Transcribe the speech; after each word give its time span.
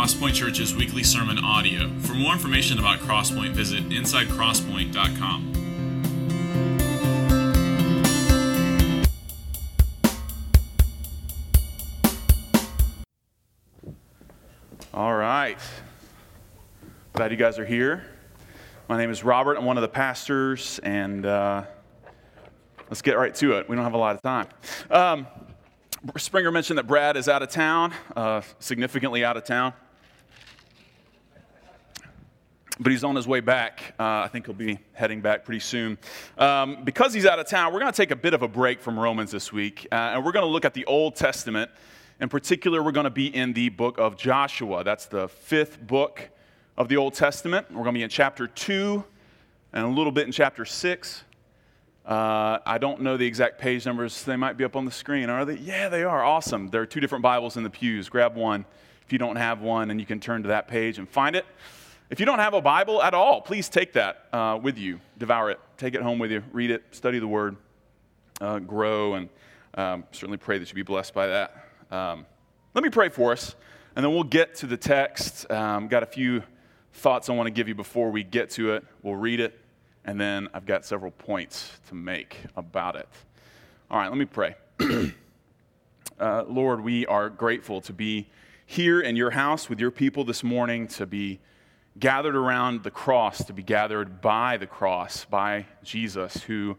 Crosspoint 0.00 0.32
Church's 0.32 0.74
weekly 0.74 1.02
sermon 1.02 1.38
audio. 1.44 1.86
For 1.98 2.14
more 2.14 2.32
information 2.32 2.78
about 2.78 3.00
Crosspoint, 3.00 3.50
visit 3.50 3.86
insidecrosspoint.com. 3.90 5.52
All 14.94 15.14
right. 15.14 15.58
Glad 17.12 17.30
you 17.30 17.36
guys 17.36 17.58
are 17.58 17.66
here. 17.66 18.06
My 18.88 18.96
name 18.96 19.10
is 19.10 19.22
Robert. 19.22 19.58
I'm 19.58 19.66
one 19.66 19.76
of 19.76 19.82
the 19.82 19.88
pastors, 19.88 20.80
and 20.82 21.26
uh, 21.26 21.64
let's 22.88 23.02
get 23.02 23.18
right 23.18 23.34
to 23.34 23.58
it. 23.58 23.68
We 23.68 23.76
don't 23.76 23.84
have 23.84 23.92
a 23.92 23.98
lot 23.98 24.16
of 24.16 24.22
time. 24.22 24.46
Um, 24.90 25.26
Springer 26.16 26.50
mentioned 26.50 26.78
that 26.78 26.86
Brad 26.86 27.18
is 27.18 27.28
out 27.28 27.42
of 27.42 27.50
town, 27.50 27.92
uh, 28.16 28.40
significantly 28.60 29.26
out 29.26 29.36
of 29.36 29.44
town. 29.44 29.74
But 32.82 32.92
he's 32.92 33.04
on 33.04 33.14
his 33.14 33.28
way 33.28 33.40
back. 33.40 33.94
Uh, 34.00 34.22
I 34.24 34.28
think 34.32 34.46
he'll 34.46 34.54
be 34.54 34.78
heading 34.94 35.20
back 35.20 35.44
pretty 35.44 35.60
soon. 35.60 35.98
Um, 36.38 36.82
because 36.82 37.12
he's 37.12 37.26
out 37.26 37.38
of 37.38 37.46
town, 37.46 37.74
we're 37.74 37.80
going 37.80 37.92
to 37.92 37.96
take 37.96 38.10
a 38.10 38.16
bit 38.16 38.32
of 38.32 38.40
a 38.40 38.48
break 38.48 38.80
from 38.80 38.98
Romans 38.98 39.30
this 39.30 39.52
week, 39.52 39.86
uh, 39.92 39.94
and 39.94 40.24
we're 40.24 40.32
going 40.32 40.46
to 40.46 40.50
look 40.50 40.64
at 40.64 40.72
the 40.72 40.86
Old 40.86 41.14
Testament. 41.14 41.70
In 42.20 42.30
particular, 42.30 42.82
we're 42.82 42.92
going 42.92 43.04
to 43.04 43.10
be 43.10 43.34
in 43.34 43.52
the 43.52 43.68
book 43.68 43.98
of 43.98 44.16
Joshua. 44.16 44.82
That's 44.82 45.04
the 45.04 45.28
fifth 45.28 45.86
book 45.86 46.30
of 46.78 46.88
the 46.88 46.96
Old 46.96 47.12
Testament. 47.12 47.66
We're 47.70 47.82
going 47.82 47.94
to 47.94 47.98
be 47.98 48.02
in 48.02 48.08
chapter 48.08 48.46
2 48.46 49.04
and 49.74 49.84
a 49.84 49.88
little 49.88 50.12
bit 50.12 50.24
in 50.24 50.32
chapter 50.32 50.64
6. 50.64 51.24
Uh, 52.06 52.58
I 52.64 52.78
don't 52.78 53.02
know 53.02 53.18
the 53.18 53.26
exact 53.26 53.58
page 53.58 53.84
numbers. 53.84 54.24
They 54.24 54.36
might 54.36 54.56
be 54.56 54.64
up 54.64 54.74
on 54.74 54.86
the 54.86 54.90
screen. 54.90 55.28
Are 55.28 55.44
they? 55.44 55.56
Yeah, 55.56 55.90
they 55.90 56.02
are. 56.02 56.24
Awesome. 56.24 56.68
There 56.68 56.80
are 56.80 56.86
two 56.86 57.00
different 57.00 57.22
Bibles 57.22 57.58
in 57.58 57.62
the 57.62 57.70
pews. 57.70 58.08
Grab 58.08 58.36
one 58.36 58.64
if 59.04 59.12
you 59.12 59.18
don't 59.18 59.36
have 59.36 59.60
one, 59.60 59.90
and 59.90 60.00
you 60.00 60.06
can 60.06 60.18
turn 60.20 60.42
to 60.42 60.48
that 60.48 60.66
page 60.66 60.98
and 60.98 61.08
find 61.08 61.36
it. 61.36 61.44
If 62.10 62.18
you 62.18 62.26
don't 62.26 62.40
have 62.40 62.54
a 62.54 62.60
Bible 62.60 63.00
at 63.00 63.14
all, 63.14 63.40
please 63.40 63.68
take 63.68 63.92
that 63.92 64.24
uh, 64.32 64.58
with 64.60 64.76
you. 64.76 64.98
Devour 65.16 65.52
it. 65.52 65.60
Take 65.76 65.94
it 65.94 66.02
home 66.02 66.18
with 66.18 66.32
you. 66.32 66.42
Read 66.50 66.72
it. 66.72 66.82
Study 66.90 67.20
the 67.20 67.28
Word. 67.28 67.56
Uh, 68.40 68.58
grow, 68.58 69.14
and 69.14 69.28
um, 69.74 70.02
certainly 70.10 70.36
pray 70.36 70.58
that 70.58 70.68
you 70.68 70.74
be 70.74 70.82
blessed 70.82 71.14
by 71.14 71.28
that. 71.28 71.68
Um, 71.92 72.26
let 72.74 72.82
me 72.82 72.90
pray 72.90 73.10
for 73.10 73.30
us, 73.30 73.54
and 73.94 74.04
then 74.04 74.12
we'll 74.12 74.24
get 74.24 74.56
to 74.56 74.66
the 74.66 74.76
text. 74.76 75.48
Um, 75.52 75.86
got 75.86 76.02
a 76.02 76.06
few 76.06 76.42
thoughts 76.94 77.30
I 77.30 77.32
want 77.34 77.46
to 77.46 77.52
give 77.52 77.68
you 77.68 77.76
before 77.76 78.10
we 78.10 78.24
get 78.24 78.50
to 78.50 78.72
it. 78.72 78.84
We'll 79.02 79.14
read 79.14 79.38
it, 79.38 79.60
and 80.04 80.20
then 80.20 80.48
I've 80.52 80.66
got 80.66 80.84
several 80.84 81.12
points 81.12 81.78
to 81.90 81.94
make 81.94 82.38
about 82.56 82.96
it. 82.96 83.08
All 83.88 83.98
right, 83.98 84.08
let 84.08 84.18
me 84.18 84.24
pray. 84.24 84.56
uh, 86.18 86.42
Lord, 86.48 86.80
we 86.80 87.06
are 87.06 87.28
grateful 87.28 87.80
to 87.82 87.92
be 87.92 88.26
here 88.66 89.00
in 89.00 89.14
your 89.14 89.30
house 89.30 89.68
with 89.68 89.78
your 89.78 89.92
people 89.92 90.24
this 90.24 90.42
morning, 90.42 90.88
to 90.88 91.06
be 91.06 91.38
gathered 91.98 92.36
around 92.36 92.82
the 92.82 92.90
cross, 92.90 93.44
to 93.44 93.52
be 93.52 93.62
gathered 93.62 94.20
by 94.20 94.56
the 94.56 94.66
cross, 94.66 95.24
by 95.24 95.66
Jesus, 95.82 96.44
who 96.44 96.76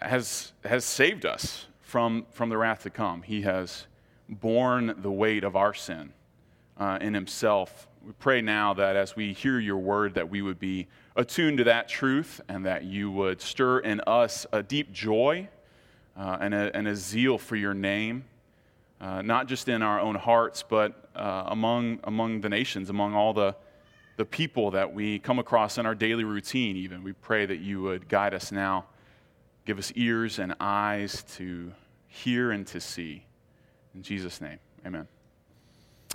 has, 0.00 0.52
has 0.64 0.84
saved 0.84 1.26
us 1.26 1.66
from, 1.80 2.26
from 2.30 2.48
the 2.48 2.56
wrath 2.56 2.82
to 2.84 2.90
come. 2.90 3.22
He 3.22 3.42
has 3.42 3.86
borne 4.28 4.94
the 4.98 5.10
weight 5.10 5.44
of 5.44 5.56
our 5.56 5.74
sin 5.74 6.12
uh, 6.78 6.98
in 7.00 7.14
himself 7.14 7.88
we 8.04 8.12
pray 8.12 8.40
now 8.40 8.72
that 8.74 8.96
as 8.96 9.14
we 9.14 9.34
hear 9.34 9.58
your 9.58 9.76
word 9.76 10.14
that 10.14 10.30
we 10.30 10.40
would 10.40 10.58
be 10.58 10.86
attuned 11.16 11.58
to 11.58 11.64
that 11.64 11.86
truth 11.86 12.40
and 12.48 12.64
that 12.64 12.84
you 12.84 13.10
would 13.10 13.42
stir 13.42 13.80
in 13.80 14.00
us 14.06 14.46
a 14.52 14.62
deep 14.62 14.90
joy 14.90 15.46
uh, 16.16 16.38
and, 16.40 16.54
a, 16.54 16.74
and, 16.74 16.88
a, 16.88 16.96
zeal 16.96 17.36
for 17.36 17.56
your 17.56 17.74
name 17.74 18.24
uh, 19.02 19.20
not 19.20 19.48
just 19.48 19.68
in 19.68 19.82
our 19.82 20.00
own 20.00 20.14
hearts 20.14 20.64
but 20.66 21.10
uh, 21.14 21.44
among, 21.48 22.00
among 22.04 22.40
the 22.40 22.48
nations 22.48 22.88
among 22.88 23.14
all 23.14 23.34
the, 23.34 23.54
the 24.20 24.24
people 24.26 24.70
that 24.72 24.92
we 24.92 25.18
come 25.18 25.38
across 25.38 25.78
in 25.78 25.86
our 25.86 25.94
daily 25.94 26.24
routine 26.24 26.76
even. 26.76 27.02
We 27.02 27.14
pray 27.14 27.46
that 27.46 27.60
you 27.60 27.80
would 27.80 28.06
guide 28.06 28.34
us 28.34 28.52
now. 28.52 28.84
Give 29.64 29.78
us 29.78 29.92
ears 29.96 30.38
and 30.38 30.54
eyes 30.60 31.24
to 31.36 31.72
hear 32.06 32.50
and 32.50 32.66
to 32.66 32.82
see. 32.82 33.24
In 33.94 34.02
jesus 34.02 34.42
name 34.42 34.58
amen. 34.84 35.08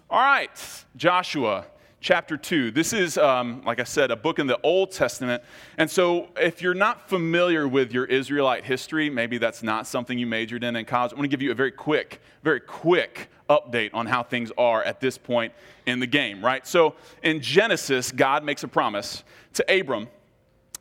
All 0.07 0.19
right 0.19 0.85
joshua 0.95 1.66
chapter 2.05 2.38
2. 2.38 2.69
This 2.69 2.93
is, 2.93 3.17
um, 3.17 3.63
like 3.66 3.79
I 3.79 3.83
said, 3.83 4.11
a 4.11 4.16
book 4.16 4.38
in 4.38 4.45
the 4.45 4.59
Old 4.61 4.91
Testament. 4.91 5.41
And 5.79 5.89
so, 5.89 6.27
if 6.39 6.61
you're 6.61 6.75
not 6.75 7.09
familiar 7.09 7.67
with 7.67 7.91
your 7.91 8.05
Israelite 8.05 8.63
history, 8.63 9.09
maybe 9.09 9.39
that's 9.39 9.63
not 9.63 9.88
something 9.88 10.19
you 10.19 10.27
majored 10.27 10.63
in 10.63 10.75
in 10.75 10.85
college, 10.85 11.13
I 11.13 11.16
want 11.16 11.23
to 11.23 11.29
give 11.29 11.41
you 11.41 11.49
a 11.49 11.55
very 11.55 11.71
quick, 11.71 12.21
very 12.43 12.59
quick 12.59 13.31
update 13.49 13.89
on 13.95 14.05
how 14.05 14.21
things 14.21 14.51
are 14.55 14.83
at 14.83 15.01
this 15.01 15.17
point 15.17 15.51
in 15.88 15.99
the 15.99 16.05
game, 16.05 16.45
right? 16.45 16.67
So, 16.67 16.93
in 17.23 17.41
Genesis, 17.41 18.11
God 18.11 18.43
makes 18.43 18.61
a 18.61 18.67
promise 18.67 19.23
to 19.53 19.79
Abram 19.79 20.07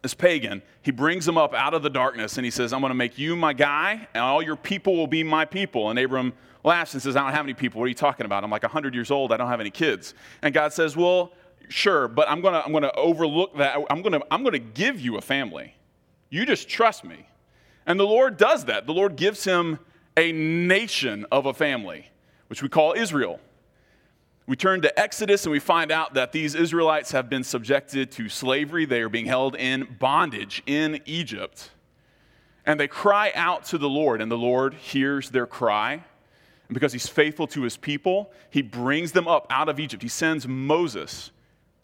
this 0.04 0.14
pagan, 0.14 0.62
he 0.82 0.90
brings 0.90 1.26
him 1.26 1.38
up 1.38 1.54
out 1.54 1.72
of 1.72 1.82
the 1.82 1.88
darkness 1.88 2.36
and 2.36 2.44
he 2.44 2.50
says, 2.50 2.74
I'm 2.74 2.80
going 2.80 2.90
to 2.90 2.94
make 2.94 3.18
you 3.18 3.34
my 3.34 3.54
guy, 3.54 4.06
and 4.12 4.22
all 4.22 4.42
your 4.42 4.54
people 4.54 4.96
will 4.96 5.06
be 5.06 5.24
my 5.24 5.46
people. 5.46 5.88
And 5.88 5.98
Abram 5.98 6.34
laughs 6.62 6.92
and 6.92 7.02
says, 7.02 7.16
I 7.16 7.22
don't 7.24 7.32
have 7.32 7.46
any 7.46 7.54
people. 7.54 7.80
What 7.80 7.86
are 7.86 7.88
you 7.88 7.94
talking 7.94 8.26
about? 8.26 8.44
I'm 8.44 8.50
like 8.50 8.62
100 8.62 8.94
years 8.94 9.10
old. 9.10 9.32
I 9.32 9.38
don't 9.38 9.48
have 9.48 9.60
any 9.60 9.70
kids. 9.70 10.12
And 10.42 10.52
God 10.52 10.74
says, 10.74 10.94
Well, 10.94 11.32
sure, 11.70 12.06
but 12.06 12.28
I'm 12.28 12.42
going 12.42 12.52
to 12.52 12.62
I'm 12.62 12.70
going 12.70 12.82
to 12.82 12.94
overlook 12.94 13.56
that. 13.56 13.78
I'm 13.88 14.02
going 14.02 14.12
to 14.12 14.22
I'm 14.30 14.42
going 14.42 14.52
to 14.52 14.58
give 14.58 15.00
you 15.00 15.16
a 15.16 15.22
family. 15.22 15.74
You 16.28 16.44
just 16.44 16.68
trust 16.68 17.02
me. 17.02 17.26
And 17.86 17.98
the 17.98 18.06
Lord 18.06 18.36
does 18.36 18.66
that. 18.66 18.86
The 18.86 18.92
Lord 18.92 19.16
gives 19.16 19.44
him 19.44 19.78
a 20.18 20.32
nation 20.32 21.24
of 21.32 21.46
a 21.46 21.54
family, 21.54 22.10
which 22.48 22.62
we 22.62 22.68
call 22.68 22.92
Israel. 22.92 23.40
We 24.46 24.56
turn 24.56 24.82
to 24.82 25.00
Exodus 25.00 25.44
and 25.44 25.52
we 25.52 25.58
find 25.58 25.90
out 25.90 26.14
that 26.14 26.32
these 26.32 26.54
Israelites 26.54 27.12
have 27.12 27.30
been 27.30 27.44
subjected 27.44 28.10
to 28.12 28.28
slavery. 28.28 28.84
They 28.84 29.00
are 29.00 29.08
being 29.08 29.24
held 29.26 29.56
in 29.56 29.96
bondage 29.98 30.62
in 30.66 31.00
Egypt. 31.06 31.70
And 32.66 32.78
they 32.78 32.88
cry 32.88 33.32
out 33.34 33.64
to 33.66 33.78
the 33.78 33.88
Lord, 33.88 34.20
and 34.20 34.30
the 34.30 34.38
Lord 34.38 34.74
hears 34.74 35.30
their 35.30 35.46
cry. 35.46 35.92
And 35.92 36.74
because 36.74 36.92
he's 36.92 37.06
faithful 37.06 37.46
to 37.48 37.62
his 37.62 37.76
people, 37.76 38.32
he 38.50 38.62
brings 38.62 39.12
them 39.12 39.28
up 39.28 39.46
out 39.50 39.68
of 39.68 39.80
Egypt. 39.80 40.02
He 40.02 40.08
sends 40.08 40.46
Moses 40.46 41.30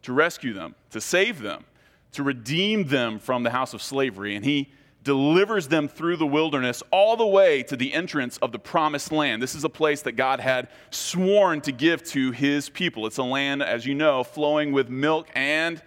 to 0.03 0.13
rescue 0.13 0.53
them, 0.53 0.75
to 0.91 1.01
save 1.01 1.41
them, 1.41 1.65
to 2.13 2.23
redeem 2.23 2.89
them 2.89 3.19
from 3.19 3.43
the 3.43 3.51
house 3.51 3.75
of 3.75 3.83
slavery. 3.83 4.35
And 4.37 4.45
he 4.45 4.71
delivers 5.03 5.69
them 5.69 5.89
through 5.89 6.17
the 6.17 6.27
wilderness 6.27 6.83
all 6.91 7.17
the 7.17 7.27
way 7.27 7.63
to 7.63 7.77
the 7.77 7.95
entrance 7.95 8.37
of 8.39 8.53
the 8.53 8.59
promised 8.59 9.13
land. 9.13 9.43
This 9.43 9.55
is 9.55 9.65
a 9.65 9.69
place 9.69 10.03
that 10.03 10.13
God 10.13 10.41
had 10.41 10.69
sworn 10.91 11.61
to 11.63 11.73
give 11.73 12.03
to 12.05 12.33
his 12.33 12.69
people. 12.69 13.07
It's 13.07 13.19
a 13.19 13.23
land, 13.23 13.63
as 13.63 13.87
you 13.87 13.95
know, 13.95 14.23
flowing 14.23 14.73
with 14.73 14.89
milk 14.89 15.29
and 15.35 15.83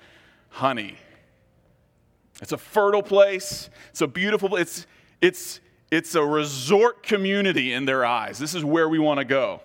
honey. 0.50 0.98
It's 2.42 2.52
a 2.52 2.58
fertile 2.58 3.04
place. 3.04 3.70
It's 3.92 4.02
a 4.02 4.08
beautiful 4.08 4.56
it's 4.56 4.88
it's 5.22 5.60
it's 5.92 6.16
a 6.16 6.26
resort 6.26 7.04
community 7.04 7.72
in 7.74 7.86
their 7.86 8.04
eyes. 8.04 8.40
This 8.40 8.56
is 8.56 8.66
where 8.66 8.90
we 8.90 8.98
want 8.98 9.20
to 9.20 9.26
go. 9.26 9.62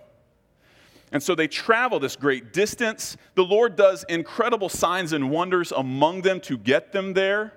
And 1.11 1.23
so 1.23 1.35
they 1.35 1.49
travel 1.49 1.99
this 1.99 2.17
great 2.17 2.53
distance. 2.53 3.17
The 3.35 3.45
Lord 3.45 3.77
does 3.77 4.05
incredible 4.11 4.69
signs 4.69 5.15
and 5.15 5.31
wonders 5.31 5.73
among 5.73 6.21
them 6.21 6.39
to 6.43 6.59
get 6.59 6.93
them 6.93 7.15
there. 7.15 7.55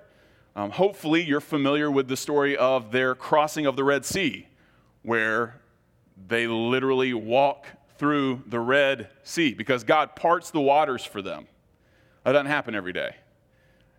Um, 0.54 0.70
hopefully, 0.70 1.22
you're 1.22 1.40
familiar 1.40 1.90
with 1.90 2.08
the 2.08 2.16
story 2.16 2.56
of 2.56 2.92
their 2.92 3.14
crossing 3.14 3.64
of 3.64 3.76
the 3.76 3.84
Red 3.84 4.04
Sea, 4.04 4.46
where 5.02 5.60
they 6.28 6.46
literally 6.46 7.14
walk 7.14 7.66
through 7.96 8.42
the 8.46 8.60
Red 8.60 9.08
Sea 9.22 9.54
because 9.54 9.84
God 9.84 10.14
parts 10.14 10.50
the 10.50 10.60
waters 10.60 11.04
for 11.04 11.22
them. 11.22 11.46
That 12.24 12.32
doesn't 12.32 12.46
happen 12.46 12.74
every 12.74 12.92
day, 12.92 13.16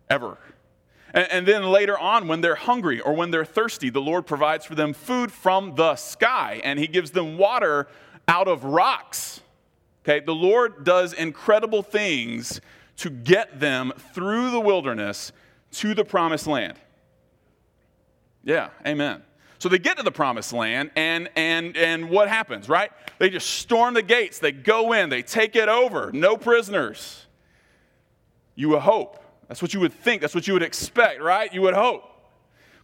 ever. 0.08 0.38
And, 1.12 1.26
and 1.30 1.48
then 1.48 1.64
later 1.64 1.98
on, 1.98 2.28
when 2.28 2.40
they're 2.40 2.54
hungry 2.54 3.00
or 3.00 3.14
when 3.14 3.30
they're 3.30 3.44
thirsty, 3.44 3.90
the 3.90 4.00
Lord 4.00 4.26
provides 4.26 4.64
for 4.64 4.74
them 4.74 4.92
food 4.92 5.32
from 5.32 5.74
the 5.74 5.96
sky 5.96 6.60
and 6.62 6.78
He 6.78 6.86
gives 6.86 7.10
them 7.10 7.36
water 7.36 7.88
out 8.28 8.46
of 8.46 8.64
rocks. 8.64 9.40
Okay, 10.04 10.20
the 10.20 10.34
Lord 10.34 10.84
does 10.84 11.12
incredible 11.12 11.82
things 11.82 12.60
to 12.98 13.10
get 13.10 13.58
them 13.58 13.92
through 14.12 14.50
the 14.50 14.60
wilderness 14.60 15.32
to 15.74 15.94
the 15.94 16.04
promised 16.04 16.46
land. 16.46 16.78
Yeah, 18.44 18.70
amen. 18.86 19.22
So 19.58 19.68
they 19.68 19.78
get 19.78 19.96
to 19.96 20.02
the 20.02 20.12
promised 20.12 20.52
land, 20.52 20.90
and, 20.94 21.30
and, 21.36 21.76
and 21.76 22.10
what 22.10 22.28
happens, 22.28 22.68
right? 22.68 22.90
They 23.18 23.30
just 23.30 23.48
storm 23.48 23.94
the 23.94 24.02
gates. 24.02 24.38
They 24.38 24.52
go 24.52 24.92
in, 24.92 25.08
they 25.08 25.22
take 25.22 25.56
it 25.56 25.68
over. 25.68 26.10
No 26.12 26.36
prisoners. 26.36 27.26
You 28.54 28.68
would 28.70 28.82
hope. 28.82 29.22
That's 29.48 29.62
what 29.62 29.72
you 29.72 29.80
would 29.80 29.92
think. 29.92 30.20
That's 30.20 30.34
what 30.34 30.46
you 30.46 30.52
would 30.52 30.62
expect, 30.62 31.20
right? 31.20 31.52
You 31.52 31.62
would 31.62 31.74
hope. 31.74 32.02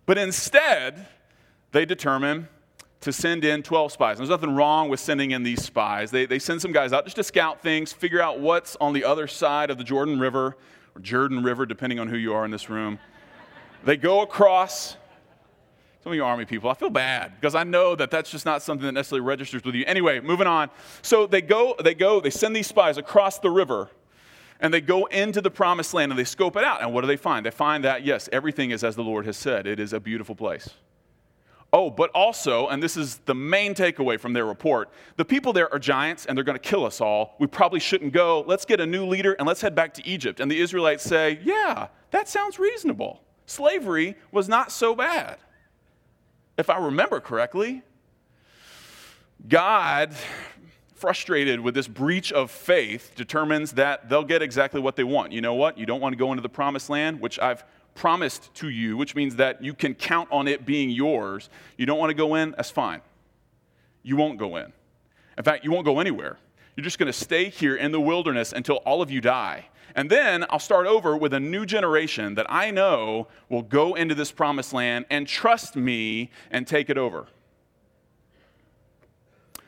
But 0.06 0.18
instead, 0.18 1.06
they 1.72 1.84
determine 1.84 2.48
to 3.00 3.12
send 3.12 3.44
in 3.44 3.62
12 3.62 3.92
spies. 3.92 4.18
And 4.18 4.20
There's 4.20 4.30
nothing 4.30 4.54
wrong 4.54 4.88
with 4.88 5.00
sending 5.00 5.30
in 5.30 5.42
these 5.42 5.62
spies. 5.62 6.10
They, 6.10 6.26
they 6.26 6.38
send 6.38 6.60
some 6.60 6.72
guys 6.72 6.92
out 6.92 7.04
just 7.04 7.16
to 7.16 7.24
scout 7.24 7.62
things, 7.62 7.92
figure 7.92 8.20
out 8.20 8.40
what's 8.40 8.76
on 8.76 8.92
the 8.92 9.04
other 9.04 9.26
side 9.26 9.70
of 9.70 9.78
the 9.78 9.84
Jordan 9.84 10.20
River, 10.20 10.56
or 10.94 11.00
Jordan 11.00 11.42
River, 11.42 11.66
depending 11.66 11.98
on 11.98 12.08
who 12.08 12.16
you 12.16 12.34
are 12.34 12.44
in 12.44 12.50
this 12.50 12.68
room. 12.70 12.98
They 13.84 13.96
go 13.96 14.22
across 14.22 14.96
Some 16.02 16.12
of 16.12 16.16
you 16.16 16.24
army 16.24 16.46
people, 16.46 16.70
I 16.70 16.74
feel 16.74 16.88
bad 16.88 17.34
because 17.38 17.54
I 17.54 17.62
know 17.62 17.94
that 17.94 18.10
that's 18.10 18.30
just 18.30 18.46
not 18.46 18.62
something 18.62 18.86
that 18.86 18.92
necessarily 18.92 19.26
registers 19.26 19.62
with 19.64 19.74
you. 19.74 19.84
Anyway, 19.86 20.20
moving 20.20 20.46
on. 20.46 20.70
So 21.02 21.26
they 21.26 21.42
go, 21.42 21.74
they 21.82 21.94
go, 21.94 22.20
they 22.20 22.30
send 22.30 22.56
these 22.56 22.66
spies 22.66 22.96
across 22.96 23.38
the 23.38 23.50
river 23.50 23.90
and 24.60 24.72
they 24.72 24.80
go 24.80 25.04
into 25.06 25.42
the 25.42 25.50
promised 25.50 25.92
land 25.92 26.10
and 26.10 26.18
they 26.18 26.24
scope 26.24 26.56
it 26.56 26.64
out. 26.64 26.80
And 26.80 26.94
what 26.94 27.02
do 27.02 27.06
they 27.06 27.18
find? 27.18 27.44
They 27.44 27.50
find 27.50 27.84
that, 27.84 28.02
yes, 28.02 28.30
everything 28.32 28.70
is 28.70 28.82
as 28.82 28.96
the 28.96 29.02
Lord 29.02 29.26
has 29.26 29.36
said. 29.36 29.66
It 29.66 29.78
is 29.78 29.92
a 29.92 30.00
beautiful 30.00 30.34
place. 30.34 30.70
Oh, 31.72 31.88
but 31.88 32.10
also, 32.10 32.66
and 32.66 32.82
this 32.82 32.96
is 32.96 33.18
the 33.26 33.34
main 33.34 33.74
takeaway 33.74 34.18
from 34.18 34.32
their 34.32 34.44
report 34.44 34.90
the 35.16 35.24
people 35.24 35.52
there 35.52 35.72
are 35.72 35.78
giants 35.78 36.26
and 36.26 36.36
they're 36.36 36.44
going 36.44 36.58
to 36.58 36.68
kill 36.68 36.84
us 36.84 37.00
all. 37.00 37.36
We 37.38 37.46
probably 37.46 37.80
shouldn't 37.80 38.12
go. 38.12 38.44
Let's 38.46 38.64
get 38.64 38.80
a 38.80 38.86
new 38.86 39.06
leader 39.06 39.34
and 39.34 39.46
let's 39.46 39.60
head 39.60 39.74
back 39.74 39.94
to 39.94 40.06
Egypt. 40.06 40.40
And 40.40 40.50
the 40.50 40.60
Israelites 40.60 41.04
say, 41.04 41.38
Yeah, 41.44 41.88
that 42.10 42.28
sounds 42.28 42.58
reasonable. 42.58 43.22
Slavery 43.46 44.16
was 44.32 44.48
not 44.48 44.72
so 44.72 44.94
bad 44.94 45.38
if 46.60 46.70
I 46.70 46.78
remember 46.78 47.20
correctly. 47.20 47.82
God, 49.48 50.14
frustrated 50.94 51.60
with 51.60 51.74
this 51.74 51.88
breach 51.88 52.30
of 52.30 52.50
faith, 52.50 53.12
determines 53.16 53.72
that 53.72 54.08
they'll 54.08 54.24
get 54.24 54.42
exactly 54.42 54.80
what 54.80 54.96
they 54.96 55.04
want. 55.04 55.32
You 55.32 55.40
know 55.40 55.54
what? 55.54 55.78
You 55.78 55.86
don't 55.86 56.00
want 56.00 56.12
to 56.12 56.16
go 56.16 56.30
into 56.30 56.42
the 56.42 56.48
promised 56.48 56.90
land, 56.90 57.20
which 57.20 57.38
I've 57.38 57.64
promised 57.94 58.52
to 58.54 58.68
you, 58.68 58.96
which 58.96 59.14
means 59.14 59.36
that 59.36 59.62
you 59.62 59.74
can 59.74 59.94
count 59.94 60.28
on 60.30 60.48
it 60.48 60.64
being 60.64 60.90
yours. 60.90 61.50
You 61.76 61.86
don't 61.86 61.98
want 61.98 62.10
to 62.10 62.14
go 62.14 62.34
in? 62.34 62.52
That's 62.52 62.70
fine. 62.70 63.00
You 64.02 64.16
won't 64.16 64.38
go 64.38 64.56
in. 64.56 64.72
In 65.36 65.44
fact, 65.44 65.64
you 65.64 65.70
won't 65.70 65.84
go 65.84 66.00
anywhere. 66.00 66.38
You're 66.76 66.84
just 66.84 66.98
going 66.98 67.08
to 67.08 67.12
stay 67.12 67.48
here 67.48 67.76
in 67.76 67.92
the 67.92 68.00
wilderness 68.00 68.52
until 68.52 68.76
all 68.76 69.02
of 69.02 69.10
you 69.10 69.20
die. 69.20 69.66
And 69.94 70.08
then 70.08 70.44
I'll 70.50 70.58
start 70.58 70.86
over 70.86 71.16
with 71.16 71.34
a 71.34 71.40
new 71.40 71.66
generation 71.66 72.34
that 72.36 72.46
I 72.48 72.70
know 72.70 73.28
will 73.48 73.62
go 73.62 73.94
into 73.94 74.14
this 74.14 74.30
promised 74.30 74.72
land 74.72 75.06
and 75.10 75.26
trust 75.26 75.76
me 75.76 76.30
and 76.50 76.66
take 76.66 76.90
it 76.90 76.96
over. 76.96 77.26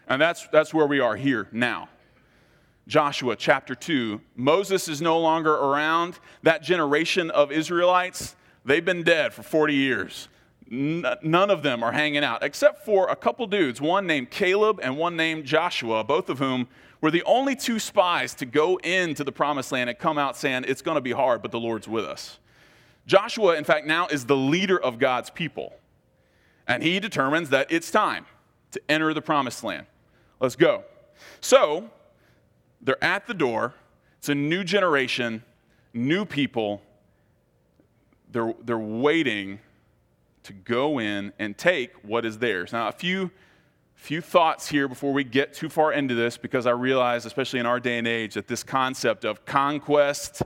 And 0.07 0.21
that's, 0.21 0.47
that's 0.49 0.73
where 0.73 0.87
we 0.87 1.01
are 1.01 1.17
here 1.17 1.49
now. 1.53 1.89
Joshua 2.89 3.37
chapter 3.37 3.75
2. 3.75 4.21
Moses 4.35 4.89
is 4.89 5.01
no 5.01 5.19
longer 5.19 5.53
around. 5.53 6.19
That 6.43 6.63
generation 6.63 7.31
of 7.31 7.53
Israelites, 7.53 8.35
they've 8.65 8.85
been 8.85 9.03
dead 9.03 9.33
for 9.33 9.43
40 9.43 9.75
years. 9.75 10.29
None 10.69 11.51
of 11.51 11.63
them 11.63 11.83
are 11.83 11.93
hanging 11.93 12.25
out, 12.25 12.43
except 12.43 12.85
for 12.85 13.09
a 13.09 13.17
couple 13.17 13.47
dudes, 13.47 13.81
one 13.81 14.07
named 14.07 14.31
Caleb 14.31 14.81
and 14.83 14.97
one 14.97 15.17
named 15.17 15.45
Joshua, 15.45 16.03
both 16.03 16.31
of 16.31 16.39
whom 16.39 16.67
were 17.03 17.11
the 17.11 17.23
only 17.25 17.55
two 17.55 17.79
spies 17.79 18.33
to 18.37 18.47
go 18.47 18.79
into 18.79 19.23
the 19.23 19.33
promised 19.33 19.71
land 19.71 19.91
and 19.91 19.99
come 19.99 20.17
out 20.17 20.37
saying, 20.37 20.65
It's 20.67 20.81
going 20.81 20.95
to 20.95 21.03
be 21.03 21.13
hard, 21.13 21.43
but 21.43 21.51
the 21.51 21.61
Lord's 21.61 21.87
with 21.87 22.07
us. 22.07 22.39
Joshua, 23.07 23.57
in 23.57 23.65
fact, 23.65 23.87
now 23.87 24.07
is 24.07 24.25
the 24.25 24.37
leader 24.37 24.81
of 24.81 24.99
God's 24.99 25.29
people. 25.29 25.75
And 26.67 26.83
he 26.83 27.01
determines 27.01 27.51
that 27.51 27.71
it's 27.71 27.91
time 27.91 28.25
to 28.71 28.81
enter 28.89 29.13
the 29.13 29.21
promised 29.21 29.63
land. 29.63 29.87
Let's 30.41 30.57
go. 30.57 30.85
So, 31.41 31.91
they're 32.83 33.03
at 33.03 33.27
the 33.27 33.35
door. 33.35 33.75
It's 34.19 34.29
a 34.29 34.35
new 34.35 34.65
generation, 34.65 35.43
new 35.95 36.25
people. 36.25 36.83
They're, 38.31 38.55
they're 38.63 38.79
waiting 38.79 39.61
to 40.45 40.53
go 40.53 40.99
in 40.99 41.33
and 41.39 41.57
take 41.57 41.93
what 42.05 42.25
is 42.25 42.39
theirs. 42.39 42.73
Now, 42.73 42.89
a 42.89 42.93
few 42.93 43.31
few 44.03 44.21
thoughts 44.21 44.69
here 44.69 44.89
before 44.89 45.13
we 45.13 45.23
get 45.23 45.55
too 45.55 45.69
far 45.69 45.93
into 45.93 46.13
this 46.13 46.37
because 46.37 46.67
I 46.67 46.73
realize, 46.73 47.25
especially 47.25 47.61
in 47.61 47.67
our 47.67 47.79
day 47.79 47.99
and 47.99 48.09
age, 48.09 48.35
that 48.35 48.49
this 48.49 48.65
concept 48.65 49.25
of 49.25 49.45
conquest 49.45 50.43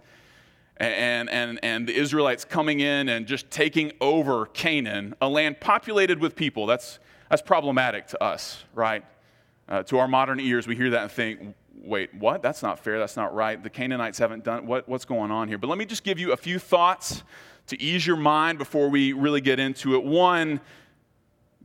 and, 0.76 1.30
and, 1.30 1.58
and 1.62 1.88
the 1.88 1.96
Israelites 1.96 2.44
coming 2.44 2.80
in 2.80 3.08
and 3.08 3.26
just 3.26 3.50
taking 3.50 3.92
over 3.98 4.44
Canaan, 4.44 5.14
a 5.22 5.28
land 5.30 5.58
populated 5.58 6.20
with 6.20 6.36
people, 6.36 6.66
that's, 6.66 6.98
that's 7.30 7.40
problematic 7.40 8.06
to 8.08 8.22
us, 8.22 8.62
right? 8.74 9.02
Uh, 9.70 9.82
to 9.84 9.98
our 10.00 10.06
modern 10.06 10.38
ears, 10.38 10.66
we 10.66 10.76
hear 10.76 10.90
that 10.90 11.04
and 11.04 11.10
think, 11.10 11.54
wait, 11.82 12.14
what? 12.14 12.42
That's 12.42 12.62
not 12.62 12.78
fair. 12.78 12.98
That's 12.98 13.16
not 13.16 13.34
right. 13.34 13.62
The 13.62 13.70
Canaanites 13.70 14.18
haven't 14.18 14.44
done 14.44 14.66
what, 14.66 14.88
what's 14.88 15.04
going 15.04 15.30
on 15.30 15.48
here. 15.48 15.58
But 15.58 15.68
let 15.68 15.78
me 15.78 15.86
just 15.86 16.04
give 16.04 16.18
you 16.18 16.32
a 16.32 16.36
few 16.36 16.58
thoughts 16.58 17.22
to 17.68 17.80
ease 17.80 18.06
your 18.06 18.16
mind 18.16 18.58
before 18.58 18.88
we 18.88 19.12
really 19.12 19.40
get 19.40 19.58
into 19.58 19.94
it. 19.94 20.04
One, 20.04 20.60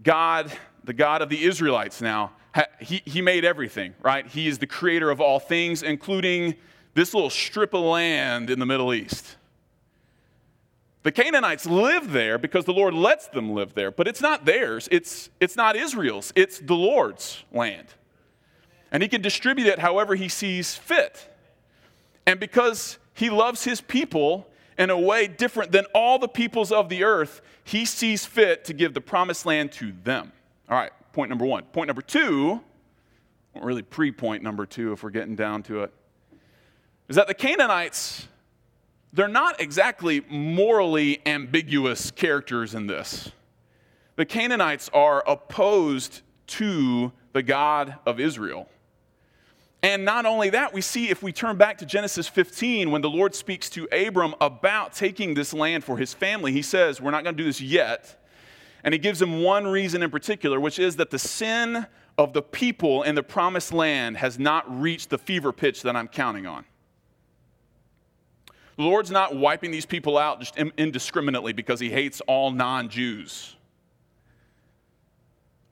God 0.04 0.52
the 0.84 0.94
God 0.94 1.22
of 1.22 1.30
the 1.30 1.44
Israelites 1.44 2.02
now, 2.02 2.32
he, 2.80 3.02
he 3.06 3.22
made 3.22 3.46
everything, 3.46 3.94
right? 4.02 4.26
He 4.26 4.48
is 4.48 4.58
the 4.60 4.68
creator 4.68 5.10
of 5.10 5.22
all 5.22 5.40
things, 5.40 5.84
including 5.84 6.56
this 6.94 7.14
little 7.14 7.30
strip 7.30 7.74
of 7.74 7.84
land 7.84 8.50
in 8.50 8.60
the 8.60 8.66
Middle 8.66 8.94
East. 8.94 9.38
The 11.04 11.12
Canaanites 11.12 11.66
live 11.66 12.12
there 12.12 12.38
because 12.38 12.66
the 12.66 12.74
Lord 12.74 12.94
lets 12.94 13.28
them 13.28 13.52
live 13.52 13.74
there, 13.74 13.90
but 13.90 14.08
it's 14.08 14.22
not 14.22 14.46
theirs. 14.46 14.88
It's, 14.92 15.30
it's 15.40 15.56
not 15.56 15.76
Israel's, 15.76 16.32
it's 16.36 16.60
the 16.60 16.76
Lord's 16.76 17.44
land. 17.52 17.88
And 18.92 19.02
he 19.02 19.10
can 19.10 19.22
distribute 19.22 19.68
it 19.68 19.80
however 19.80 20.16
he 20.16 20.28
sees 20.28 20.76
fit. 20.76 21.28
And 22.26 22.40
because 22.40 22.98
he 23.14 23.30
loves 23.30 23.64
his 23.64 23.82
people 23.82 24.48
in 24.78 24.90
a 24.90 25.00
way 25.00 25.28
different 25.28 25.72
than 25.72 25.86
all 25.94 26.20
the 26.20 26.28
peoples 26.28 26.72
of 26.72 26.90
the 26.90 27.04
earth, 27.04 27.42
he 27.64 27.86
sees 27.86 28.26
fit 28.26 28.66
to 28.66 28.74
give 28.74 28.94
the 28.94 29.02
promised 29.02 29.46
land 29.46 29.72
to 29.74 29.94
them. 30.04 30.32
All 30.70 30.78
right, 30.78 30.92
point 31.14 31.30
number 31.30 31.46
one. 31.46 31.64
Point 31.66 31.88
number 31.88 32.02
two, 32.02 32.62
really 33.62 33.82
pre 33.82 34.12
point 34.12 34.44
number 34.44 34.66
two 34.66 34.92
if 34.92 35.04
we're 35.04 35.10
getting 35.10 35.36
down 35.36 35.64
to 35.64 35.84
it, 35.84 35.94
is 37.10 37.16
that 37.16 37.28
the 37.28 37.34
Canaanites, 37.34 38.28
they're 39.14 39.28
not 39.28 39.60
exactly 39.60 40.22
morally 40.30 41.22
ambiguous 41.26 42.12
characters 42.12 42.74
in 42.74 42.88
this. 42.88 43.32
The 44.16 44.26
Canaanites 44.26 44.90
are 44.94 45.24
opposed 45.28 46.22
to 46.48 47.12
the 47.34 47.44
God 47.44 47.96
of 48.06 48.20
Israel. 48.20 48.68
And 49.84 50.06
not 50.06 50.26
only 50.26 50.52
that, 50.52 50.74
we 50.74 50.82
see 50.82 51.10
if 51.10 51.24
we 51.24 51.32
turn 51.32 51.58
back 51.58 51.80
to 51.80 51.86
Genesis 51.86 52.28
15, 52.28 52.92
when 52.92 53.02
the 53.02 53.10
Lord 53.10 53.34
speaks 53.34 53.68
to 53.72 53.88
Abram 53.92 54.36
about 54.40 54.94
taking 54.94 55.34
this 55.34 55.54
land 55.54 55.84
for 55.84 55.98
his 55.98 56.14
family, 56.14 56.52
he 56.52 56.62
says, 56.62 57.02
We're 57.02 57.12
not 57.12 57.24
going 57.24 57.36
to 57.36 57.44
do 57.44 57.48
this 57.48 57.62
yet. 57.62 58.24
And 58.84 58.94
he 58.94 59.00
gives 59.00 59.22
him 59.22 59.42
one 59.42 59.66
reason 59.66 60.04
in 60.04 60.12
particular, 60.12 60.60
which 60.60 60.78
is 60.78 60.96
that 60.98 61.10
the 61.10 61.20
sin 61.20 61.88
of 62.18 62.34
the 62.34 62.42
people 62.42 63.04
in 63.04 63.16
the 63.16 63.24
promised 63.24 63.74
land 63.74 64.18
has 64.18 64.38
not 64.38 64.66
reached 64.82 65.10
the 65.10 65.18
fever 65.18 65.52
pitch 65.52 65.82
that 65.84 65.96
I'm 65.96 66.08
counting 66.08 66.46
on. 66.46 66.66
The 68.78 68.84
Lord's 68.84 69.12
not 69.12 69.36
wiping 69.36 69.72
these 69.72 69.86
people 69.86 70.18
out 70.18 70.40
just 70.40 70.58
indiscriminately 70.58 71.54
because 71.54 71.80
he 71.80 71.90
hates 71.90 72.22
all 72.22 72.52
non 72.52 72.90
Jews. 72.90 73.56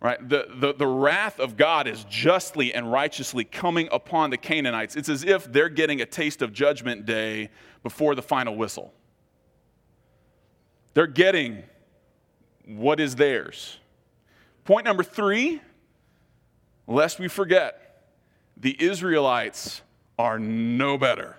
Right? 0.01 0.29
The, 0.29 0.47
the, 0.55 0.73
the 0.73 0.87
wrath 0.87 1.39
of 1.39 1.57
God 1.57 1.85
is 1.85 2.05
justly 2.05 2.73
and 2.73 2.89
righteously 2.89 3.43
coming 3.43 3.89
upon 3.91 4.29
the 4.29 4.37
Canaanites. 4.37 4.95
It's 4.95 5.09
as 5.09 5.25
if 5.25 5.51
they're 5.51 5.67
getting 5.67 5.99
a 5.99 6.05
taste 6.05 6.41
of 6.41 6.53
judgment 6.53 7.05
day 7.05 7.49
before 7.83 8.15
the 8.15 8.21
final 8.21 8.55
whistle. 8.55 8.93
They're 10.93 11.07
getting 11.07 11.63
what 12.65 12.99
is 13.01 13.15
theirs. 13.15 13.77
Point 14.63 14.85
number 14.85 15.03
three, 15.03 15.61
lest 16.87 17.19
we 17.19 17.27
forget, 17.27 18.05
the 18.55 18.81
Israelites 18.81 19.81
are 20.17 20.39
no 20.39 20.97
better. 20.97 21.35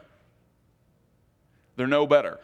They're 1.77 1.87
no 1.87 2.07
better. 2.07 2.41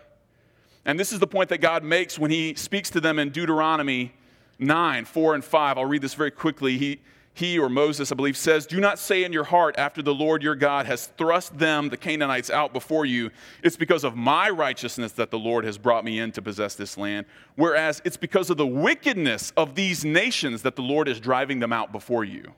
And 0.84 0.98
this 0.98 1.12
is 1.12 1.18
the 1.18 1.26
point 1.26 1.50
that 1.50 1.58
God 1.58 1.82
makes 1.82 2.18
when 2.18 2.30
he 2.30 2.54
speaks 2.54 2.88
to 2.90 3.00
them 3.00 3.18
in 3.18 3.30
Deuteronomy 3.30 4.14
9, 4.58 5.04
4 5.04 5.34
and 5.34 5.44
5. 5.44 5.78
I'll 5.78 5.84
read 5.84 6.02
this 6.02 6.14
very 6.14 6.30
quickly. 6.30 6.78
He, 6.78 7.00
he 7.36 7.58
or 7.58 7.68
Moses, 7.68 8.10
I 8.10 8.14
believe, 8.14 8.36
says, 8.36 8.66
Do 8.66 8.80
not 8.80 8.98
say 8.98 9.22
in 9.22 9.30
your 9.30 9.44
heart, 9.44 9.74
after 9.76 10.00
the 10.00 10.14
Lord 10.14 10.42
your 10.42 10.54
God 10.54 10.86
has 10.86 11.08
thrust 11.18 11.58
them, 11.58 11.90
the 11.90 11.96
Canaanites, 11.98 12.48
out 12.48 12.72
before 12.72 13.04
you, 13.04 13.30
it's 13.62 13.76
because 13.76 14.04
of 14.04 14.16
my 14.16 14.48
righteousness 14.48 15.12
that 15.12 15.30
the 15.30 15.38
Lord 15.38 15.66
has 15.66 15.76
brought 15.76 16.02
me 16.02 16.18
in 16.18 16.32
to 16.32 16.40
possess 16.40 16.74
this 16.74 16.96
land. 16.96 17.26
Whereas 17.54 18.00
it's 18.06 18.16
because 18.16 18.48
of 18.48 18.56
the 18.56 18.66
wickedness 18.66 19.52
of 19.54 19.74
these 19.74 20.02
nations 20.02 20.62
that 20.62 20.76
the 20.76 20.82
Lord 20.82 21.08
is 21.08 21.20
driving 21.20 21.60
them 21.60 21.74
out 21.74 21.92
before 21.92 22.24
you. 22.24 22.52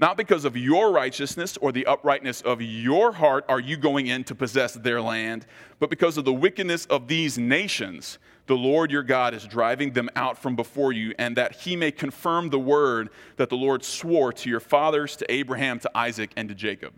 Not 0.00 0.16
because 0.16 0.44
of 0.44 0.56
your 0.56 0.92
righteousness 0.92 1.56
or 1.56 1.72
the 1.72 1.86
uprightness 1.86 2.42
of 2.42 2.60
your 2.62 3.10
heart 3.10 3.46
are 3.48 3.58
you 3.58 3.76
going 3.76 4.08
in 4.08 4.22
to 4.24 4.34
possess 4.34 4.74
their 4.74 5.00
land, 5.00 5.46
but 5.80 5.90
because 5.90 6.18
of 6.18 6.24
the 6.24 6.32
wickedness 6.32 6.84
of 6.86 7.08
these 7.08 7.38
nations, 7.38 8.18
the 8.48 8.56
Lord 8.56 8.90
your 8.90 9.04
God 9.04 9.34
is 9.34 9.46
driving 9.46 9.92
them 9.92 10.10
out 10.16 10.36
from 10.36 10.56
before 10.56 10.92
you, 10.92 11.14
and 11.18 11.36
that 11.36 11.54
he 11.54 11.76
may 11.76 11.92
confirm 11.92 12.50
the 12.50 12.58
word 12.58 13.10
that 13.36 13.50
the 13.50 13.56
Lord 13.56 13.84
swore 13.84 14.32
to 14.32 14.50
your 14.50 14.60
fathers, 14.60 15.14
to 15.16 15.32
Abraham, 15.32 15.78
to 15.80 15.90
Isaac, 15.96 16.32
and 16.36 16.48
to 16.48 16.54
Jacob. 16.54 16.94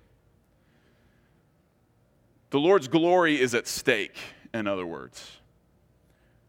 The 2.50 2.59
Lord's 2.59 2.88
glory 2.88 3.40
is 3.40 3.54
at 3.54 3.69
stake, 3.69 4.16
in 4.54 4.66
other 4.66 4.87
words. 4.87 5.38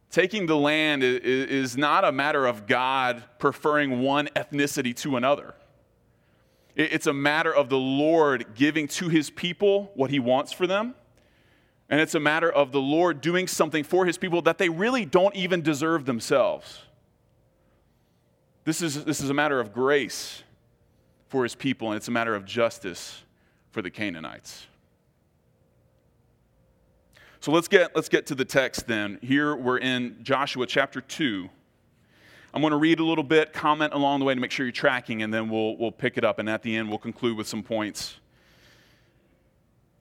Taking 0.10 0.46
the 0.46 0.58
land 0.58 1.04
is 1.04 1.78
not 1.78 2.04
a 2.04 2.12
matter 2.12 2.46
of 2.46 2.68
God 2.68 3.24
preferring 3.40 4.02
one 4.02 4.28
ethnicity 4.36 4.96
to 4.98 5.16
another. 5.16 5.54
It's 6.76 7.08
a 7.08 7.14
matter 7.14 7.54
of 7.54 7.70
the 7.70 7.78
Lord 7.78 8.56
giving 8.56 8.88
to 8.90 9.10
his 9.10 9.30
people 9.30 9.92
what 9.96 10.10
he 10.10 10.20
wants 10.20 10.52
for 10.52 10.68
them. 10.68 10.96
And 11.92 12.00
it's 12.00 12.16
a 12.16 12.22
matter 12.22 12.50
of 12.50 12.72
the 12.72 12.80
Lord 12.80 13.20
doing 13.20 13.48
something 13.48 13.84
for 13.84 14.06
his 14.06 14.18
people 14.18 14.42
that 14.44 14.58
they 14.58 14.70
really 14.70 15.06
don't 15.06 15.36
even 15.36 15.62
deserve 15.62 16.06
themselves. 16.06 16.80
This 18.64 18.82
is, 18.82 19.04
this 19.04 19.20
is 19.20 19.30
a 19.30 19.34
matter 19.34 19.60
of 19.60 19.74
grace 19.74 20.44
for 21.28 21.44
his 21.44 21.54
people, 21.54 21.90
and 21.90 21.98
it's 21.98 22.08
a 22.08 22.12
matter 22.12 22.34
of 22.34 22.46
justice 22.46 23.24
for 23.72 23.82
the 23.82 23.90
Canaanites. 23.90 24.68
So 27.42 27.52
let's 27.52 27.68
get, 27.68 27.94
let's 27.94 28.08
get 28.08 28.26
to 28.28 28.36
the 28.36 28.46
text 28.46 28.88
then. 28.88 29.20
Here 29.22 29.54
we're 29.54 29.80
in 29.80 30.16
Joshua 30.24 30.68
chapter 30.68 31.02
2. 31.02 31.50
I'm 32.54 32.62
going 32.62 32.72
to 32.72 32.78
read 32.78 33.00
a 33.00 33.06
little 33.06 33.24
bit, 33.24 33.52
comment 33.52 33.94
along 33.94 34.20
the 34.20 34.26
way 34.26 34.34
to 34.34 34.40
make 34.40 34.52
sure 34.52 34.66
you're 34.66 34.72
tracking, 34.72 35.24
and 35.24 35.34
then 35.34 35.50
we'll, 35.50 35.76
we'll 35.76 35.92
pick 35.92 36.18
it 36.18 36.24
up. 36.24 36.40
And 36.40 36.50
at 36.50 36.64
the 36.64 36.74
end, 36.74 36.88
we'll 36.88 37.00
conclude 37.00 37.36
with 37.36 37.48
some 37.48 37.64
points. 37.64 38.16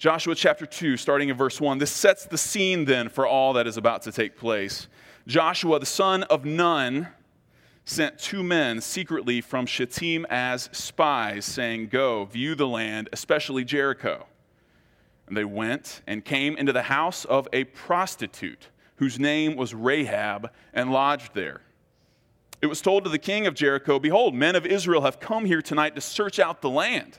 Joshua 0.01 0.35
chapter 0.35 0.65
2, 0.65 0.97
starting 0.97 1.29
in 1.29 1.37
verse 1.37 1.61
1. 1.61 1.77
This 1.77 1.91
sets 1.91 2.25
the 2.25 2.39
scene 2.39 2.87
then 2.87 3.11
for 3.11 3.27
all 3.27 3.53
that 3.53 3.67
is 3.67 3.77
about 3.77 4.01
to 4.05 4.13
take 4.13 4.35
place. 4.35 4.89
Joshua, 5.27 5.79
the 5.79 5.85
son 5.85 6.23
of 6.23 6.47
Nun, 6.47 7.09
sent 7.85 8.19
two 8.19 8.43
men 8.43 8.81
secretly 8.81 9.43
from 9.43 9.67
Shittim 9.67 10.25
as 10.31 10.71
spies, 10.73 11.45
saying, 11.45 11.89
Go, 11.89 12.25
view 12.25 12.55
the 12.55 12.67
land, 12.67 13.11
especially 13.13 13.63
Jericho. 13.63 14.27
And 15.27 15.37
they 15.37 15.45
went 15.45 16.01
and 16.07 16.25
came 16.25 16.57
into 16.57 16.73
the 16.73 16.85
house 16.85 17.27
of 17.27 17.47
a 17.53 17.65
prostitute 17.65 18.69
whose 18.97 19.19
name 19.19 19.55
was 19.55 19.75
Rahab 19.75 20.51
and 20.73 20.91
lodged 20.91 21.35
there. 21.35 21.61
It 22.63 22.69
was 22.69 22.81
told 22.81 23.05
to 23.05 23.11
the 23.11 23.19
king 23.19 23.47
of 23.47 23.53
Jericho, 23.53 23.99
Behold, 23.99 24.35
men 24.35 24.57
of 24.57 24.65
Israel 24.65 25.03
have 25.03 25.21
come 25.21 25.45
here 25.45 25.61
tonight 25.61 25.95
to 25.97 26.01
search 26.01 26.39
out 26.39 26.63
the 26.63 26.71
land. 26.71 27.19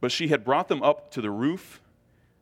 But 0.00 0.12
she 0.12 0.28
had 0.28 0.44
brought 0.44 0.68
them 0.68 0.82
up 0.82 1.10
to 1.12 1.20
the 1.20 1.30
roof 1.30 1.80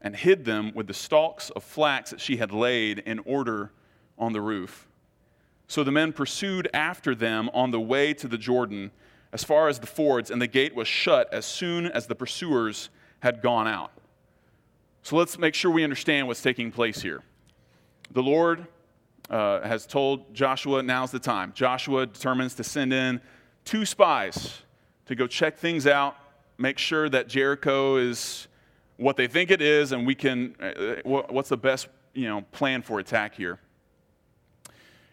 and 0.01 0.15
hid 0.15 0.45
them 0.45 0.73
with 0.75 0.87
the 0.87 0.95
stalks 0.95 1.51
of 1.51 1.65
flax 1.65 2.11
that 2.11 2.21
she 2.21 2.37
had 2.37 2.53
laid 2.53 2.99
in 3.01 3.21
order 3.21 3.71
on 4.19 4.33
the 4.33 4.41
roof. 4.41 4.87
So 5.67 5.83
the 5.83 5.93
men 5.93 6.13
pursued 6.13 6.69
after 6.75 7.15
them 7.15 7.49
on 7.55 7.71
the 7.71 7.81
way 7.81 8.13
to 8.15 8.29
the 8.29 8.37
Jordan 8.39 8.91
as 9.33 9.43
far 9.43 9.69
as 9.69 9.81
the 9.81 9.87
fords, 9.87 10.31
and 10.31 10.41
the 10.41 10.47
gate 10.47 10.75
was 10.75 10.87
shut 10.87 11.33
as 11.33 11.45
soon 11.45 11.87
as 11.87 12.07
the 12.07 12.15
pursuers 12.15 12.91
had 13.21 13.43
gone 13.43 13.67
out. 13.67 13.91
So 15.03 15.17
let's 15.17 15.39
make 15.39 15.55
sure 15.55 15.71
we 15.71 15.83
understand 15.83 16.29
what's 16.29 16.43
taking 16.43 16.71
place 16.71 17.03
here. 17.03 17.23
The 18.13 18.23
Lord 18.23 18.67
uh, 19.29 19.63
has 19.63 19.87
told 19.87 20.33
Joshua, 20.35 20.83
now's 20.83 21.11
the 21.11 21.19
time. 21.19 21.53
Joshua 21.55 22.07
determines 22.07 22.55
to 22.55 22.65
send 22.65 22.93
in 22.93 23.21
two 23.65 23.85
spies 23.85 24.63
to 25.07 25.15
go 25.15 25.27
check 25.27 25.59
things 25.59 25.87
out, 25.87 26.17
make 26.59 26.79
sure 26.79 27.09
that 27.09 27.29
Jericho 27.29 27.97
is 27.97 28.49
what 28.97 29.17
they 29.17 29.27
think 29.27 29.51
it 29.51 29.61
is, 29.61 29.93
and 29.93 30.07
we 30.07 30.15
can, 30.15 30.55
uh, 30.61 30.97
what's 31.05 31.49
the 31.49 31.57
best 31.57 31.89
you 32.13 32.29
know, 32.29 32.43
plan 32.53 32.83
for 32.83 33.01
attack 33.01 33.35
here. 33.35 33.59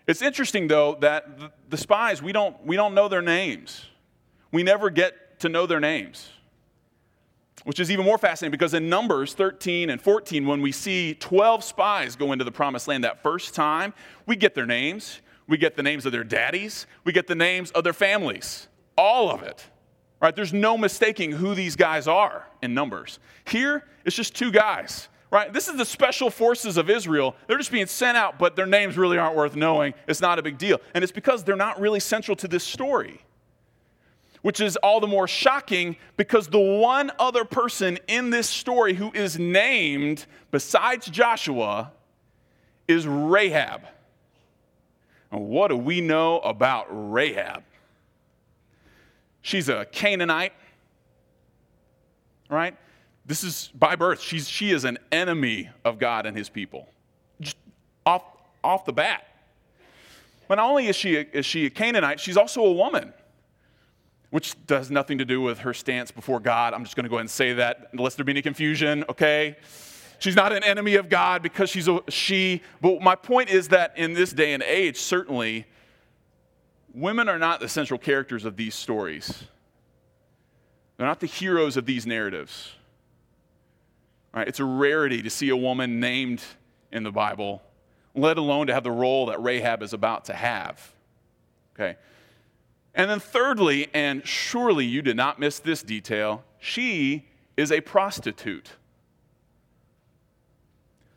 It's 0.07 0.21
interesting, 0.21 0.67
though, 0.67 0.95
that 1.01 1.69
the 1.69 1.77
spies, 1.77 2.21
we 2.21 2.31
don't, 2.31 2.63
we 2.65 2.75
don't 2.75 2.93
know 2.93 3.07
their 3.07 3.21
names. 3.21 3.85
We 4.51 4.63
never 4.63 4.89
get 4.89 5.39
to 5.39 5.49
know 5.49 5.65
their 5.65 5.79
names 5.79 6.29
which 7.63 7.79
is 7.79 7.91
even 7.91 8.05
more 8.05 8.17
fascinating 8.17 8.51
because 8.51 8.73
in 8.73 8.89
Numbers 8.89 9.33
13 9.33 9.89
and 9.89 10.01
14, 10.01 10.45
when 10.45 10.61
we 10.61 10.71
see 10.71 11.13
12 11.15 11.63
spies 11.63 12.15
go 12.15 12.31
into 12.31 12.43
the 12.43 12.51
promised 12.51 12.87
land 12.87 13.03
that 13.03 13.21
first 13.21 13.53
time, 13.53 13.93
we 14.25 14.35
get 14.35 14.55
their 14.55 14.65
names, 14.65 15.21
we 15.47 15.57
get 15.57 15.75
the 15.75 15.83
names 15.83 16.05
of 16.05 16.11
their 16.11 16.23
daddies, 16.23 16.87
we 17.03 17.11
get 17.11 17.27
the 17.27 17.35
names 17.35 17.71
of 17.71 17.83
their 17.83 17.93
families, 17.93 18.67
all 18.97 19.29
of 19.29 19.43
it. 19.43 19.65
Right? 20.21 20.35
There's 20.35 20.53
no 20.53 20.77
mistaking 20.77 21.31
who 21.31 21.55
these 21.55 21.75
guys 21.75 22.07
are 22.07 22.45
in 22.61 22.73
Numbers. 22.73 23.19
Here, 23.45 23.83
it's 24.05 24.15
just 24.15 24.35
two 24.35 24.51
guys. 24.51 25.07
Right? 25.31 25.51
This 25.51 25.67
is 25.67 25.77
the 25.77 25.85
special 25.85 26.29
forces 26.29 26.77
of 26.77 26.89
Israel. 26.89 27.35
They're 27.47 27.57
just 27.57 27.71
being 27.71 27.87
sent 27.87 28.17
out, 28.17 28.37
but 28.37 28.55
their 28.55 28.65
names 28.65 28.97
really 28.97 29.17
aren't 29.17 29.35
worth 29.35 29.55
knowing. 29.55 29.93
It's 30.07 30.21
not 30.21 30.37
a 30.37 30.43
big 30.43 30.57
deal. 30.57 30.79
And 30.93 31.03
it's 31.03 31.11
because 31.13 31.43
they're 31.43 31.55
not 31.55 31.79
really 31.79 32.01
central 32.01 32.35
to 32.37 32.47
this 32.47 32.63
story 32.63 33.21
which 34.41 34.59
is 34.59 34.75
all 34.77 34.99
the 34.99 35.07
more 35.07 35.27
shocking 35.27 35.95
because 36.17 36.47
the 36.47 36.59
one 36.59 37.11
other 37.19 37.45
person 37.45 37.97
in 38.07 38.29
this 38.29 38.49
story 38.49 38.93
who 38.93 39.11
is 39.13 39.37
named 39.37 40.25
besides 40.49 41.07
Joshua 41.07 41.91
is 42.87 43.07
Rahab. 43.07 43.83
And 45.31 45.47
what 45.47 45.69
do 45.69 45.77
we 45.77 46.01
know 46.01 46.39
about 46.39 46.87
Rahab? 46.89 47.63
She's 49.41 49.69
a 49.69 49.85
Canaanite, 49.85 50.53
right? 52.49 52.75
This 53.25 53.43
is 53.43 53.71
by 53.73 53.95
birth. 53.95 54.21
She's, 54.21 54.47
she 54.47 54.71
is 54.71 54.83
an 54.83 54.97
enemy 55.11 55.69
of 55.85 55.99
God 55.99 56.25
and 56.25 56.35
his 56.35 56.49
people. 56.49 56.87
Just 57.39 57.57
off, 58.05 58.23
off 58.63 58.85
the 58.85 58.93
bat. 58.93 59.25
But 60.47 60.55
not 60.55 60.69
only 60.69 60.87
is 60.87 60.95
she, 60.95 61.17
a, 61.17 61.25
is 61.33 61.45
she 61.45 61.67
a 61.67 61.69
Canaanite, 61.69 62.19
she's 62.19 62.37
also 62.37 62.63
a 62.65 62.73
woman 62.73 63.13
which 64.31 64.55
does 64.65 64.89
nothing 64.89 65.17
to 65.17 65.25
do 65.25 65.41
with 65.41 65.59
her 65.59 65.73
stance 65.73 66.09
before 66.09 66.39
God. 66.39 66.73
I'm 66.73 66.83
just 66.83 66.95
going 66.95 67.03
to 67.03 67.09
go 67.09 67.15
ahead 67.15 67.21
and 67.21 67.29
say 67.29 67.53
that, 67.53 67.89
unless 67.91 68.15
there 68.15 68.25
be 68.25 68.31
any 68.31 68.41
confusion, 68.41 69.03
okay? 69.09 69.57
She's 70.19 70.35
not 70.35 70.53
an 70.53 70.63
enemy 70.63 70.95
of 70.95 71.09
God 71.09 71.41
because 71.41 71.69
she's 71.69 71.87
a 71.87 71.99
she. 72.07 72.61
But 72.79 73.01
my 73.01 73.15
point 73.15 73.49
is 73.49 73.67
that 73.69 73.97
in 73.97 74.13
this 74.13 74.31
day 74.31 74.53
and 74.53 74.63
age, 74.63 74.97
certainly, 74.97 75.65
women 76.93 77.29
are 77.29 77.39
not 77.39 77.59
the 77.59 77.69
central 77.69 77.97
characters 77.97 78.45
of 78.45 78.57
these 78.57 78.75
stories. 78.75 79.43
They're 80.97 81.07
not 81.07 81.19
the 81.19 81.27
heroes 81.27 81.77
of 81.77 81.85
these 81.85 82.05
narratives. 82.05 82.71
Right? 84.33 84.47
It's 84.47 84.59
a 84.59 84.65
rarity 84.65 85.21
to 85.21 85.29
see 85.29 85.49
a 85.49 85.57
woman 85.57 85.99
named 85.99 86.41
in 86.91 87.03
the 87.03 87.11
Bible, 87.11 87.61
let 88.15 88.37
alone 88.37 88.67
to 88.67 88.73
have 88.73 88.83
the 88.83 88.91
role 88.91 89.27
that 89.27 89.41
Rahab 89.41 89.83
is 89.83 89.93
about 89.93 90.25
to 90.25 90.33
have. 90.33 90.93
Okay? 91.75 91.97
And 92.93 93.09
then, 93.09 93.19
thirdly, 93.19 93.87
and 93.93 94.25
surely 94.27 94.85
you 94.85 95.01
did 95.01 95.15
not 95.15 95.39
miss 95.39 95.59
this 95.59 95.81
detail, 95.81 96.43
she 96.59 97.25
is 97.55 97.71
a 97.71 97.81
prostitute. 97.81 98.71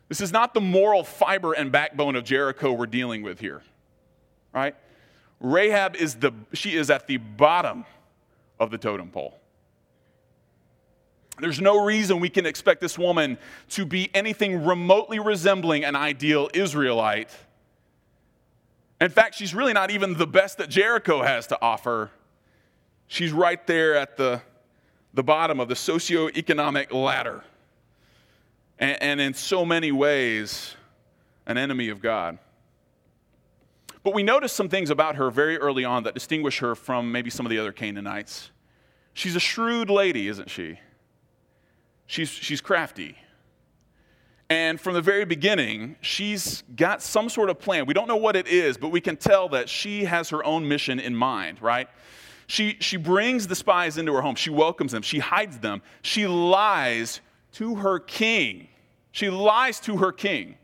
This 0.07 0.21
is 0.21 0.31
not 0.31 0.53
the 0.53 0.61
moral 0.61 1.03
fiber 1.03 1.53
and 1.53 1.71
backbone 1.71 2.15
of 2.15 2.23
Jericho 2.23 2.71
we're 2.71 2.85
dealing 2.85 3.23
with 3.23 3.39
here, 3.39 3.63
right? 4.53 4.75
Rahab 5.45 5.95
is 5.95 6.15
the 6.15 6.31
she 6.53 6.75
is 6.75 6.89
at 6.89 7.07
the 7.07 7.17
bottom 7.17 7.85
of 8.59 8.71
the 8.71 8.77
totem 8.77 9.09
pole. 9.09 9.39
There's 11.39 11.59
no 11.59 11.83
reason 11.83 12.19
we 12.19 12.29
can 12.29 12.45
expect 12.45 12.79
this 12.79 12.97
woman 12.97 13.37
to 13.71 13.85
be 13.85 14.09
anything 14.13 14.65
remotely 14.65 15.19
resembling 15.19 15.83
an 15.83 15.95
ideal 15.95 16.49
Israelite 16.53 17.29
in 19.01 19.09
fact, 19.09 19.35
she's 19.35 19.53
really 19.53 19.73
not 19.73 19.91
even 19.91 20.13
the 20.13 20.27
best 20.27 20.57
that 20.59 20.69
Jericho 20.69 21.21
has 21.21 21.47
to 21.47 21.61
offer. 21.61 22.11
She's 23.07 23.31
right 23.31 23.65
there 23.67 23.95
at 23.95 24.15
the, 24.15 24.41
the 25.13 25.23
bottom 25.23 25.59
of 25.59 25.67
the 25.67 25.75
socioeconomic 25.75 26.93
ladder. 26.93 27.43
And, 28.79 29.01
and 29.01 29.21
in 29.21 29.33
so 29.33 29.65
many 29.65 29.91
ways, 29.91 30.75
an 31.45 31.57
enemy 31.57 31.89
of 31.89 32.01
God. 32.01 32.37
But 34.05 34.13
we 34.13 34.21
notice 34.21 34.53
some 34.53 34.69
things 34.69 34.91
about 34.91 35.15
her 35.15 35.31
very 35.31 35.57
early 35.57 35.83
on 35.83 36.03
that 36.03 36.13
distinguish 36.13 36.59
her 36.59 36.75
from 36.75 37.11
maybe 37.11 37.31
some 37.31 37.43
of 37.43 37.49
the 37.49 37.57
other 37.57 37.71
Canaanites. 37.71 38.51
She's 39.15 39.35
a 39.35 39.39
shrewd 39.39 39.89
lady, 39.89 40.27
isn't 40.27 40.47
she? 40.47 40.79
She's, 42.05 42.29
she's 42.29 42.61
crafty. 42.61 43.17
And 44.47 44.79
from 44.79 44.93
the 44.93 45.01
very 45.01 45.25
beginning, 45.25 45.95
she's 46.01 46.63
got 46.75 47.01
some 47.01 47.29
sort 47.29 47.49
of 47.49 47.57
plan. 47.57 47.87
We 47.87 47.95
don't 47.95 48.07
know 48.07 48.15
what 48.15 48.35
it 48.35 48.47
is, 48.47 48.77
but 48.77 48.89
we 48.89 49.01
can 49.01 49.17
tell 49.17 49.49
that 49.49 49.69
she 49.69 50.03
has 50.03 50.29
her 50.29 50.45
own 50.45 50.67
mission 50.67 50.99
in 50.99 51.15
mind, 51.15 51.59
right? 51.59 51.89
She, 52.45 52.77
she 52.81 52.97
brings 52.97 53.47
the 53.47 53.55
spies 53.55 53.97
into 53.97 54.13
her 54.13 54.21
home. 54.21 54.35
She 54.35 54.51
welcomes 54.51 54.91
them. 54.91 55.01
She 55.01 55.17
hides 55.17 55.57
them. 55.57 55.81
She 56.03 56.27
lies 56.27 57.21
to 57.53 57.73
her 57.73 57.97
king. 57.97 58.67
She 59.11 59.31
lies 59.31 59.79
to 59.79 59.97
her 59.97 60.11
king 60.11 60.57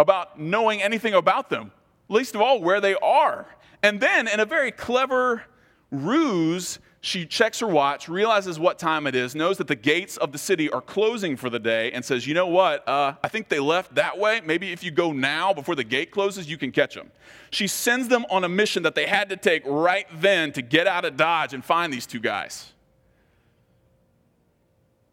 about 0.00 0.40
knowing 0.40 0.82
anything 0.82 1.14
about 1.14 1.50
them, 1.50 1.72
least 2.08 2.34
of 2.34 2.40
all 2.40 2.60
where 2.60 2.80
they 2.80 2.94
are. 2.96 3.46
And 3.82 4.00
then, 4.00 4.26
in 4.26 4.40
a 4.40 4.46
very 4.46 4.72
clever 4.72 5.42
ruse, 5.90 6.78
she 7.02 7.26
checks 7.26 7.60
her 7.60 7.66
watch, 7.66 8.08
realizes 8.08 8.58
what 8.58 8.78
time 8.78 9.06
it 9.06 9.14
is, 9.14 9.34
knows 9.34 9.58
that 9.58 9.68
the 9.68 9.76
gates 9.76 10.16
of 10.16 10.32
the 10.32 10.38
city 10.38 10.70
are 10.70 10.80
closing 10.80 11.36
for 11.36 11.50
the 11.50 11.58
day, 11.58 11.92
and 11.92 12.04
says, 12.04 12.26
You 12.26 12.34
know 12.34 12.46
what? 12.46 12.86
Uh, 12.88 13.14
I 13.22 13.28
think 13.28 13.48
they 13.48 13.60
left 13.60 13.94
that 13.94 14.18
way. 14.18 14.40
Maybe 14.44 14.72
if 14.72 14.82
you 14.82 14.90
go 14.90 15.12
now 15.12 15.52
before 15.52 15.74
the 15.74 15.84
gate 15.84 16.10
closes, 16.10 16.48
you 16.48 16.56
can 16.56 16.72
catch 16.72 16.94
them. 16.94 17.10
She 17.50 17.66
sends 17.66 18.08
them 18.08 18.24
on 18.30 18.44
a 18.44 18.48
mission 18.48 18.82
that 18.84 18.94
they 18.94 19.06
had 19.06 19.28
to 19.30 19.36
take 19.36 19.62
right 19.66 20.06
then 20.14 20.52
to 20.52 20.62
get 20.62 20.86
out 20.86 21.04
of 21.04 21.16
Dodge 21.16 21.52
and 21.52 21.64
find 21.64 21.92
these 21.92 22.06
two 22.06 22.20
guys. 22.20 22.72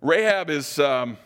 Rahab 0.02 0.50
is. 0.50 0.80
Um, 0.80 1.18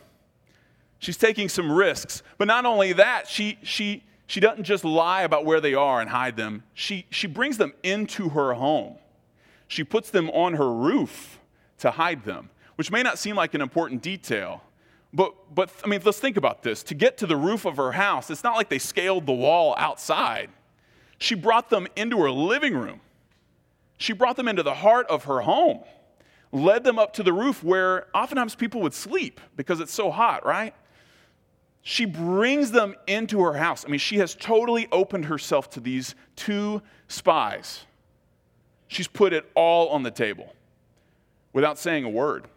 she's 1.02 1.18
taking 1.18 1.50
some 1.50 1.70
risks. 1.70 2.24
But 2.38 2.48
not 2.48 2.66
only 2.66 2.94
that, 2.94 3.28
she, 3.28 3.58
she, 3.62 4.06
she 4.28 4.40
doesn't 4.40 4.64
just 4.64 4.86
lie 4.86 5.24
about 5.24 5.44
where 5.44 5.60
they 5.60 5.74
are 5.74 6.00
and 6.00 6.10
hide 6.10 6.38
them, 6.38 6.64
she, 6.74 7.06
she 7.10 7.28
brings 7.28 7.58
them 7.58 7.74
into 7.84 8.30
her 8.30 8.54
home 8.54 8.96
she 9.72 9.86
puts 9.86 10.10
them 10.10 10.30
on 10.32 10.56
her 10.56 10.70
roof 10.70 11.40
to 11.78 11.92
hide 11.92 12.26
them, 12.26 12.50
which 12.76 12.92
may 12.92 13.04
not 13.04 13.18
seem 13.18 13.38
like 13.38 13.54
an 13.54 13.62
important 13.62 14.02
detail. 14.02 14.62
But, 15.14 15.34
but 15.56 15.72
I 15.82 15.88
mean, 15.88 16.02
let's 16.04 16.20
think 16.20 16.36
about 16.36 16.62
this. 16.62 16.84
To 16.84 16.94
get 16.94 17.18
to 17.20 17.26
the 17.26 17.38
roof 17.38 17.64
of 17.64 17.78
her 17.78 17.94
house, 17.94 18.30
it's 18.30 18.44
not 18.44 18.58
like 18.58 18.68
they 18.68 18.80
scaled 18.80 19.26
the 19.26 19.32
wall 19.32 19.74
outside. 19.78 20.50
She 21.20 21.36
brought 21.36 21.70
them 21.70 21.88
into 21.96 22.18
her 22.18 22.30
living 22.30 22.76
room. 22.76 23.00
She 23.98 24.12
brought 24.12 24.36
them 24.36 24.50
into 24.50 24.62
the 24.62 24.74
heart 24.74 25.08
of 25.08 25.24
her 25.24 25.40
home, 25.40 25.80
led 26.52 26.84
them 26.84 27.00
up 27.00 27.14
to 27.14 27.24
the 27.24 27.32
roof 27.32 27.64
where 27.64 28.08
oftentimes 28.14 28.56
people 28.56 28.82
would 28.82 28.94
sleep 28.94 29.40
because 29.56 29.80
it's 29.80 29.94
so 29.94 30.12
hot, 30.12 30.46
right? 30.46 30.76
She 31.84 32.06
brings 32.06 32.72
them 32.72 32.96
into 33.08 33.42
her 33.42 33.54
house. 33.54 33.86
I 33.86 33.90
mean, 33.90 34.00
she 34.00 34.18
has 34.18 34.36
totally 34.36 34.88
opened 34.92 35.26
herself 35.26 35.70
to 35.72 35.80
these 35.80 36.16
two 36.36 36.82
spies. 37.08 37.86
She's 38.88 39.08
put 39.08 39.34
it 39.34 39.50
all 39.56 39.90
on 39.90 40.04
the 40.04 40.12
table 40.12 40.54
without 41.54 41.80
saying 41.80 42.04
a 42.04 42.10
word. 42.10 42.48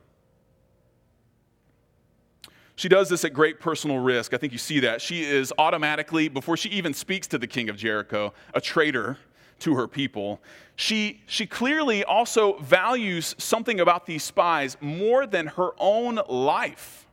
She 2.77 2.89
does 2.89 3.09
this 3.09 3.25
at 3.25 3.33
great 3.33 3.61
personal 3.61 3.99
risk. 3.99 4.35
I 4.35 4.37
think 4.37 4.53
you 4.53 4.59
see 4.59 4.81
that. 4.81 5.01
She 5.01 5.23
is 5.23 5.53
automatically, 5.59 6.29
before 6.29 6.57
she 6.57 6.69
even 6.71 6.93
speaks 6.93 7.27
to 7.29 7.39
the 7.39 7.47
king 7.47 7.69
of 7.69 7.77
Jericho, 7.77 8.35
a 8.53 8.61
traitor 8.61 9.17
to 9.61 9.75
her 9.77 9.87
people. 9.87 10.41
She, 10.75 11.23
she 11.27 11.47
clearly 11.47 12.05
also 12.05 12.59
values 12.59 13.37
something 13.39 13.79
about 13.79 14.07
these 14.07 14.25
spies 14.25 14.77
more 14.81 15.25
than 15.27 15.47
her 15.47 15.71
own 15.79 16.21
life. 16.29 17.04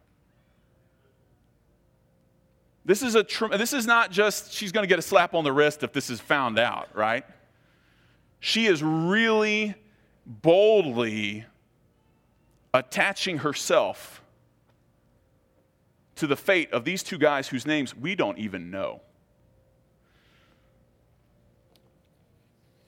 This 2.83 3.03
is, 3.03 3.15
a, 3.15 3.25
this 3.51 3.73
is 3.73 3.85
not 3.85 4.11
just 4.11 4.53
she's 4.53 4.71
going 4.71 4.83
to 4.83 4.87
get 4.87 4.97
a 4.97 5.03
slap 5.03 5.33
on 5.35 5.43
the 5.43 5.51
wrist 5.53 5.83
if 5.83 5.93
this 5.93 6.09
is 6.09 6.19
found 6.19 6.57
out, 6.57 6.89
right? 6.95 7.23
she 8.41 8.65
is 8.65 8.83
really 8.83 9.75
boldly 10.25 11.45
attaching 12.73 13.37
herself 13.37 14.21
to 16.15 16.27
the 16.27 16.35
fate 16.35 16.71
of 16.73 16.83
these 16.83 17.03
two 17.03 17.17
guys 17.17 17.47
whose 17.47 17.65
names 17.65 17.95
we 17.95 18.15
don't 18.15 18.37
even 18.39 18.71
know. 18.71 18.99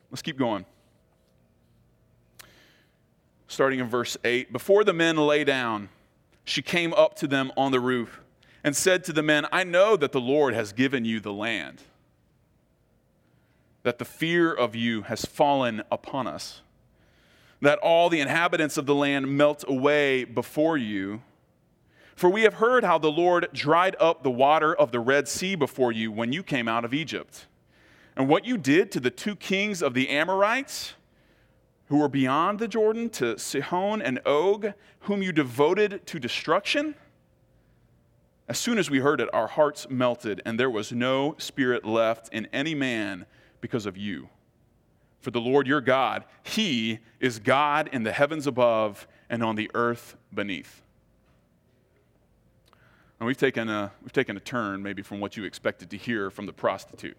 Let's 0.10 0.24
keep 0.24 0.38
going. 0.38 0.66
Starting 3.48 3.80
in 3.80 3.88
verse 3.88 4.18
8 4.24 4.52
Before 4.52 4.84
the 4.84 4.94
men 4.94 5.18
lay 5.18 5.44
down, 5.44 5.90
she 6.44 6.64
came 6.64 6.94
up 6.94 7.16
to 7.18 7.28
them 7.28 7.52
on 7.56 7.72
the 7.72 7.80
roof 7.80 8.22
and 8.63 8.75
said 8.75 9.03
to 9.03 9.13
the 9.13 9.24
men, 9.24 9.46
I 9.51 9.63
know 9.63 9.96
that 9.98 10.12
the 10.12 10.22
Lord 10.22 10.53
has 10.53 10.74
given 10.74 11.05
you 11.05 11.20
the 11.20 11.34
land 11.34 11.82
that 13.84 14.00
the 14.00 14.05
fear 14.05 14.51
of 14.51 14.75
you 14.75 15.03
has 15.03 15.25
fallen 15.25 15.84
upon 15.91 16.25
us, 16.25 16.62
that 17.62 17.79
all 17.79 18.10
the 18.10 18.22
inhabitants 18.22 18.77
of 18.77 18.86
the 18.86 18.96
land 18.96 19.27
melt 19.38 19.63
away 19.67 20.24
before 20.24 20.77
you. 20.77 21.22
For 22.15 22.29
we 22.29 22.43
have 22.43 22.55
heard 22.55 22.84
how 22.84 22.98
the 22.98 23.12
Lord 23.12 23.50
dried 23.53 23.96
up 24.00 24.24
the 24.24 24.32
water 24.32 24.74
of 24.74 24.91
the 24.91 25.00
Red 25.00 25.27
Sea 25.27 25.55
before 25.55 25.91
you 25.91 26.12
when 26.12 26.32
you 26.32 26.43
came 26.43 26.67
out 26.67 26.86
of 26.86 26.93
Egypt, 26.93 27.46
and 28.15 28.29
what 28.29 28.46
you 28.46 28.58
did 28.58 28.91
to 28.91 29.00
the 29.00 29.10
two 29.10 29.36
kings 29.36 29.82
of 29.82 29.93
the 29.93 30.10
Amorites 30.10 30.93
who 31.88 31.97
were 31.97 32.10
beyond 32.10 32.60
the 32.60 32.67
Jordan, 32.67 33.10
to 33.10 33.38
Sihon 33.38 34.02
and 34.02 34.19
Og, 34.26 34.73
whom 35.02 35.21
you 35.21 35.32
devoted 35.32 36.06
to 36.08 36.19
destruction. 36.19 36.95
As 38.47 38.60
soon 38.60 38.77
as 38.77 38.89
we 38.89 38.99
heard 38.99 39.21
it, 39.21 39.29
our 39.34 39.47
hearts 39.47 39.88
melted, 39.89 40.41
and 40.45 40.60
there 40.60 40.69
was 40.69 40.91
no 40.91 41.36
spirit 41.38 41.86
left 41.86 42.34
in 42.34 42.47
any 42.51 42.75
man 42.75 43.25
because 43.62 43.86
of 43.86 43.97
you. 43.97 44.29
For 45.21 45.32
the 45.32 45.39
Lord 45.39 45.67
your 45.67 45.79
God, 45.79 46.25
He 46.43 46.99
is 47.21 47.39
God 47.39 47.89
in 47.93 48.03
the 48.03 48.12
heavens 48.12 48.45
above 48.45 49.08
and 49.29 49.41
on 49.41 49.56
the 49.56 49.71
earth 49.73 50.17
beneath. 50.34 50.82
And 53.19 53.27
we've 53.27 53.38
taken 53.38 53.69
a, 53.69 53.93
we've 54.01 54.12
taken 54.12 54.36
a 54.36 54.41
turn 54.41 54.84
maybe 54.84 55.01
from 55.01 55.21
what 55.21 55.38
you 55.38 55.45
expected 55.45 55.89
to 55.91 55.97
hear 55.97 56.29
from 56.29 56.45
the 56.45 56.51
prostitute. 56.51 57.15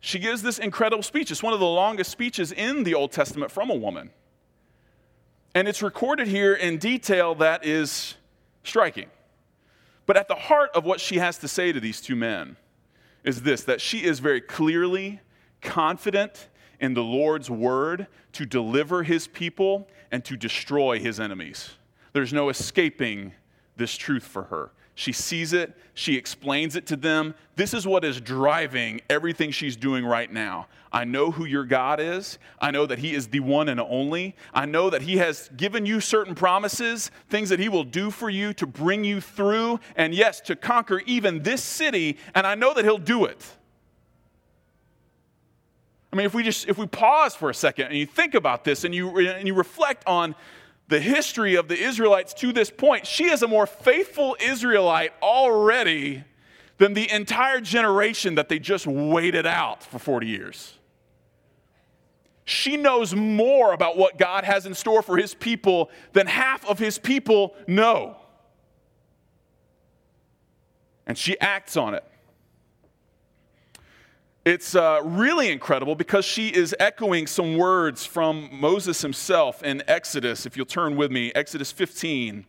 She 0.00 0.18
gives 0.18 0.42
this 0.42 0.58
incredible 0.58 1.02
speech. 1.02 1.30
It's 1.30 1.42
one 1.42 1.54
of 1.54 1.60
the 1.60 1.66
longest 1.66 2.10
speeches 2.10 2.52
in 2.52 2.84
the 2.84 2.94
Old 2.94 3.10
Testament 3.10 3.50
from 3.50 3.70
a 3.70 3.74
woman. 3.74 4.10
And 5.54 5.66
it's 5.66 5.82
recorded 5.82 6.28
here 6.28 6.52
in 6.52 6.76
detail 6.76 7.34
that 7.36 7.64
is 7.64 8.16
striking. 8.68 9.08
But 10.06 10.16
at 10.16 10.28
the 10.28 10.34
heart 10.34 10.70
of 10.74 10.84
what 10.84 11.00
she 11.00 11.16
has 11.16 11.38
to 11.38 11.48
say 11.48 11.72
to 11.72 11.80
these 11.80 12.00
two 12.00 12.16
men, 12.16 12.56
is 13.24 13.42
this 13.42 13.64
that 13.64 13.80
she 13.80 14.04
is 14.04 14.20
very 14.20 14.40
clearly 14.40 15.20
confident 15.60 16.48
in 16.80 16.94
the 16.94 17.02
Lord's 17.02 17.50
word 17.50 18.06
to 18.32 18.46
deliver 18.46 19.02
his 19.02 19.26
people 19.26 19.88
and 20.10 20.24
to 20.24 20.36
destroy 20.36 20.98
his 20.98 21.18
enemies. 21.18 21.70
There's 22.12 22.32
no 22.32 22.48
escaping 22.48 23.32
this 23.76 23.96
truth 23.96 24.24
for 24.24 24.44
her. 24.44 24.70
She 24.98 25.12
sees 25.12 25.52
it, 25.52 25.76
she 25.94 26.16
explains 26.16 26.74
it 26.74 26.84
to 26.86 26.96
them. 26.96 27.36
This 27.54 27.72
is 27.72 27.86
what 27.86 28.04
is 28.04 28.20
driving 28.20 29.00
everything 29.08 29.52
she's 29.52 29.76
doing 29.76 30.04
right 30.04 30.28
now. 30.28 30.66
I 30.90 31.04
know 31.04 31.30
who 31.30 31.44
your 31.44 31.62
God 31.64 32.00
is. 32.00 32.36
I 32.60 32.72
know 32.72 32.84
that 32.84 32.98
He 32.98 33.14
is 33.14 33.28
the 33.28 33.38
one 33.38 33.68
and 33.68 33.78
only. 33.78 34.34
I 34.52 34.66
know 34.66 34.90
that 34.90 35.02
He 35.02 35.18
has 35.18 35.50
given 35.56 35.86
you 35.86 36.00
certain 36.00 36.34
promises, 36.34 37.12
things 37.30 37.48
that 37.50 37.60
He 37.60 37.68
will 37.68 37.84
do 37.84 38.10
for 38.10 38.28
you 38.28 38.52
to 38.54 38.66
bring 38.66 39.04
you 39.04 39.20
through, 39.20 39.78
and 39.94 40.12
yes, 40.12 40.40
to 40.40 40.56
conquer 40.56 41.00
even 41.06 41.44
this 41.44 41.62
city, 41.62 42.18
and 42.34 42.44
I 42.44 42.56
know 42.56 42.74
that 42.74 42.84
He'll 42.84 42.98
do 42.98 43.24
it. 43.24 43.46
I 46.12 46.16
mean, 46.16 46.26
if 46.26 46.34
we 46.34 46.42
just 46.42 46.66
if 46.66 46.76
we 46.76 46.88
pause 46.88 47.36
for 47.36 47.50
a 47.50 47.54
second 47.54 47.86
and 47.86 47.96
you 47.96 48.06
think 48.06 48.34
about 48.34 48.64
this 48.64 48.82
and 48.82 48.92
you 48.92 49.16
and 49.18 49.46
you 49.46 49.54
reflect 49.54 50.02
on 50.08 50.34
the 50.88 51.00
history 51.00 51.54
of 51.54 51.68
the 51.68 51.78
Israelites 51.78 52.34
to 52.34 52.52
this 52.52 52.70
point, 52.70 53.06
she 53.06 53.30
is 53.30 53.42
a 53.42 53.48
more 53.48 53.66
faithful 53.66 54.36
Israelite 54.40 55.12
already 55.22 56.24
than 56.78 56.94
the 56.94 57.10
entire 57.10 57.60
generation 57.60 58.36
that 58.36 58.48
they 58.48 58.58
just 58.58 58.86
waited 58.86 59.46
out 59.46 59.82
for 59.82 59.98
40 59.98 60.26
years. 60.26 60.74
She 62.44 62.78
knows 62.78 63.14
more 63.14 63.74
about 63.74 63.98
what 63.98 64.16
God 64.16 64.44
has 64.44 64.64
in 64.64 64.72
store 64.72 65.02
for 65.02 65.18
his 65.18 65.34
people 65.34 65.90
than 66.14 66.26
half 66.26 66.66
of 66.66 66.78
his 66.78 66.96
people 66.98 67.54
know. 67.66 68.16
And 71.06 71.18
she 71.18 71.38
acts 71.40 71.76
on 71.76 71.92
it. 71.92 72.04
It's 74.48 74.74
uh, 74.74 75.02
really 75.04 75.52
incredible 75.52 75.94
because 75.94 76.24
she 76.24 76.48
is 76.48 76.74
echoing 76.80 77.26
some 77.26 77.58
words 77.58 78.06
from 78.06 78.48
Moses 78.50 79.02
himself 79.02 79.62
in 79.62 79.82
Exodus. 79.86 80.46
If 80.46 80.56
you'll 80.56 80.64
turn 80.64 80.96
with 80.96 81.10
me, 81.10 81.30
Exodus 81.34 81.70
15. 81.70 82.46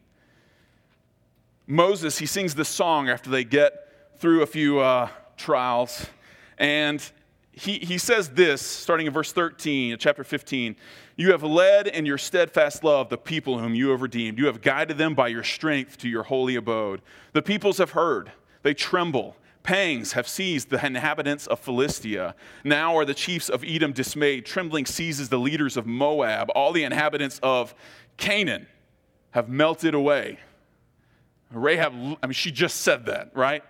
Moses, 1.68 2.18
he 2.18 2.26
sings 2.26 2.56
this 2.56 2.70
song 2.70 3.10
after 3.10 3.30
they 3.30 3.44
get 3.44 3.74
through 4.18 4.44
a 4.44 4.46
few 4.46 4.80
uh, 4.80 5.10
trials. 5.36 6.06
And 6.58 7.04
he, 7.52 7.80
he 7.80 7.98
says 7.98 8.30
this, 8.30 8.62
starting 8.62 9.06
in 9.06 9.12
verse 9.12 9.34
13 9.34 9.92
of 9.92 10.00
chapter 10.00 10.24
15 10.24 10.78
You 11.18 11.32
have 11.32 11.44
led 11.44 11.88
in 11.88 12.06
your 12.06 12.18
steadfast 12.18 12.82
love 12.82 13.10
the 13.10 13.18
people 13.18 13.60
whom 13.60 13.76
you 13.76 13.90
have 13.90 14.02
redeemed. 14.02 14.38
You 14.40 14.46
have 14.46 14.62
guided 14.62 14.98
them 14.98 15.16
by 15.16 15.28
your 15.28 15.44
strength 15.44 15.98
to 15.98 16.08
your 16.08 16.24
holy 16.24 16.56
abode. 16.56 17.02
The 17.34 17.42
peoples 17.42 17.78
have 17.78 17.92
heard, 17.92 18.32
they 18.64 18.74
tremble 18.74 19.36
Pangs 19.63 20.13
have 20.13 20.28
seized 20.28 20.69
the 20.69 20.84
inhabitants 20.84 21.45
of 21.48 21.60
Philistia. 21.60 22.36
Now 22.63 22.98
are 22.98 23.06
the 23.06 23.13
chiefs 23.13 23.50
of 23.50 23.63
Edom 23.63 23.91
dismayed. 23.91 24.45
Trembling 24.45 24.86
seizes 24.86 25.30
the 25.30 25.38
leaders 25.38 25.78
of 25.78 25.86
Moab. 25.86 26.50
All 26.56 26.72
the 26.72 26.84
inhabitants 26.84 27.39
of 27.43 27.76
Canaan 28.17 28.67
have 29.32 29.50
melted 29.50 29.93
away. 29.93 30.39
Rahab, 31.52 31.93
I 32.22 32.28
mean, 32.28 32.34
she 32.34 32.52
just 32.52 32.82
said 32.82 33.06
that, 33.08 33.32
right? 33.36 33.63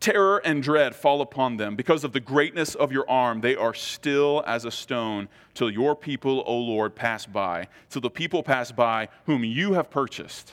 Terror 0.00 0.38
and 0.44 0.62
dread 0.62 0.94
fall 0.94 1.22
upon 1.22 1.56
them. 1.56 1.76
Because 1.76 2.04
of 2.04 2.12
the 2.12 2.20
greatness 2.20 2.74
of 2.74 2.92
your 2.92 3.08
arm, 3.08 3.40
they 3.40 3.56
are 3.56 3.72
still 3.72 4.42
as 4.46 4.64
a 4.64 4.70
stone 4.70 5.28
till 5.54 5.70
your 5.70 5.96
people, 5.96 6.42
O 6.46 6.56
Lord, 6.56 6.94
pass 6.94 7.24
by. 7.24 7.68
Till 7.88 8.02
the 8.02 8.10
people 8.10 8.42
pass 8.42 8.72
by 8.72 9.08
whom 9.24 9.42
you 9.42 9.72
have 9.72 9.90
purchased. 9.90 10.52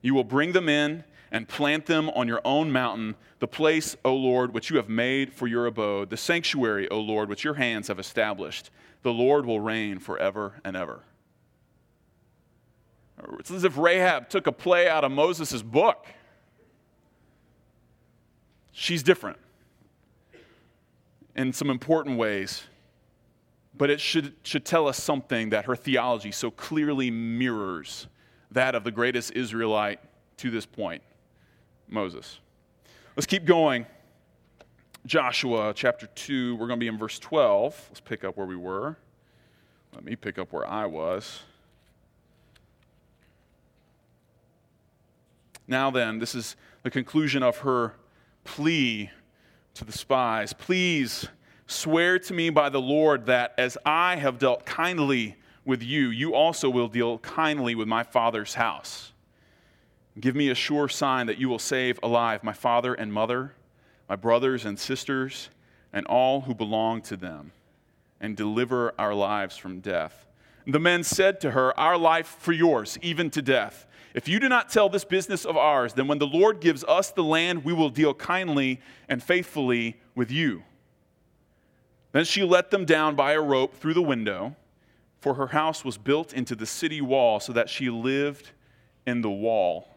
You 0.00 0.14
will 0.14 0.24
bring 0.24 0.52
them 0.52 0.68
in 0.68 1.02
and 1.30 1.48
plant 1.48 1.86
them 1.86 2.10
on 2.10 2.28
your 2.28 2.40
own 2.44 2.70
mountain, 2.70 3.16
the 3.38 3.48
place, 3.48 3.96
O 4.04 4.14
Lord, 4.14 4.54
which 4.54 4.70
you 4.70 4.76
have 4.76 4.88
made 4.88 5.32
for 5.32 5.46
your 5.46 5.66
abode, 5.66 6.10
the 6.10 6.16
sanctuary, 6.16 6.88
O 6.90 7.00
Lord, 7.00 7.28
which 7.28 7.44
your 7.44 7.54
hands 7.54 7.88
have 7.88 7.98
established. 7.98 8.70
The 9.02 9.12
Lord 9.12 9.46
will 9.46 9.60
reign 9.60 9.98
forever 9.98 10.60
and 10.64 10.76
ever. 10.76 11.02
It's 13.38 13.50
as 13.50 13.64
if 13.64 13.76
Rahab 13.76 14.28
took 14.28 14.46
a 14.46 14.52
play 14.52 14.88
out 14.88 15.04
of 15.04 15.12
Moses' 15.12 15.62
book. 15.62 16.06
She's 18.72 19.02
different 19.02 19.38
in 21.36 21.52
some 21.52 21.70
important 21.70 22.18
ways, 22.18 22.64
but 23.76 23.90
it 23.90 24.00
should, 24.00 24.34
should 24.42 24.64
tell 24.64 24.86
us 24.88 25.02
something 25.02 25.50
that 25.50 25.64
her 25.64 25.76
theology 25.76 26.32
so 26.32 26.50
clearly 26.50 27.10
mirrors 27.10 28.06
that 28.50 28.74
of 28.74 28.84
the 28.84 28.90
greatest 28.90 29.32
Israelite 29.32 30.00
to 30.38 30.50
this 30.50 30.66
point, 30.66 31.02
Moses. 31.88 32.38
Let's 33.16 33.26
keep 33.26 33.44
going. 33.44 33.86
Joshua 35.06 35.72
chapter 35.74 36.06
2, 36.06 36.56
we're 36.56 36.66
going 36.66 36.80
to 36.80 36.84
be 36.84 36.88
in 36.88 36.98
verse 36.98 37.18
12. 37.18 37.88
Let's 37.90 38.00
pick 38.00 38.24
up 38.24 38.36
where 38.36 38.46
we 38.46 38.56
were. 38.56 38.96
Let 39.94 40.04
me 40.04 40.16
pick 40.16 40.38
up 40.38 40.52
where 40.52 40.66
I 40.66 40.86
was. 40.86 41.40
Now, 45.66 45.90
then, 45.90 46.18
this 46.18 46.34
is 46.34 46.56
the 46.82 46.90
conclusion 46.90 47.42
of 47.42 47.58
her 47.58 47.94
plea 48.44 49.10
to 49.74 49.84
the 49.84 49.92
spies 49.92 50.52
Please 50.52 51.26
swear 51.66 52.18
to 52.18 52.34
me 52.34 52.50
by 52.50 52.68
the 52.68 52.80
Lord 52.80 53.26
that 53.26 53.54
as 53.56 53.78
I 53.86 54.16
have 54.16 54.38
dealt 54.38 54.66
kindly 54.66 55.36
with 55.64 55.82
you, 55.82 56.08
you 56.08 56.34
also 56.34 56.68
will 56.68 56.88
deal 56.88 57.18
kindly 57.18 57.74
with 57.74 57.88
my 57.88 58.02
father's 58.02 58.54
house. 58.54 59.13
Give 60.18 60.36
me 60.36 60.48
a 60.48 60.54
sure 60.54 60.88
sign 60.88 61.26
that 61.26 61.38
you 61.38 61.48
will 61.48 61.58
save 61.58 61.98
alive 62.02 62.44
my 62.44 62.52
father 62.52 62.94
and 62.94 63.12
mother, 63.12 63.54
my 64.08 64.16
brothers 64.16 64.64
and 64.64 64.78
sisters, 64.78 65.50
and 65.92 66.06
all 66.06 66.42
who 66.42 66.54
belong 66.54 67.02
to 67.02 67.16
them, 67.16 67.52
and 68.20 68.36
deliver 68.36 68.94
our 68.98 69.14
lives 69.14 69.56
from 69.56 69.80
death. 69.80 70.26
The 70.66 70.80
men 70.80 71.02
said 71.02 71.40
to 71.42 71.50
her, 71.50 71.78
Our 71.78 71.98
life 71.98 72.36
for 72.38 72.52
yours, 72.52 72.98
even 73.02 73.28
to 73.30 73.42
death. 73.42 73.86
If 74.14 74.28
you 74.28 74.38
do 74.38 74.48
not 74.48 74.70
tell 74.70 74.88
this 74.88 75.04
business 75.04 75.44
of 75.44 75.56
ours, 75.56 75.94
then 75.94 76.06
when 76.06 76.18
the 76.18 76.26
Lord 76.26 76.60
gives 76.60 76.84
us 76.84 77.10
the 77.10 77.24
land, 77.24 77.64
we 77.64 77.72
will 77.72 77.90
deal 77.90 78.14
kindly 78.14 78.80
and 79.08 79.22
faithfully 79.22 80.00
with 80.14 80.30
you. 80.30 80.62
Then 82.12 82.24
she 82.24 82.44
let 82.44 82.70
them 82.70 82.84
down 82.84 83.16
by 83.16 83.32
a 83.32 83.40
rope 83.40 83.74
through 83.74 83.94
the 83.94 84.02
window, 84.02 84.54
for 85.18 85.34
her 85.34 85.48
house 85.48 85.84
was 85.84 85.98
built 85.98 86.32
into 86.32 86.54
the 86.54 86.66
city 86.66 87.00
wall, 87.00 87.40
so 87.40 87.52
that 87.52 87.68
she 87.68 87.90
lived 87.90 88.52
in 89.04 89.20
the 89.20 89.30
wall. 89.30 89.93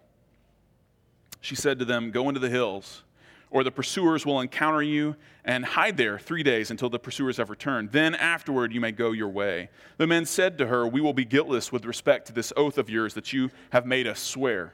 She 1.42 1.56
said 1.56 1.80
to 1.80 1.86
them, 1.86 2.12
Go 2.12 2.28
into 2.28 2.40
the 2.40 2.50
hills, 2.50 3.04
or 3.50 3.64
the 3.64 3.72
pursuers 3.72 4.26
will 4.26 4.42
encounter 4.42 4.82
you, 4.82 5.16
and 5.46 5.64
hide 5.64 5.98
there 5.98 6.20
three 6.20 6.44
days 6.44 6.72
until 6.72 6.90
the 6.90 7.00
pursuers 7.00 7.38
have 7.38 7.50
returned. 7.50 7.92
Then 7.92 8.16
afterward 8.16 8.74
you 8.74 8.82
may 8.82 8.92
go 8.92 9.12
your 9.12 9.30
way. 9.30 9.70
The 9.98 10.08
men 10.08 10.26
said 10.26 10.58
to 10.58 10.68
her, 10.68 10.88
We 10.88 11.02
will 11.02 11.14
be 11.14 11.26
guiltless 11.26 11.72
with 11.72 11.86
respect 11.86 12.28
to 12.28 12.34
this 12.34 12.52
oath 12.58 12.78
of 12.78 12.90
yours 12.90 13.14
that 13.14 13.32
you 13.32 13.52
have 13.70 13.86
made 13.86 14.08
us 14.08 14.20
swear. 14.20 14.74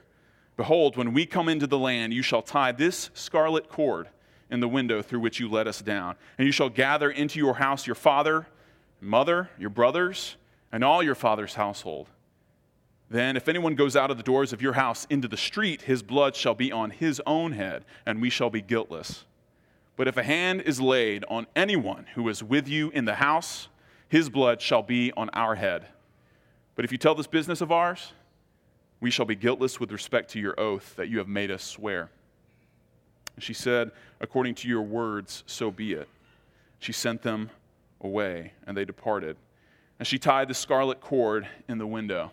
Behold, 0.56 0.96
when 0.96 1.12
we 1.12 1.26
come 1.26 1.48
into 1.48 1.66
the 1.66 1.78
land, 1.78 2.12
you 2.12 2.22
shall 2.22 2.42
tie 2.42 2.72
this 2.72 3.10
scarlet 3.14 3.68
cord 3.68 4.08
in 4.50 4.60
the 4.60 4.68
window 4.68 5.02
through 5.02 5.20
which 5.20 5.40
you 5.40 5.48
let 5.48 5.66
us 5.66 5.82
down. 5.82 6.16
And 6.38 6.46
you 6.46 6.52
shall 6.52 6.68
gather 6.68 7.10
into 7.10 7.38
your 7.38 7.54
house 7.54 7.86
your 7.86 7.96
father, 7.96 8.46
mother, 9.00 9.50
your 9.58 9.70
brothers, 9.70 10.36
and 10.70 10.84
all 10.84 11.02
your 11.02 11.14
father's 11.14 11.54
household. 11.54 12.08
Then, 13.14 13.36
if 13.36 13.46
anyone 13.46 13.76
goes 13.76 13.94
out 13.94 14.10
of 14.10 14.16
the 14.16 14.24
doors 14.24 14.52
of 14.52 14.60
your 14.60 14.72
house 14.72 15.06
into 15.08 15.28
the 15.28 15.36
street, 15.36 15.82
his 15.82 16.02
blood 16.02 16.34
shall 16.34 16.56
be 16.56 16.72
on 16.72 16.90
his 16.90 17.22
own 17.24 17.52
head, 17.52 17.84
and 18.04 18.20
we 18.20 18.28
shall 18.28 18.50
be 18.50 18.60
guiltless. 18.60 19.24
But 19.94 20.08
if 20.08 20.16
a 20.16 20.24
hand 20.24 20.62
is 20.62 20.80
laid 20.80 21.24
on 21.28 21.46
anyone 21.54 22.06
who 22.16 22.28
is 22.28 22.42
with 22.42 22.66
you 22.66 22.90
in 22.90 23.04
the 23.04 23.14
house, 23.14 23.68
his 24.08 24.28
blood 24.28 24.60
shall 24.60 24.82
be 24.82 25.12
on 25.12 25.30
our 25.32 25.54
head. 25.54 25.86
But 26.74 26.84
if 26.84 26.90
you 26.90 26.98
tell 26.98 27.14
this 27.14 27.28
business 27.28 27.60
of 27.60 27.70
ours, 27.70 28.14
we 28.98 29.12
shall 29.12 29.26
be 29.26 29.36
guiltless 29.36 29.78
with 29.78 29.92
respect 29.92 30.32
to 30.32 30.40
your 30.40 30.58
oath 30.58 30.96
that 30.96 31.08
you 31.08 31.18
have 31.18 31.28
made 31.28 31.52
us 31.52 31.62
swear. 31.62 32.10
And 33.36 33.44
she 33.44 33.54
said, 33.54 33.92
According 34.20 34.56
to 34.56 34.68
your 34.68 34.82
words, 34.82 35.44
so 35.46 35.70
be 35.70 35.92
it. 35.92 36.08
She 36.80 36.90
sent 36.90 37.22
them 37.22 37.50
away, 38.00 38.54
and 38.66 38.76
they 38.76 38.84
departed. 38.84 39.36
And 40.00 40.08
she 40.08 40.18
tied 40.18 40.48
the 40.48 40.54
scarlet 40.54 41.00
cord 41.00 41.46
in 41.68 41.78
the 41.78 41.86
window. 41.86 42.32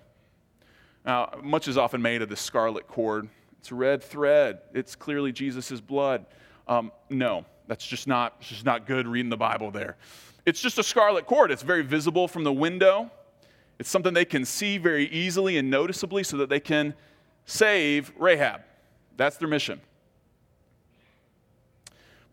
Now, 1.06 1.34
much 1.42 1.68
is 1.68 1.78
often 1.78 2.02
made 2.02 2.22
of 2.22 2.30
the 2.30 2.36
scarlet 2.36 2.88
cord. 2.88 3.28
It's 3.60 3.72
red 3.72 4.04
thread. 4.04 4.60
It's 4.74 4.96
clearly 4.96 5.32
Jesus' 5.32 5.82
blood. 5.82 6.26
Um, 6.68 6.92
no, 7.10 7.46
that's 7.68 7.86
just 7.86 8.08
not, 8.08 8.40
just 8.42 8.66
not 8.66 8.86
good 8.86 9.08
reading 9.08 9.30
the 9.30 9.38
Bible 9.38 9.72
there. 9.72 9.98
It's 10.46 10.62
just 10.62 10.78
a 10.80 10.84
scarlet 10.84 11.26
cord. 11.26 11.52
It's 11.52 11.62
very 11.64 11.84
visible 11.84 12.28
from 12.28 12.44
the 12.44 12.54
window. 12.54 13.12
It's 13.80 13.90
something 13.90 14.14
they 14.14 14.26
can 14.26 14.46
see 14.46 14.78
very 14.78 15.08
easily 15.08 15.58
and 15.58 15.70
noticeably 15.70 16.24
so 16.24 16.38
that 16.38 16.50
they 16.50 16.60
can 16.60 16.94
save 17.46 18.12
Rahab. 18.18 18.62
That's 19.18 19.38
their 19.38 19.48
mission. 19.48 19.82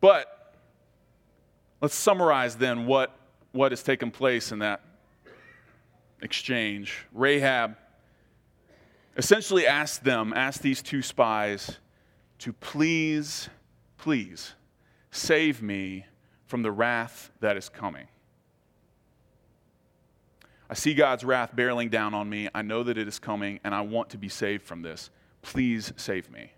But 0.00 0.54
let's 1.80 1.94
summarize 1.94 2.56
then 2.56 2.86
what, 2.86 3.16
what 3.52 3.72
has 3.72 3.82
taken 3.82 4.10
place 4.10 4.52
in 4.52 4.60
that 4.60 4.82
exchange. 6.22 7.06
Rahab 7.12 7.76
essentially 9.18 9.66
asked 9.66 10.04
them, 10.04 10.32
asked 10.32 10.62
these 10.62 10.80
two 10.80 11.02
spies, 11.02 11.78
to 12.38 12.52
please, 12.52 13.50
please 13.98 14.54
save 15.10 15.60
me 15.60 16.06
from 16.46 16.62
the 16.62 16.70
wrath 16.70 17.30
that 17.40 17.56
is 17.56 17.68
coming. 17.68 18.06
I 20.70 20.74
see 20.74 20.94
God's 20.94 21.24
wrath 21.24 21.56
barreling 21.56 21.90
down 21.90 22.14
on 22.14 22.28
me. 22.28 22.48
I 22.54 22.62
know 22.62 22.82
that 22.84 22.96
it 22.96 23.08
is 23.08 23.18
coming, 23.18 23.58
and 23.64 23.74
I 23.74 23.80
want 23.80 24.10
to 24.10 24.18
be 24.18 24.28
saved 24.28 24.62
from 24.62 24.82
this. 24.82 25.10
Please 25.42 25.92
save 25.96 26.30
me. 26.30 26.52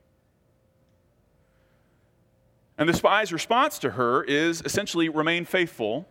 And 2.77 2.89
the 2.89 2.93
spy's 2.93 3.33
response 3.33 3.79
to 3.81 3.91
her 3.91 4.25
is 4.25 4.63
essentially 4.65 5.09
remain 5.09 5.45
faithful 5.45 6.09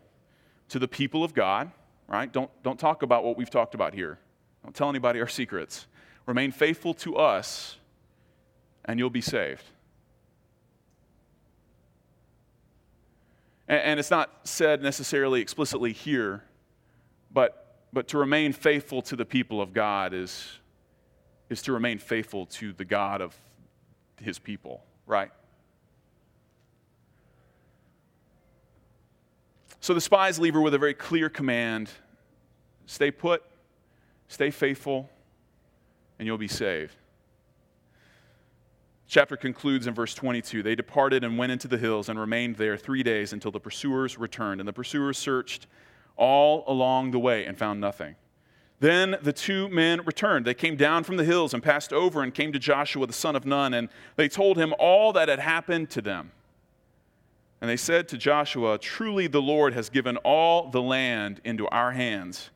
to 0.70 0.80
the 0.80 0.88
people 0.88 1.24
of 1.24 1.34
God, 1.34 1.72
right? 2.08 2.32
Don't, 2.32 2.50
don't 2.64 2.80
talk 2.80 3.04
about 3.04 3.24
what 3.24 3.38
we've 3.38 3.50
talked 3.50 3.76
about 3.76 3.94
here. 3.94 4.20
Don't 4.64 4.74
tell 4.74 4.90
anybody 4.90 5.20
our 5.20 5.28
secrets. 5.28 5.88
Remain 6.30 6.52
faithful 6.52 6.94
to 6.94 7.16
us, 7.16 7.78
and 8.86 9.00
you'll 9.00 9.10
be 9.10 9.20
saved. 9.20 9.64
And, 13.68 13.82
and 13.82 14.00
it's 14.00 14.12
not 14.12 14.30
said 14.44 14.84
necessarily 14.84 15.42
explicitly 15.42 15.92
here, 15.92 16.44
but, 17.34 17.80
but 17.92 18.08
to 18.10 18.20
remain 18.20 18.54
faithful 18.54 19.02
to 19.02 19.16
the 19.16 19.26
people 19.26 19.60
of 19.60 19.74
God 19.74 20.14
is, 20.14 20.48
is 21.50 21.64
to 21.64 21.72
remain 21.72 21.98
faithful 21.98 22.46
to 22.46 22.74
the 22.74 22.86
God 22.86 23.22
of 23.22 23.36
his 24.22 24.38
people, 24.38 24.84
right? 25.08 25.32
So 29.80 29.96
the 29.96 30.02
spies 30.02 30.38
leave 30.38 30.54
her 30.54 30.62
with 30.62 30.76
a 30.76 30.78
very 30.78 30.94
clear 30.94 31.28
command 31.28 31.90
stay 32.86 33.10
put, 33.10 33.42
stay 34.28 34.52
faithful, 34.52 35.10
and 36.20 36.28
you'll 36.28 36.38
be 36.38 36.48
saved. 36.48 36.96
Chapter 39.08 39.36
concludes 39.36 39.88
in 39.88 39.96
verse 39.96 40.14
22. 40.14 40.62
They 40.62 40.76
departed 40.76 41.24
and 41.24 41.36
went 41.36 41.52
into 41.52 41.68
the 41.68 41.80
hills 41.80 42.10
and 42.10 42.20
remained 42.20 42.58
there 42.58 42.78
three 42.78 43.02
days 43.02 43.34
until 43.34 43.50
the 43.50 43.60
pursuers 43.60 44.20
returned. 44.20 44.62
And 44.62 44.68
the 44.68 44.74
pursuers 44.74 45.18
searched 45.18 45.66
all 46.16 46.64
along 46.68 47.10
the 47.10 47.20
way 47.20 47.46
and 47.46 47.58
found 47.58 47.82
nothing. 47.82 48.16
Then 48.80 49.18
the 49.22 49.34
two 49.34 49.68
men 49.70 50.02
returned. 50.06 50.46
They 50.46 50.54
came 50.54 50.76
down 50.76 51.04
from 51.04 51.18
the 51.18 51.24
hills 51.24 51.54
and 51.54 51.64
passed 51.64 51.92
over 51.92 52.22
and 52.22 52.34
came 52.34 52.54
to 52.54 52.60
Joshua 52.60 53.08
the 53.08 53.14
son 53.14 53.36
of 53.36 53.46
Nun, 53.46 53.74
and 53.74 53.90
they 54.16 54.30
told 54.30 54.58
him 54.58 54.74
all 54.78 55.12
that 55.14 55.28
had 55.28 55.40
happened 55.40 55.90
to 55.92 56.02
them. 56.02 56.32
And 57.62 57.70
they 57.70 57.78
said 57.78 58.08
to 58.10 58.18
Joshua, 58.18 58.78
Truly 58.78 59.28
the 59.28 59.42
Lord 59.42 59.74
has 59.74 59.90
given 59.90 60.18
all 60.18 60.70
the 60.70 60.82
land 60.82 61.42
into 61.44 61.68
our 61.70 61.92
hands, 61.92 62.52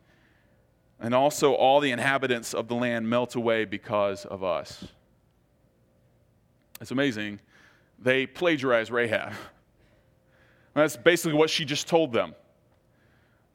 and 1.03 1.13
also 1.13 1.53
all 1.53 1.81
the 1.81 1.91
inhabitants 1.91 2.53
of 2.53 2.69
the 2.69 2.75
land 2.75 3.07
melt 3.07 3.35
away 3.35 3.65
because 3.65 4.25
of 4.25 4.41
us. 4.41 4.85
It's 6.79 6.91
amazing. 6.91 7.41
They 7.99 8.25
plagiarize 8.25 8.89
Rahab. 8.89 9.33
That's 10.73 10.95
basically 10.95 11.37
what 11.37 11.49
she 11.49 11.65
just 11.65 11.87
told 11.87 12.13
them. 12.13 12.33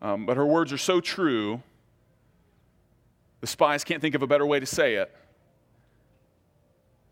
Um, 0.03 0.27
but 0.27 0.37
her 0.37 0.47
words 0.47 0.73
are 0.75 0.79
so 0.79 1.01
true, 1.01 1.63
the 3.41 3.47
spies 3.47 3.83
can't 3.83 4.03
think 4.03 4.15
of 4.15 4.23
a 4.23 4.27
better 4.27 4.47
way 4.47 4.61
to 4.61 4.67
say 4.67 4.97
it. 4.97 5.11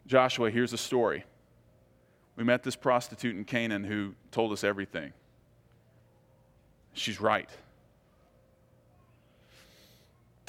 Joshua, 0.07 0.51
here's 0.51 0.71
the 0.71 0.79
story. 0.79 1.25
We 2.37 2.45
met 2.45 2.63
this 2.63 2.77
prostitute 2.77 3.35
in 3.35 3.45
Canaan 3.45 3.85
who 3.85 4.15
told 4.31 4.53
us 4.53 4.63
everything. 4.63 5.15
She's 6.93 7.21
right. 7.21 7.49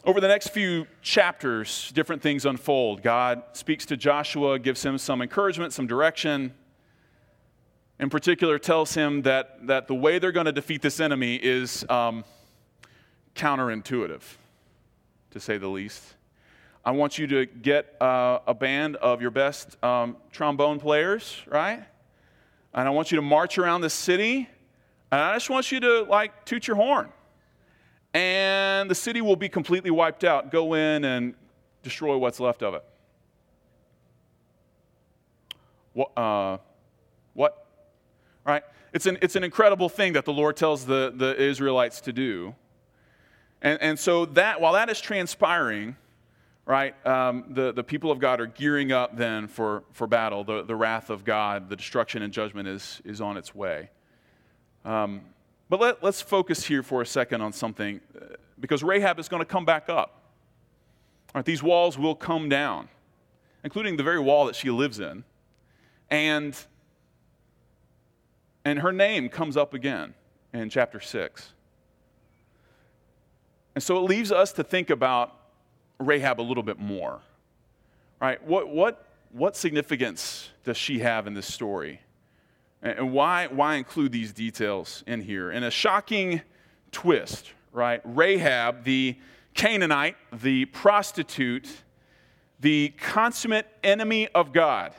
Over 0.04 0.22
the 0.22 0.28
next 0.28 0.50
few 0.50 0.88
chapters, 1.02 1.92
different 1.94 2.22
things 2.22 2.46
unfold. 2.46 3.02
God 3.02 3.44
speaks 3.54 3.86
to 3.88 3.98
Joshua, 3.98 4.60
gives 4.60 4.84
him 4.84 4.98
some 4.98 5.22
encouragement, 5.22 5.74
some 5.74 5.88
direction. 5.88 6.54
In 8.00 8.10
particular, 8.10 8.60
tells 8.60 8.94
him 8.94 9.24
that, 9.24 9.66
that 9.68 9.88
the 9.88 9.96
way 9.96 10.20
they're 10.20 10.32
going 10.32 10.46
to 10.46 10.52
defeat 10.52 10.82
this 10.82 11.00
enemy 11.00 11.36
is 11.36 11.84
um, 11.90 12.24
counterintuitive, 13.36 14.22
to 15.32 15.40
say 15.40 15.58
the 15.58 15.68
least. 15.68 16.04
I 16.86 16.92
want 16.92 17.18
you 17.18 17.28
to 17.28 17.46
get 17.46 18.00
uh, 18.00 18.40
a 18.46 18.54
band 18.54 18.98
of 18.98 19.22
your 19.22 19.32
best 19.32 19.84
um, 19.84 20.16
trombone 20.32 20.80
players, 20.80 21.42
right? 21.48 21.84
And 22.74 22.88
I 22.88 22.92
want 22.92 23.12
you 23.12 23.16
to 23.16 23.22
march 23.24 23.58
around 23.58 23.82
the 23.82 23.90
city, 23.90 24.48
and 25.12 25.20
I 25.20 25.34
just 25.34 25.50
want 25.50 25.72
you 25.72 25.80
to 25.80 26.04
like 26.04 26.46
toot 26.46 26.68
your 26.68 26.76
horn 26.76 27.12
and 28.14 28.90
the 28.90 28.96
city 28.96 29.22
will 29.22 29.36
be 29.36 29.50
completely 29.50 29.92
wiped 29.92 30.24
out. 30.24 30.52
Go 30.52 30.74
in 30.74 31.04
and 31.04 31.36
destroy 31.84 32.18
what's 32.18 32.40
left 32.40 32.64
of 32.64 32.74
it. 32.74 32.84
What? 35.94 36.18
Uh, 36.18 36.58
what? 37.34 37.66
Right? 38.46 38.64
It's 38.94 39.06
an, 39.06 39.18
it's 39.22 39.36
an 39.36 39.44
incredible 39.44 39.90
thing 39.90 40.14
that 40.14 40.26
the 40.26 40.34
Lord 40.34 40.56
tells 40.56 40.86
the, 40.86 41.14
the 41.16 41.36
Israelites 41.42 42.02
to 42.02 42.14
do. 42.14 42.56
And, 43.62 43.82
and 43.82 44.00
so 44.00 44.26
that, 44.26 44.62
while 44.62 44.74
that 44.74 44.90
is 44.90 45.02
transpiring, 45.02 45.96
right, 46.66 46.96
um, 47.06 47.46
the, 47.50 47.72
the 47.72 47.84
people 47.84 48.12
of 48.12 48.20
God 48.20 48.40
are 48.40 48.46
gearing 48.46 48.92
up 48.92 49.18
then 49.18 49.48
for, 49.48 49.84
for 49.92 50.08
battle. 50.08 50.44
The, 50.44 50.64
the 50.64 50.76
wrath 50.76 51.10
of 51.10 51.24
God, 51.24 51.70
the 51.70 51.76
destruction 51.76 52.22
and 52.22 52.32
judgment 52.32 52.68
is, 52.68 53.02
is 53.04 53.22
on 53.22 53.38
its 53.38 53.54
way. 53.54 53.90
Um, 54.86 55.22
but 55.70 55.80
let, 55.80 56.04
us 56.04 56.22
focus 56.22 56.66
here 56.66 56.82
for 56.82 57.02
a 57.02 57.06
second 57.06 57.42
on 57.42 57.52
something, 57.52 58.00
uh, 58.16 58.36
because 58.60 58.84
Rahab 58.84 59.20
is 59.20 59.28
going 59.28 59.42
to 59.42 59.46
come 59.46 59.66
back 59.66 59.90
up. 59.90 60.22
Right, 61.36 61.44
these 61.44 61.62
walls 61.62 61.98
will 61.98 62.16
come 62.16 62.48
down, 62.48 62.88
including 63.64 63.98
the 63.98 64.04
very 64.04 64.20
wall 64.20 64.46
that 64.46 64.56
she 64.56 64.70
lives 64.70 65.00
in. 65.00 65.24
And, 66.10 66.58
and 68.64 68.80
her 68.80 68.94
name 68.94 69.28
comes 69.28 69.58
up 69.58 69.74
again 69.74 70.14
in 70.54 70.70
chapter 70.70 71.02
6. 71.02 71.54
And 73.76 73.84
so 73.84 73.98
it 73.98 74.10
leaves 74.10 74.32
us 74.32 74.54
to 74.54 74.64
think 74.64 74.90
about 74.90 75.36
Rahab 76.00 76.40
a 76.40 76.42
little 76.42 76.64
bit 76.64 76.80
more. 76.80 77.20
Right? 78.20 78.44
What, 78.44 78.70
what, 78.70 79.06
what 79.32 79.56
significance 79.56 80.50
does 80.64 80.78
she 80.78 81.00
have 81.00 81.28
in 81.28 81.34
this 81.34 81.46
story? 81.46 82.00
And 82.82 83.12
why, 83.12 83.48
why 83.48 83.76
include 83.76 84.12
these 84.12 84.34
details 84.34 85.04
in 85.08 85.22
here? 85.22 85.52
In 85.52 85.64
a 85.64 85.72
shocking 85.72 86.42
twist, 86.92 87.52
right? 87.72 88.02
Rahab, 88.04 88.84
the 88.84 89.18
Canaanite, 89.54 90.16
the 90.32 90.66
prostitute, 90.66 91.68
the 92.60 92.90
consummate 92.98 93.68
enemy 93.84 94.28
of 94.30 94.54
God, 94.54 94.94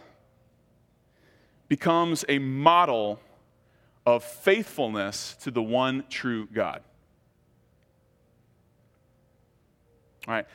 becomes 1.68 2.24
a 2.28 2.38
model 2.38 3.20
of 4.04 4.24
faithfulness 4.24 5.36
to 5.42 5.50
the 5.50 5.62
one 5.62 6.04
true 6.08 6.46
God. 6.46 6.82
All 10.26 10.34
right. 10.34 10.46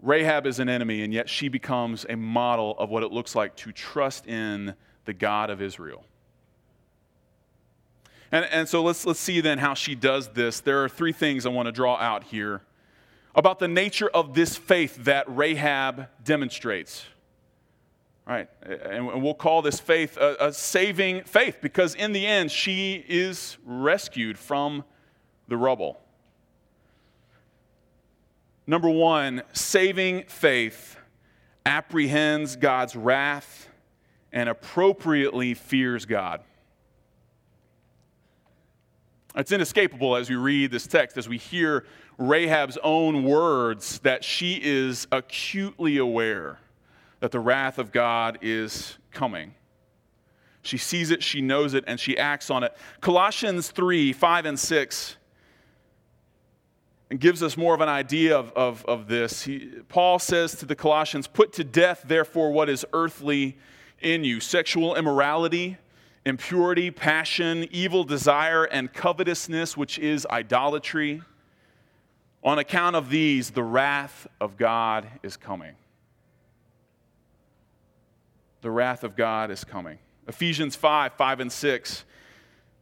Rahab 0.00 0.46
is 0.46 0.58
an 0.58 0.68
enemy, 0.68 1.02
and 1.02 1.14
yet 1.14 1.30
she 1.30 1.48
becomes 1.48 2.04
a 2.08 2.16
model 2.16 2.76
of 2.78 2.90
what 2.90 3.02
it 3.02 3.12
looks 3.12 3.34
like 3.34 3.56
to 3.56 3.72
trust 3.72 4.26
in 4.26 4.74
the 5.06 5.14
God 5.14 5.48
of 5.48 5.62
Israel. 5.62 6.04
And, 8.34 8.46
and 8.46 8.68
so 8.68 8.82
let's, 8.82 9.06
let's 9.06 9.20
see 9.20 9.40
then 9.40 9.58
how 9.58 9.74
she 9.74 9.94
does 9.94 10.26
this. 10.30 10.58
There 10.58 10.82
are 10.82 10.88
three 10.88 11.12
things 11.12 11.46
I 11.46 11.50
want 11.50 11.66
to 11.66 11.72
draw 11.72 11.94
out 11.98 12.24
here 12.24 12.62
about 13.32 13.60
the 13.60 13.68
nature 13.68 14.08
of 14.08 14.34
this 14.34 14.56
faith 14.56 15.04
that 15.04 15.24
Rahab 15.28 16.08
demonstrates. 16.24 17.04
Right, 18.26 18.48
and 18.62 19.22
we'll 19.22 19.34
call 19.34 19.62
this 19.62 19.78
faith 19.78 20.16
a, 20.16 20.46
a, 20.46 20.52
saving 20.52 21.22
faith 21.22 21.58
because 21.62 21.94
in 21.94 22.10
the 22.10 22.26
end, 22.26 22.50
she 22.50 23.04
is 23.08 23.56
rescued 23.64 24.36
from 24.36 24.82
the 25.46 25.56
rubble. 25.56 26.00
Number 28.66 28.90
one, 28.90 29.42
saving 29.52 30.24
faith 30.24 30.96
apprehends 31.64 32.56
God's 32.56 32.96
wrath 32.96 33.68
and 34.32 34.48
appropriately 34.48 35.54
fears 35.54 36.04
God. 36.04 36.40
It's 39.36 39.50
inescapable 39.50 40.14
as 40.14 40.30
we 40.30 40.36
read 40.36 40.70
this 40.70 40.86
text, 40.86 41.16
as 41.16 41.28
we 41.28 41.38
hear 41.38 41.84
Rahab's 42.18 42.78
own 42.82 43.24
words, 43.24 43.98
that 44.00 44.22
she 44.22 44.60
is 44.62 45.08
acutely 45.10 45.96
aware 45.96 46.60
that 47.18 47.32
the 47.32 47.40
wrath 47.40 47.78
of 47.78 47.90
God 47.90 48.38
is 48.42 48.96
coming. 49.10 49.54
She 50.62 50.78
sees 50.78 51.10
it, 51.10 51.22
she 51.22 51.40
knows 51.40 51.74
it, 51.74 51.84
and 51.86 51.98
she 51.98 52.16
acts 52.16 52.48
on 52.48 52.62
it. 52.62 52.76
Colossians 53.00 53.70
3 53.70 54.12
5 54.12 54.46
and 54.46 54.58
6 54.58 55.16
gives 57.18 57.42
us 57.42 57.56
more 57.56 57.74
of 57.74 57.80
an 57.80 57.88
idea 57.88 58.36
of, 58.36 58.52
of, 58.52 58.84
of 58.86 59.08
this. 59.08 59.42
He, 59.42 59.70
Paul 59.88 60.18
says 60.18 60.54
to 60.56 60.66
the 60.66 60.74
Colossians, 60.74 61.26
Put 61.26 61.52
to 61.54 61.64
death, 61.64 62.04
therefore, 62.06 62.52
what 62.52 62.68
is 62.68 62.86
earthly 62.92 63.58
in 64.00 64.24
you 64.24 64.40
sexual 64.40 64.94
immorality 64.94 65.76
impurity, 66.26 66.90
passion, 66.90 67.68
evil 67.70 68.04
desire, 68.04 68.64
and 68.64 68.92
covetousness, 68.92 69.76
which 69.76 69.98
is 69.98 70.26
idolatry. 70.30 71.22
On 72.42 72.58
account 72.58 72.96
of 72.96 73.10
these, 73.10 73.50
the 73.50 73.62
wrath 73.62 74.26
of 74.40 74.56
God 74.56 75.06
is 75.22 75.36
coming. 75.36 75.74
The 78.60 78.70
wrath 78.70 79.04
of 79.04 79.16
God 79.16 79.50
is 79.50 79.64
coming. 79.64 79.98
Ephesians 80.26 80.76
5 80.76 81.12
5 81.14 81.40
and 81.40 81.52
6. 81.52 82.04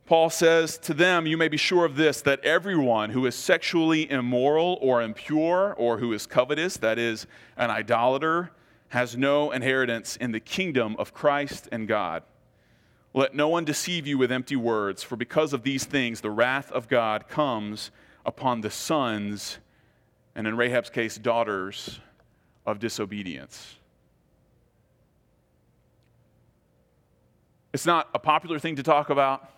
Paul 0.07 0.31
says, 0.31 0.79
To 0.79 0.95
them, 0.95 1.27
you 1.27 1.37
may 1.37 1.49
be 1.49 1.57
sure 1.57 1.85
of 1.85 1.97
this, 1.97 2.23
that 2.23 2.45
everyone 2.45 3.11
who 3.11 3.25
is 3.27 3.35
sexually 3.35 4.11
immoral 4.11 4.79
or 4.81 5.01
impure 5.01 5.75
or 5.79 5.99
who 5.99 6.13
is 6.13 6.27
covetous, 6.27 6.77
that 6.79 6.99
is, 6.99 7.27
an 7.57 7.71
idolater, 7.71 8.51
has 8.89 9.17
no 9.17 9.53
inheritance 9.53 10.17
in 10.17 10.33
the 10.33 10.41
kingdom 10.41 10.97
of 10.99 11.15
Christ 11.15 11.69
and 11.73 11.89
God. 11.89 12.25
Let 13.15 13.35
no 13.35 13.49
one 13.49 13.65
deceive 13.65 14.07
you 14.07 14.17
with 14.17 14.33
empty 14.33 14.57
words, 14.57 15.03
for 15.03 15.17
because 15.17 15.53
of 15.53 15.63
these 15.63 15.85
things 15.85 16.21
the 16.21 16.31
wrath 16.31 16.73
of 16.73 16.89
God 16.89 17.29
comes 17.29 17.91
upon 18.25 18.63
the 18.63 18.71
sons, 18.71 19.59
and 20.35 20.47
in 20.47 20.57
Rahab's 20.57 20.89
case, 20.89 21.17
daughters 21.17 22.01
of 22.65 22.79
disobedience. 22.79 23.77
It's 27.73 27.87
not 27.87 28.09
a 28.15 28.19
popular 28.19 28.59
thing 28.59 28.77
to 28.77 28.83
talk 28.83 29.11
about. 29.11 29.49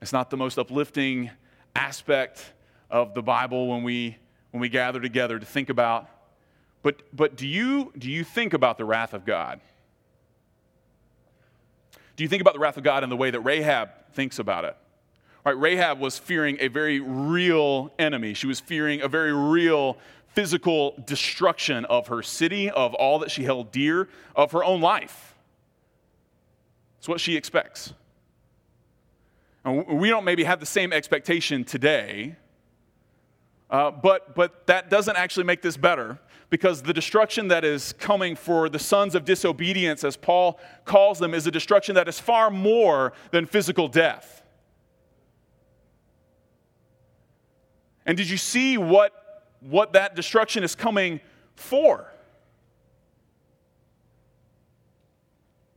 It's 0.00 0.12
not 0.12 0.30
the 0.30 0.36
most 0.36 0.58
uplifting 0.58 1.30
aspect 1.76 2.52
of 2.90 3.14
the 3.14 3.22
Bible 3.22 3.68
when 3.68 3.82
we, 3.82 4.16
when 4.50 4.60
we 4.60 4.68
gather 4.68 5.00
together 5.00 5.38
to 5.38 5.46
think 5.46 5.70
about. 5.70 6.08
But, 6.82 7.02
but 7.14 7.36
do, 7.36 7.46
you, 7.46 7.92
do 7.96 8.10
you 8.10 8.24
think 8.24 8.52
about 8.52 8.76
the 8.76 8.84
wrath 8.84 9.14
of 9.14 9.24
God? 9.24 9.60
Do 12.16 12.24
you 12.24 12.28
think 12.28 12.40
about 12.40 12.54
the 12.54 12.60
wrath 12.60 12.76
of 12.76 12.84
God 12.84 13.04
in 13.04 13.10
the 13.10 13.16
way 13.16 13.30
that 13.30 13.40
Rahab 13.40 13.90
thinks 14.12 14.38
about 14.38 14.64
it? 14.64 14.76
Right, 15.44 15.58
Rahab 15.58 15.98
was 15.98 16.18
fearing 16.18 16.56
a 16.60 16.68
very 16.68 17.00
real 17.00 17.92
enemy. 17.98 18.34
She 18.34 18.46
was 18.46 18.60
fearing 18.60 19.00
a 19.00 19.08
very 19.08 19.32
real 19.32 19.98
physical 20.28 20.94
destruction 21.04 21.84
of 21.86 22.06
her 22.08 22.22
city, 22.22 22.70
of 22.70 22.94
all 22.94 23.18
that 23.18 23.30
she 23.30 23.42
held 23.42 23.72
dear, 23.72 24.08
of 24.36 24.52
her 24.52 24.62
own 24.62 24.80
life. 24.80 25.34
It's 26.98 27.08
what 27.08 27.20
she 27.20 27.36
expects. 27.36 27.92
And 29.64 29.86
we 29.86 30.08
don't 30.08 30.24
maybe 30.24 30.44
have 30.44 30.60
the 30.60 30.66
same 30.66 30.92
expectation 30.92 31.64
today, 31.64 32.36
uh, 33.70 33.90
but, 33.90 34.34
but 34.34 34.66
that 34.68 34.90
doesn't 34.90 35.16
actually 35.16 35.44
make 35.44 35.62
this 35.62 35.76
better 35.76 36.18
because 36.52 36.82
the 36.82 36.92
destruction 36.92 37.48
that 37.48 37.64
is 37.64 37.94
coming 37.94 38.36
for 38.36 38.68
the 38.68 38.78
sons 38.78 39.14
of 39.14 39.24
disobedience, 39.24 40.04
as 40.04 40.18
Paul 40.18 40.60
calls 40.84 41.18
them, 41.18 41.32
is 41.32 41.46
a 41.46 41.50
destruction 41.50 41.94
that 41.94 42.08
is 42.08 42.20
far 42.20 42.50
more 42.50 43.14
than 43.30 43.46
physical 43.46 43.88
death. 43.88 44.42
And 48.04 48.18
did 48.18 48.28
you 48.28 48.36
see 48.36 48.76
what, 48.76 49.14
what 49.60 49.94
that 49.94 50.14
destruction 50.14 50.62
is 50.62 50.74
coming 50.74 51.20
for? 51.54 52.12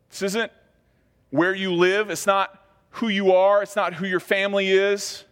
This 0.10 0.24
isn't 0.24 0.52
where 1.30 1.56
you 1.56 1.74
live, 1.74 2.10
it's 2.10 2.28
not 2.28 2.62
who 2.90 3.08
you 3.08 3.32
are, 3.32 3.64
it's 3.64 3.78
not 3.78 3.94
who 3.94 4.06
your 4.06 4.20
family 4.20 4.72
is. 4.72 5.24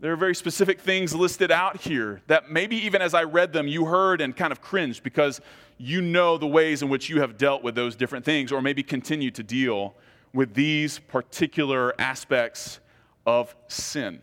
There 0.00 0.12
are 0.12 0.16
very 0.16 0.34
specific 0.34 0.80
things 0.80 1.14
listed 1.14 1.50
out 1.50 1.82
here 1.82 2.22
that 2.26 2.50
maybe 2.50 2.76
even 2.76 3.02
as 3.02 3.12
I 3.12 3.24
read 3.24 3.52
them, 3.52 3.68
you 3.68 3.84
heard 3.84 4.22
and 4.22 4.34
kind 4.34 4.50
of 4.50 4.62
cringed 4.62 5.02
because 5.02 5.42
you 5.76 6.00
know 6.00 6.38
the 6.38 6.46
ways 6.46 6.80
in 6.82 6.88
which 6.88 7.10
you 7.10 7.20
have 7.20 7.36
dealt 7.36 7.62
with 7.62 7.74
those 7.74 7.96
different 7.96 8.24
things, 8.24 8.50
or 8.50 8.62
maybe 8.62 8.82
continue 8.82 9.30
to 9.30 9.42
deal 9.42 9.94
with 10.32 10.54
these 10.54 10.98
particular 11.00 11.94
aspects 12.00 12.80
of 13.26 13.54
sin. 13.68 14.22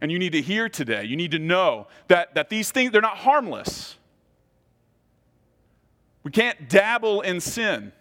and 0.00 0.12
you 0.12 0.18
need 0.18 0.32
to 0.32 0.42
hear 0.42 0.68
today. 0.68 1.04
You 1.04 1.16
need 1.16 1.32
to 1.32 1.38
know 1.38 1.88
that, 2.06 2.34
that 2.34 2.48
these 2.48 2.70
things, 2.70 2.92
they're 2.92 3.00
not 3.00 3.18
harmless. 3.18 3.96
We 6.22 6.30
can't 6.30 6.68
dabble 6.68 7.22
in 7.22 7.40
sin. 7.40 7.92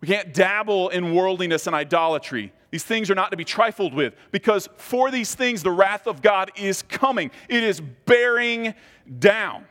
We 0.00 0.08
can't 0.08 0.34
dabble 0.34 0.88
in 0.88 1.14
worldliness 1.14 1.66
and 1.66 1.76
idolatry. 1.76 2.52
These 2.74 2.82
things 2.82 3.08
are 3.08 3.14
not 3.14 3.30
to 3.30 3.36
be 3.36 3.44
trifled 3.44 3.94
with 3.94 4.14
because 4.32 4.68
for 4.78 5.12
these 5.12 5.32
things 5.32 5.62
the 5.62 5.70
wrath 5.70 6.08
of 6.08 6.20
God 6.20 6.50
is 6.56 6.82
coming. 6.82 7.30
It 7.48 7.62
is 7.62 7.80
bearing 7.80 8.74
down 9.20 9.66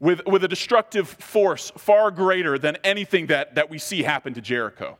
with, 0.00 0.24
with 0.26 0.42
a 0.42 0.48
destructive 0.48 1.06
force 1.06 1.70
far 1.76 2.10
greater 2.10 2.58
than 2.58 2.78
anything 2.82 3.26
that, 3.26 3.56
that 3.56 3.68
we 3.68 3.78
see 3.78 4.02
happen 4.02 4.32
to 4.32 4.40
Jericho. 4.40 4.96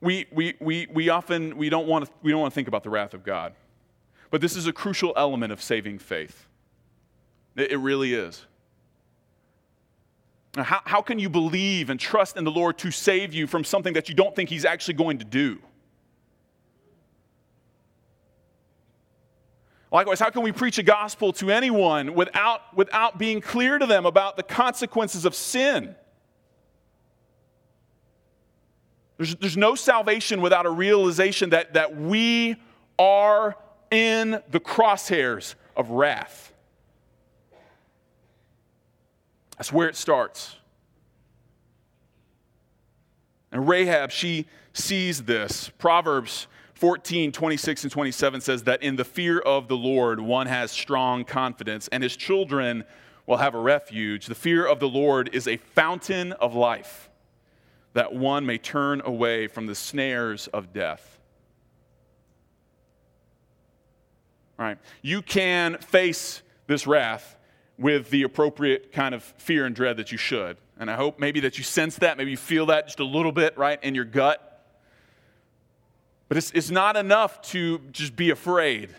we, 0.00 0.26
we, 0.32 0.54
we, 0.58 0.88
we 0.92 1.08
often 1.08 1.56
we 1.56 1.68
don't, 1.68 1.86
want 1.86 2.06
to, 2.06 2.10
we 2.20 2.32
don't 2.32 2.40
want 2.40 2.52
to 2.52 2.54
think 2.56 2.66
about 2.66 2.82
the 2.82 2.90
wrath 2.90 3.14
of 3.14 3.22
God. 3.22 3.52
But 4.32 4.40
this 4.40 4.56
is 4.56 4.66
a 4.66 4.72
crucial 4.72 5.12
element 5.16 5.52
of 5.52 5.62
saving 5.62 6.00
faith. 6.00 6.48
It, 7.54 7.70
it 7.70 7.76
really 7.76 8.12
is. 8.12 8.44
How, 10.64 10.80
how 10.84 11.02
can 11.02 11.18
you 11.18 11.28
believe 11.28 11.90
and 11.90 11.98
trust 12.00 12.36
in 12.36 12.44
the 12.44 12.50
Lord 12.50 12.78
to 12.78 12.90
save 12.90 13.34
you 13.34 13.46
from 13.46 13.64
something 13.64 13.94
that 13.94 14.08
you 14.08 14.14
don't 14.14 14.34
think 14.34 14.48
He's 14.48 14.64
actually 14.64 14.94
going 14.94 15.18
to 15.18 15.24
do? 15.24 15.58
Likewise, 19.92 20.18
how 20.18 20.30
can 20.30 20.42
we 20.42 20.52
preach 20.52 20.78
a 20.78 20.82
gospel 20.82 21.32
to 21.34 21.50
anyone 21.50 22.14
without, 22.14 22.76
without 22.76 23.18
being 23.18 23.40
clear 23.40 23.78
to 23.78 23.86
them 23.86 24.04
about 24.04 24.36
the 24.36 24.42
consequences 24.42 25.24
of 25.24 25.34
sin? 25.34 25.94
There's, 29.16 29.34
there's 29.36 29.56
no 29.56 29.74
salvation 29.74 30.40
without 30.40 30.66
a 30.66 30.70
realization 30.70 31.50
that, 31.50 31.74
that 31.74 31.96
we 31.96 32.56
are 32.98 33.56
in 33.90 34.42
the 34.50 34.60
crosshairs 34.60 35.54
of 35.76 35.90
wrath. 35.90 36.52
That's 39.56 39.72
where 39.72 39.88
it 39.88 39.96
starts. 39.96 40.56
And 43.52 43.68
Rahab, 43.68 44.10
she 44.10 44.46
sees 44.72 45.22
this. 45.22 45.70
Proverbs 45.78 46.46
14, 46.74 47.32
26 47.32 47.84
and 47.84 47.92
27 47.92 48.40
says 48.42 48.64
that 48.64 48.82
in 48.82 48.96
the 48.96 49.04
fear 49.04 49.38
of 49.38 49.68
the 49.68 49.76
Lord, 49.76 50.20
one 50.20 50.46
has 50.46 50.70
strong 50.70 51.24
confidence, 51.24 51.88
and 51.88 52.02
his 52.02 52.16
children 52.16 52.84
will 53.26 53.38
have 53.38 53.54
a 53.54 53.60
refuge. 53.60 54.26
The 54.26 54.34
fear 54.34 54.66
of 54.66 54.78
the 54.78 54.88
Lord 54.88 55.30
is 55.32 55.48
a 55.48 55.56
fountain 55.56 56.32
of 56.32 56.54
life 56.54 57.08
that 57.94 58.14
one 58.14 58.44
may 58.44 58.58
turn 58.58 59.00
away 59.06 59.46
from 59.46 59.66
the 59.66 59.74
snares 59.74 60.48
of 60.48 60.74
death. 60.74 61.18
Right? 64.58 64.76
You 65.00 65.22
can 65.22 65.78
face 65.78 66.42
this 66.66 66.86
wrath 66.86 67.35
with 67.78 68.10
the 68.10 68.22
appropriate 68.22 68.92
kind 68.92 69.14
of 69.14 69.22
fear 69.22 69.66
and 69.66 69.74
dread 69.74 69.96
that 69.98 70.10
you 70.12 70.18
should. 70.18 70.56
And 70.78 70.90
I 70.90 70.96
hope 70.96 71.18
maybe 71.18 71.40
that 71.40 71.58
you 71.58 71.64
sense 71.64 71.96
that, 71.96 72.16
maybe 72.16 72.30
you 72.30 72.36
feel 72.36 72.66
that 72.66 72.86
just 72.86 73.00
a 73.00 73.04
little 73.04 73.32
bit, 73.32 73.56
right, 73.56 73.82
in 73.82 73.94
your 73.94 74.04
gut. 74.04 74.42
But 76.28 76.38
it's, 76.38 76.50
it's 76.52 76.70
not 76.70 76.96
enough 76.96 77.40
to 77.50 77.78
just 77.92 78.16
be 78.16 78.30
afraid. 78.30 78.90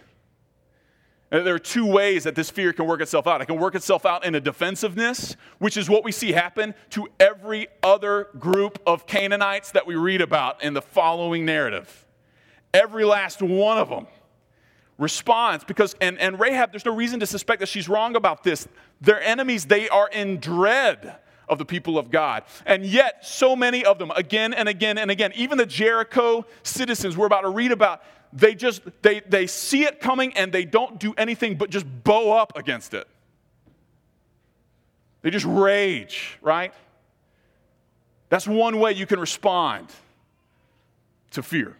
Uh, 1.29 1.41
there 1.41 1.55
are 1.55 1.59
two 1.59 1.85
ways 1.85 2.23
that 2.23 2.35
this 2.35 2.49
fear 2.49 2.71
can 2.71 2.85
work 2.85 3.01
itself 3.01 3.27
out. 3.27 3.41
It 3.41 3.47
can 3.47 3.59
work 3.59 3.75
itself 3.75 4.05
out 4.05 4.25
in 4.25 4.33
a 4.33 4.39
defensiveness, 4.39 5.35
which 5.59 5.75
is 5.75 5.89
what 5.89 6.03
we 6.05 6.11
see 6.11 6.31
happen 6.31 6.73
to 6.91 7.07
every 7.19 7.67
other 7.83 8.29
group 8.39 8.81
of 8.87 9.05
Canaanites 9.05 9.71
that 9.71 9.85
we 9.85 9.95
read 9.95 10.21
about 10.21 10.63
in 10.63 10.73
the 10.73 10.81
following 10.81 11.45
narrative. 11.45 12.05
Every 12.73 13.03
last 13.03 13.41
one 13.41 13.77
of 13.77 13.89
them 13.89 14.07
responds 14.97 15.63
because, 15.63 15.95
and, 16.01 16.19
and 16.19 16.39
Rahab, 16.39 16.71
there's 16.71 16.85
no 16.85 16.95
reason 16.95 17.19
to 17.19 17.27
suspect 17.27 17.59
that 17.59 17.69
she's 17.69 17.87
wrong 17.87 18.15
about 18.15 18.43
this. 18.43 18.67
Their 19.01 19.21
enemies, 19.21 19.65
they 19.65 19.89
are 19.89 20.09
in 20.09 20.39
dread 20.39 21.17
of 21.47 21.57
the 21.59 21.65
people 21.65 21.97
of 21.97 22.11
God. 22.11 22.43
And 22.65 22.85
yet, 22.85 23.25
so 23.25 23.55
many 23.55 23.85
of 23.85 23.99
them, 23.99 24.11
again 24.11 24.53
and 24.53 24.67
again 24.67 24.97
and 24.97 25.09
again, 25.11 25.31
even 25.35 25.57
the 25.57 25.65
Jericho 25.65 26.45
citizens 26.63 27.15
we're 27.15 27.27
about 27.27 27.41
to 27.41 27.49
read 27.49 27.71
about, 27.71 28.01
they 28.33 28.55
just 28.55 28.81
they, 29.01 29.21
they 29.21 29.47
see 29.47 29.83
it 29.83 29.99
coming 29.99 30.35
and 30.35 30.51
they 30.51 30.65
don't 30.65 30.99
do 30.99 31.13
anything 31.17 31.57
but 31.57 31.69
just 31.69 31.85
bow 32.03 32.31
up 32.37 32.53
against 32.55 32.93
it 32.93 33.07
they 35.21 35.29
just 35.29 35.45
rage 35.45 36.37
right 36.41 36.73
that's 38.29 38.47
one 38.47 38.79
way 38.79 38.91
you 38.91 39.05
can 39.05 39.19
respond 39.19 39.87
to 41.31 41.41
fear 41.41 41.75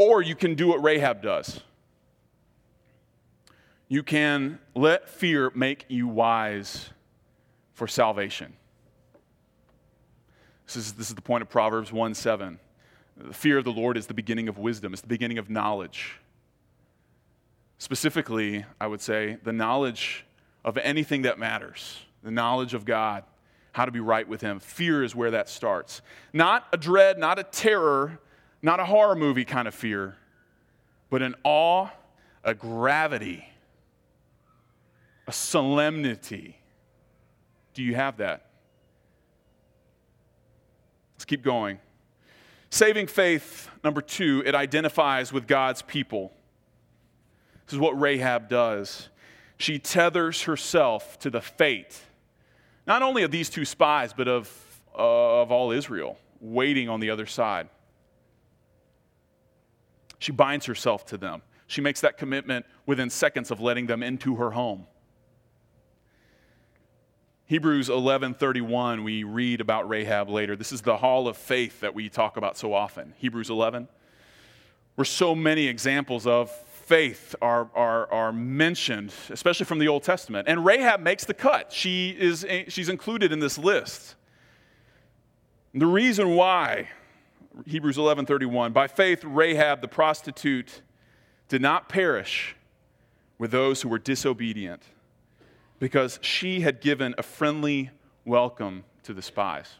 or 0.00 0.22
you 0.22 0.34
can 0.34 0.54
do 0.54 0.68
what 0.68 0.82
rahab 0.82 1.22
does 1.22 1.60
you 3.88 4.02
can 4.02 4.58
let 4.74 5.08
fear 5.08 5.50
make 5.54 5.84
you 5.88 6.08
wise 6.08 6.90
for 7.74 7.86
salvation 7.86 8.52
this 10.66 10.76
is, 10.76 10.92
this 10.94 11.08
is 11.08 11.14
the 11.14 11.22
point 11.22 11.42
of 11.42 11.48
proverbs 11.48 11.92
1 11.92 12.14
7 12.14 12.58
the 13.26 13.34
fear 13.34 13.58
of 13.58 13.64
the 13.64 13.72
Lord 13.72 13.96
is 13.96 14.06
the 14.06 14.14
beginning 14.14 14.48
of 14.48 14.58
wisdom, 14.58 14.92
it's 14.92 15.02
the 15.02 15.08
beginning 15.08 15.38
of 15.38 15.50
knowledge. 15.50 16.18
Specifically, 17.78 18.64
I 18.80 18.86
would 18.86 19.00
say 19.00 19.38
the 19.42 19.52
knowledge 19.52 20.24
of 20.64 20.76
anything 20.78 21.22
that 21.22 21.38
matters, 21.38 21.98
the 22.22 22.30
knowledge 22.30 22.74
of 22.74 22.84
God, 22.84 23.24
how 23.72 23.84
to 23.84 23.90
be 23.90 24.00
right 24.00 24.26
with 24.26 24.40
Him. 24.40 24.58
Fear 24.58 25.04
is 25.04 25.14
where 25.14 25.30
that 25.32 25.48
starts. 25.48 26.02
Not 26.32 26.66
a 26.72 26.76
dread, 26.76 27.18
not 27.18 27.38
a 27.38 27.42
terror, 27.42 28.20
not 28.62 28.80
a 28.80 28.84
horror 28.84 29.16
movie 29.16 29.44
kind 29.44 29.66
of 29.66 29.74
fear, 29.74 30.16
but 31.08 31.22
an 31.22 31.34
awe, 31.44 31.88
a 32.44 32.54
gravity, 32.54 33.44
a 35.26 35.32
solemnity. 35.32 36.56
Do 37.74 37.82
you 37.82 37.94
have 37.94 38.18
that? 38.18 38.46
Let's 41.14 41.24
keep 41.24 41.42
going. 41.42 41.78
Saving 42.70 43.08
faith, 43.08 43.68
number 43.82 44.00
two, 44.00 44.42
it 44.46 44.54
identifies 44.54 45.32
with 45.32 45.46
God's 45.46 45.82
people. 45.82 46.32
This 47.66 47.74
is 47.74 47.78
what 47.78 48.00
Rahab 48.00 48.48
does. 48.48 49.08
She 49.58 49.78
tethers 49.78 50.42
herself 50.42 51.18
to 51.20 51.30
the 51.30 51.40
fate, 51.40 52.00
not 52.86 53.02
only 53.02 53.22
of 53.22 53.30
these 53.30 53.50
two 53.50 53.64
spies, 53.64 54.12
but 54.12 54.28
of, 54.28 54.50
uh, 54.96 55.42
of 55.42 55.52
all 55.52 55.70
Israel, 55.70 56.18
waiting 56.40 56.88
on 56.88 57.00
the 57.00 57.10
other 57.10 57.26
side. 57.26 57.68
She 60.20 60.30
binds 60.30 60.66
herself 60.66 61.04
to 61.06 61.18
them. 61.18 61.42
She 61.66 61.80
makes 61.80 62.00
that 62.02 62.16
commitment 62.16 62.66
within 62.86 63.10
seconds 63.10 63.50
of 63.50 63.60
letting 63.60 63.86
them 63.86 64.04
into 64.04 64.36
her 64.36 64.52
home. 64.52 64.86
Hebrews 67.46 67.88
11:31 67.88 69.02
we 69.02 69.24
read 69.24 69.60
about 69.60 69.88
Rahab 69.88 70.28
later. 70.28 70.54
This 70.54 70.70
is 70.70 70.82
the 70.82 70.98
hall 70.98 71.26
of 71.26 71.36
faith 71.36 71.80
that 71.80 71.94
we 71.94 72.08
talk 72.08 72.36
about 72.36 72.56
so 72.56 72.72
often. 72.72 73.14
Hebrews 73.18 73.50
11 73.50 73.88
where 75.00 75.04
so 75.06 75.34
many 75.34 75.66
examples 75.66 76.26
of 76.26 76.50
faith 76.50 77.34
are, 77.40 77.70
are, 77.74 78.12
are 78.12 78.32
mentioned, 78.32 79.14
especially 79.30 79.64
from 79.64 79.78
the 79.78 79.88
Old 79.88 80.02
Testament. 80.02 80.46
And 80.46 80.62
Rahab 80.62 81.00
makes 81.00 81.24
the 81.24 81.32
cut. 81.32 81.72
She 81.72 82.10
is, 82.10 82.44
she's 82.68 82.90
included 82.90 83.32
in 83.32 83.40
this 83.40 83.56
list. 83.56 84.16
The 85.72 85.86
reason 85.86 86.34
why, 86.34 86.88
Hebrews 87.66 87.96
11:31, 87.96 88.72
by 88.72 88.86
faith 88.86 89.24
Rahab 89.24 89.80
the 89.80 89.88
prostitute 89.88 90.82
did 91.48 91.62
not 91.62 91.88
perish 91.88 92.56
with 93.38 93.50
those 93.50 93.82
who 93.82 93.88
were 93.88 93.98
disobedient 93.98 94.82
because 95.78 96.18
she 96.22 96.60
had 96.60 96.80
given 96.80 97.14
a 97.18 97.22
friendly 97.22 97.90
welcome 98.24 98.84
to 99.02 99.14
the 99.14 99.22
spies. 99.22 99.74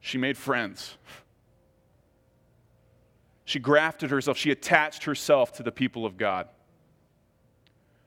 She 0.00 0.18
made 0.18 0.36
friends. 0.36 0.96
She 3.44 3.58
grafted 3.58 4.10
herself, 4.10 4.36
she 4.36 4.50
attached 4.50 5.04
herself 5.04 5.52
to 5.52 5.62
the 5.62 5.72
people 5.72 6.04
of 6.04 6.16
God. 6.16 6.48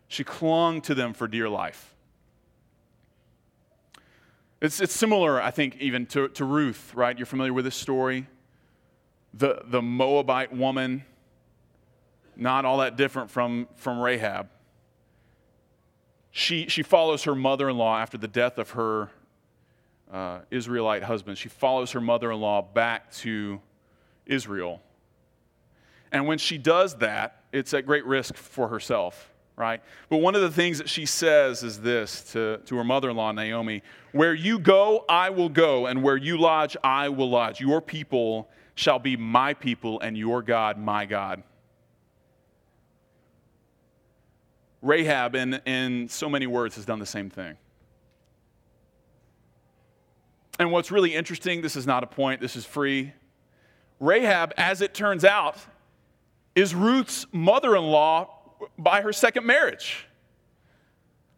She 0.08 0.24
clung 0.24 0.82
to 0.82 0.94
them 0.94 1.14
for 1.14 1.28
dear 1.28 1.50
life. 1.50 1.96
It's, 4.62 4.80
it's 4.80 4.94
similar, 4.94 5.42
I 5.42 5.52
think, 5.52 5.78
even 5.80 6.06
to, 6.08 6.28
to 6.30 6.46
Ruth, 6.46 6.94
right? 6.94 7.18
You're 7.18 7.26
familiar 7.26 7.54
with 7.54 7.66
this 7.66 7.76
story? 7.76 8.28
The, 9.34 9.64
the 9.66 9.82
Moabite 9.82 10.54
woman 10.54 11.04
not 12.36 12.66
all 12.66 12.80
that 12.80 12.96
different 12.96 13.30
from, 13.30 13.68
from 13.76 14.00
Rahab. 14.00 14.50
She, 16.32 16.68
she 16.68 16.82
follows 16.82 17.24
her 17.24 17.36
mother 17.36 17.70
in 17.70 17.78
law 17.78 18.00
after 18.00 18.18
the 18.18 18.28
death 18.28 18.58
of 18.58 18.72
her 18.72 19.12
uh, 20.12 20.40
Israelite 20.50 21.04
husband. 21.04 21.38
She 21.38 21.50
follows 21.50 21.92
her 21.92 22.02
mother 22.02 22.32
in 22.32 22.40
law 22.40 22.62
back 22.62 23.12
to 23.18 23.62
Israel. 24.26 24.82
And 26.12 26.26
when 26.26 26.38
she 26.38 26.58
does 26.58 26.96
that, 26.96 27.44
it's 27.52 27.74
at 27.74 27.86
great 27.86 28.06
risk 28.06 28.36
for 28.36 28.70
herself, 28.70 29.31
right? 29.62 29.80
But 30.10 30.18
one 30.18 30.34
of 30.34 30.42
the 30.42 30.50
things 30.50 30.80
that 30.80 30.90
she 30.90 31.06
says 31.06 31.62
is 31.62 31.82
this 31.82 32.24
to, 32.32 32.58
to 32.66 32.76
her 32.78 32.84
mother 32.84 33.12
in 33.12 33.16
law, 33.16 33.32
Naomi 33.32 33.84
Where 34.12 34.34
you 34.34 34.58
go, 34.58 35.06
I 35.08 35.30
will 35.30 35.50
go, 35.50 35.86
and 35.86 36.02
where 36.02 36.18
you 36.18 36.40
lodge, 36.40 36.76
I 36.84 37.10
will 37.10 37.30
lodge. 37.30 37.62
Your 37.62 37.80
people 37.80 38.50
shall 38.74 38.98
be 38.98 39.16
my 39.16 39.54
people, 39.54 40.00
and 40.00 40.18
your 40.18 40.42
God, 40.42 40.80
my 40.80 41.06
God. 41.06 41.44
Rahab, 44.82 45.36
in, 45.36 45.54
in 45.68 46.10
so 46.10 46.28
many 46.28 46.48
words, 46.48 46.76
has 46.76 46.86
done 46.86 46.98
the 46.98 47.06
same 47.06 47.30
thing. 47.30 47.56
And 50.58 50.72
what's 50.72 50.90
really 50.90 51.14
interesting, 51.14 51.62
this 51.62 51.76
is 51.76 51.86
not 51.86 52.04
a 52.04 52.08
point, 52.08 52.42
this 52.42 52.56
is 52.56 52.66
free. 52.66 53.14
Rahab, 54.00 54.54
as 54.58 54.82
it 54.82 54.96
turns 54.96 55.24
out, 55.24 55.58
is 56.56 56.74
Ruth's 56.74 57.28
mother 57.32 57.76
in 57.76 57.84
law 57.84 58.41
by 58.78 59.02
her 59.02 59.14
second 59.14 59.46
marriage. 59.46 60.08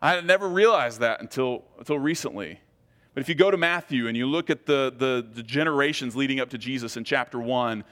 I 0.01 0.11
had 0.15 0.25
never 0.25 0.49
realized 0.49 0.99
that 0.99 1.21
until, 1.21 1.63
until 1.79 1.97
recently. 1.97 2.59
But 3.13 3.21
if 3.21 3.29
you 3.29 3.35
go 3.35 3.51
to 3.51 3.57
Matthew 3.57 4.07
and 4.07 4.17
you 4.17 4.25
look 4.25 4.49
at 4.49 4.65
the, 4.65 4.93
the, 4.95 5.25
the 5.33 5.43
generations 5.43 6.15
leading 6.15 6.39
up 6.39 6.49
to 6.49 6.57
Jesus 6.57 6.97
in 6.97 7.03
chapter 7.03 7.39
1, 7.39 7.83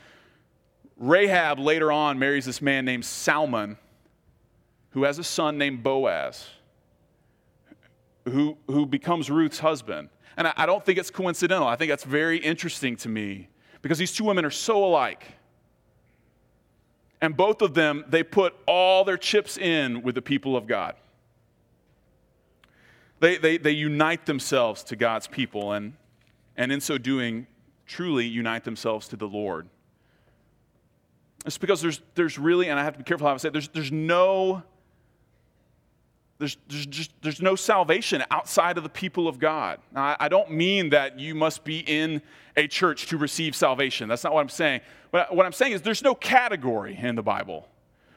Rahab 0.98 1.60
later 1.60 1.92
on 1.92 2.20
marries 2.20 2.46
this 2.46 2.62
man 2.62 2.86
named 2.86 3.06
Salmon, 3.06 3.78
who 4.92 5.04
has 5.04 5.20
a 5.20 5.24
son 5.24 5.58
named 5.58 5.84
Boaz, 5.84 6.48
who, 8.26 8.58
who 8.68 8.86
becomes 8.86 9.32
Ruth's 9.32 9.60
husband. 9.60 10.10
And 10.38 10.48
I, 10.48 10.54
I 10.58 10.66
don't 10.66 10.84
think 10.84 11.00
it's 11.00 11.12
coincidental. 11.12 11.68
I 11.68 11.76
think 11.76 11.90
that's 11.90 12.04
very 12.04 12.38
interesting 12.38 12.96
to 12.98 13.10
me 13.10 13.50
because 13.82 13.98
these 13.98 14.12
two 14.12 14.24
women 14.24 14.46
are 14.46 14.52
so 14.52 14.84
alike. 14.84 15.24
And 17.22 17.38
both 17.38 17.62
of 17.62 17.76
them, 17.76 18.04
they 18.08 18.24
put 18.24 18.56
all 18.66 19.04
their 19.04 19.18
chips 19.18 19.58
in 19.58 20.02
with 20.02 20.16
the 20.16 20.22
people 20.22 20.58
of 20.58 20.66
God. 20.66 20.96
They, 23.20 23.38
they, 23.38 23.58
they 23.58 23.72
unite 23.72 24.26
themselves 24.26 24.84
to 24.86 24.96
God's 24.96 25.28
people, 25.28 25.74
and, 25.74 25.94
and 26.58 26.72
in 26.72 26.82
so 26.82 26.98
doing, 26.98 27.46
truly 27.86 28.26
unite 28.26 28.64
themselves 28.64 29.08
to 29.10 29.16
the 29.16 29.28
Lord. 29.28 29.70
It's 31.46 31.60
because 31.60 31.82
there's, 31.82 32.02
there's 32.16 32.40
really, 32.40 32.70
and 32.70 32.80
I 32.80 32.84
have 32.84 32.94
to 32.94 33.00
be 33.00 33.04
careful 33.04 33.28
how 33.28 33.34
I 33.34 33.38
say 33.38 33.50
it, 33.50 33.54
there's, 33.54 33.70
there's 33.70 33.92
no 33.92 34.64
there's, 36.42 36.58
there's, 36.68 36.86
just, 36.88 37.12
there's 37.22 37.42
no 37.42 37.56
salvation 37.56 38.24
outside 38.32 38.78
of 38.78 38.84
the 38.84 38.90
people 38.90 39.28
of 39.28 39.38
God. 39.38 39.80
Now, 39.94 40.16
I, 40.20 40.28
don't 40.28 40.52
mean 40.52 40.90
that 40.90 41.20
you 41.20 41.36
must 41.36 41.64
be 41.64 41.80
in 41.80 42.22
a 42.58 42.68
church 42.68 43.06
to 43.08 43.18
receive 43.18 43.56
salvation. 43.56 44.10
That's 44.10 44.24
not 44.24 44.34
what 44.34 44.42
I'm 44.42 44.50
saying. 44.50 44.82
What 45.12 45.46
I'm 45.46 45.54
saying 45.54 45.74
is 45.74 45.84
there's 45.84 46.04
no 46.04 46.16
category 46.16 46.98
in 47.00 47.16
the 47.16 47.22
Bible 47.22 47.68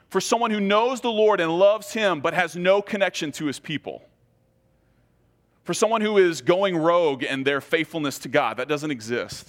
for 0.09 0.21
someone 0.21 0.51
who 0.51 0.61
knows 0.61 1.03
the 1.03 1.11
Lord 1.11 1.39
and 1.39 1.59
loves 1.59 1.93
Him 1.93 2.21
but 2.21 2.33
has 2.33 2.57
no 2.57 2.81
connection 2.81 3.31
to 3.33 3.45
His 3.45 3.59
people. 3.59 4.03
For 5.65 5.75
someone 5.75 6.01
who 6.01 6.17
is 6.17 6.41
going 6.41 6.77
rogue 6.77 7.23
in 7.23 7.45
their 7.45 7.61
faithfulness 7.61 8.19
to 8.21 8.29
God, 8.29 8.57
that 8.57 8.69
doesn't 8.69 8.91
exist. 8.91 9.49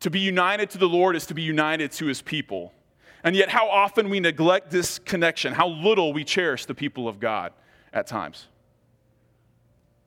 To 0.00 0.10
be 0.10 0.20
united 0.20 0.70
to 0.70 0.78
the 0.78 0.88
Lord 0.88 1.16
is 1.16 1.26
to 1.26 1.34
be 1.34 1.42
united 1.42 1.92
to 1.92 2.06
His 2.06 2.20
people. 2.20 2.74
And 3.22 3.36
yet, 3.36 3.50
how 3.50 3.68
often 3.68 4.08
we 4.08 4.20
neglect 4.20 4.70
this 4.70 4.98
connection, 4.98 5.52
how 5.52 5.68
little 5.68 6.12
we 6.12 6.24
cherish 6.24 6.64
the 6.64 6.74
people 6.74 7.06
of 7.06 7.20
God 7.20 7.52
at 7.92 8.06
times. 8.06 8.46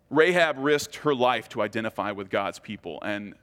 Rahab 0.10 0.58
risked 0.60 0.98
her 0.98 1.14
life 1.14 1.50
to 1.50 1.62
identify 1.62 2.12
with 2.12 2.30
God's 2.30 2.60
people, 2.60 3.00
and, 3.04 3.36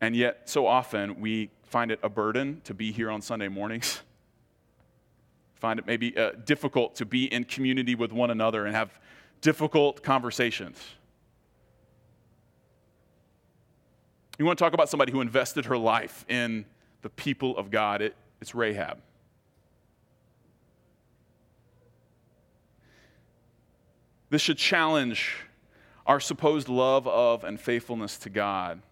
and 0.00 0.14
yet, 0.14 0.48
so 0.48 0.66
often 0.66 1.20
we 1.20 1.50
find 1.64 1.90
it 1.90 1.98
a 2.02 2.08
burden 2.08 2.60
to 2.64 2.74
be 2.74 2.92
here 2.92 3.10
on 3.10 3.20
Sunday 3.20 3.48
mornings. 3.48 4.00
Find 5.54 5.78
it 5.78 5.86
maybe 5.86 6.14
uh, 6.16 6.32
difficult 6.44 6.94
to 6.96 7.06
be 7.06 7.24
in 7.24 7.44
community 7.44 7.94
with 7.94 8.12
one 8.12 8.30
another 8.30 8.66
and 8.66 8.76
have 8.76 9.00
difficult 9.40 10.02
conversations. 10.02 10.78
You 14.38 14.44
want 14.44 14.58
to 14.58 14.64
talk 14.64 14.74
about 14.74 14.88
somebody 14.88 15.10
who 15.10 15.20
invested 15.20 15.64
her 15.64 15.78
life 15.78 16.26
in 16.28 16.66
the 17.02 17.08
people 17.08 17.56
of 17.56 17.70
God? 17.70 18.02
It, 18.02 18.14
it's 18.44 18.54
Rahab. 18.54 18.98
This 24.28 24.42
should 24.42 24.58
challenge 24.58 25.34
our 26.06 26.20
supposed 26.20 26.68
love 26.68 27.08
of 27.08 27.42
and 27.42 27.58
faithfulness 27.58 28.18
to 28.18 28.28
God 28.28 28.82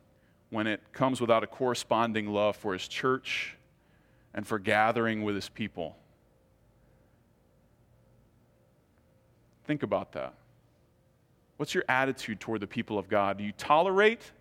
when 0.49 0.67
it 0.67 0.81
comes 0.95 1.21
without 1.21 1.45
a 1.45 1.47
corresponding 1.47 2.29
love 2.29 2.57
for 2.57 2.73
His 2.73 2.89
church 2.89 3.59
and 4.33 4.47
for 4.47 4.59
gathering 4.59 5.23
with 5.23 5.35
His 5.35 5.51
people. 5.51 5.99
Think 9.67 9.83
about 9.83 10.13
that. 10.13 10.33
What's 11.59 11.75
your 11.75 11.85
attitude 11.91 12.41
toward 12.41 12.63
the 12.63 12.67
people 12.67 12.99
of 12.99 13.07
God? 13.07 13.37
Do 13.37 13.45
you 13.45 13.53
tolerate 13.53 14.33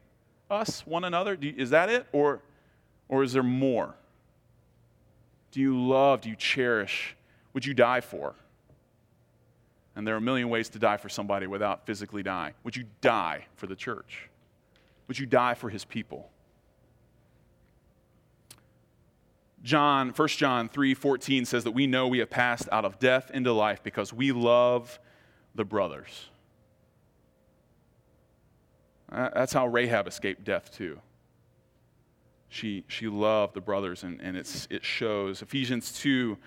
us, 0.49 0.87
one 0.87 1.03
another? 1.03 1.37
You, 1.37 1.53
is 1.57 1.71
that 1.71 1.89
it? 1.89 2.07
Or, 2.13 2.41
or 3.09 3.23
is 3.23 3.33
there 3.33 3.43
more? 3.43 3.93
Do 5.51 5.59
you 5.59 5.79
love, 5.79 6.21
do 6.21 6.29
you 6.29 6.35
cherish, 6.35 7.15
would 7.53 7.65
you 7.65 7.73
die 7.73 8.01
for? 8.01 8.33
And 9.95 10.07
there 10.07 10.15
are 10.15 10.19
a 10.19 10.21
million 10.21 10.49
ways 10.49 10.69
to 10.69 10.79
die 10.79 10.97
for 10.97 11.09
somebody 11.09 11.47
without 11.47 11.85
physically 11.85 12.23
dying. 12.23 12.53
Would 12.63 12.77
you 12.77 12.85
die 13.01 13.45
for 13.55 13.67
the 13.67 13.75
church? 13.75 14.29
Would 15.07 15.19
you 15.19 15.25
die 15.25 15.53
for 15.53 15.69
his 15.69 15.83
people? 15.83 16.29
John, 19.63 20.09
1 20.11 20.27
John 20.29 20.69
3:14 20.69 21.45
says 21.45 21.65
that 21.65 21.71
we 21.71 21.85
know 21.85 22.07
we 22.07 22.19
have 22.19 22.29
passed 22.29 22.67
out 22.71 22.85
of 22.85 22.97
death 22.97 23.29
into 23.31 23.51
life 23.51 23.83
because 23.83 24.11
we 24.11 24.31
love 24.31 24.97
the 25.53 25.65
brothers. 25.65 26.29
That's 29.11 29.51
how 29.53 29.67
Rahab 29.67 30.07
escaped 30.07 30.45
death 30.45 30.71
too 30.71 30.99
she, 32.51 32.83
she 32.89 33.07
loved 33.07 33.53
the 33.53 33.61
brothers, 33.61 34.03
and, 34.03 34.19
and 34.19 34.35
it's, 34.35 34.67
it 34.69 34.83
shows. 34.83 35.41
Ephesians 35.41 35.93
2 35.93 36.37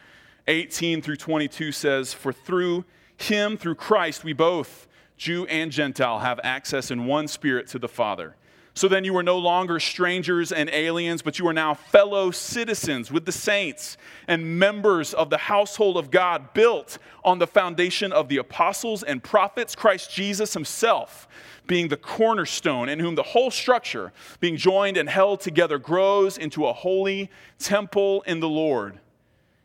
18 0.46 1.00
through 1.00 1.16
22 1.16 1.72
says, 1.72 2.12
For 2.12 2.30
through 2.30 2.84
him, 3.16 3.57
through 3.57 3.76
Christ, 3.76 4.22
we 4.22 4.34
both, 4.34 4.86
Jew 5.16 5.46
and 5.46 5.72
Gentile, 5.72 6.18
have 6.18 6.38
access 6.44 6.90
in 6.90 7.07
one 7.07 7.26
spirit 7.26 7.68
to 7.68 7.78
the 7.78 7.88
Father. 7.88 8.36
So 8.77 8.89
then 8.89 9.05
you 9.05 9.16
are 9.16 9.22
no 9.22 9.39
longer 9.39 9.79
strangers 9.79 10.51
and 10.51 10.68
aliens, 10.70 11.22
but 11.22 11.39
you 11.39 11.47
are 11.47 11.53
now 11.53 11.75
fellow 11.75 12.33
citizens 12.33 13.11
with 13.11 13.25
the 13.25 13.33
saints 13.33 13.97
and 14.27 14.59
members 14.59 15.14
of 15.14 15.31
the 15.31 15.39
household 15.39 15.97
of 15.97 16.11
God, 16.11 16.53
built 16.55 16.99
on 17.25 17.39
the 17.39 17.47
foundation 17.47 18.12
of 18.12 18.29
the 18.29 18.39
apostles 18.39 19.05
and 19.05 19.22
prophets, 19.22 19.77
Christ 19.77 20.12
Jesus 20.12 20.55
himself 20.55 21.29
being 21.66 21.89
the 21.89 21.97
cornerstone, 21.97 22.89
in 22.89 22.99
whom 22.99 23.14
the 23.14 23.22
whole 23.22 23.51
structure, 23.51 24.12
being 24.41 24.57
joined 24.57 24.97
and 24.97 25.09
held 25.09 25.41
together, 25.41 25.79
grows 25.79 26.37
into 26.37 26.66
a 26.66 26.72
holy 26.72 27.31
temple 27.59 28.22
in 28.27 28.41
the 28.41 28.49
Lord. 28.49 28.99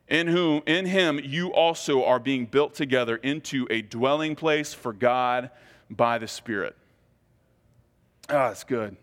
In 0.07 0.27
whom, 0.27 0.63
in 0.65 0.85
him, 0.85 1.19
you 1.21 1.53
also 1.53 2.03
are 2.03 2.19
being 2.19 2.45
built 2.45 2.73
together 2.73 3.17
into 3.17 3.67
a 3.69 3.81
dwelling 3.81 4.35
place 4.35 4.73
for 4.73 4.93
God 4.93 5.51
by 5.89 6.17
the 6.17 6.27
Spirit. 6.27 6.75
Ah, 8.29 8.49
that's 8.49 8.63
good. 8.63 8.95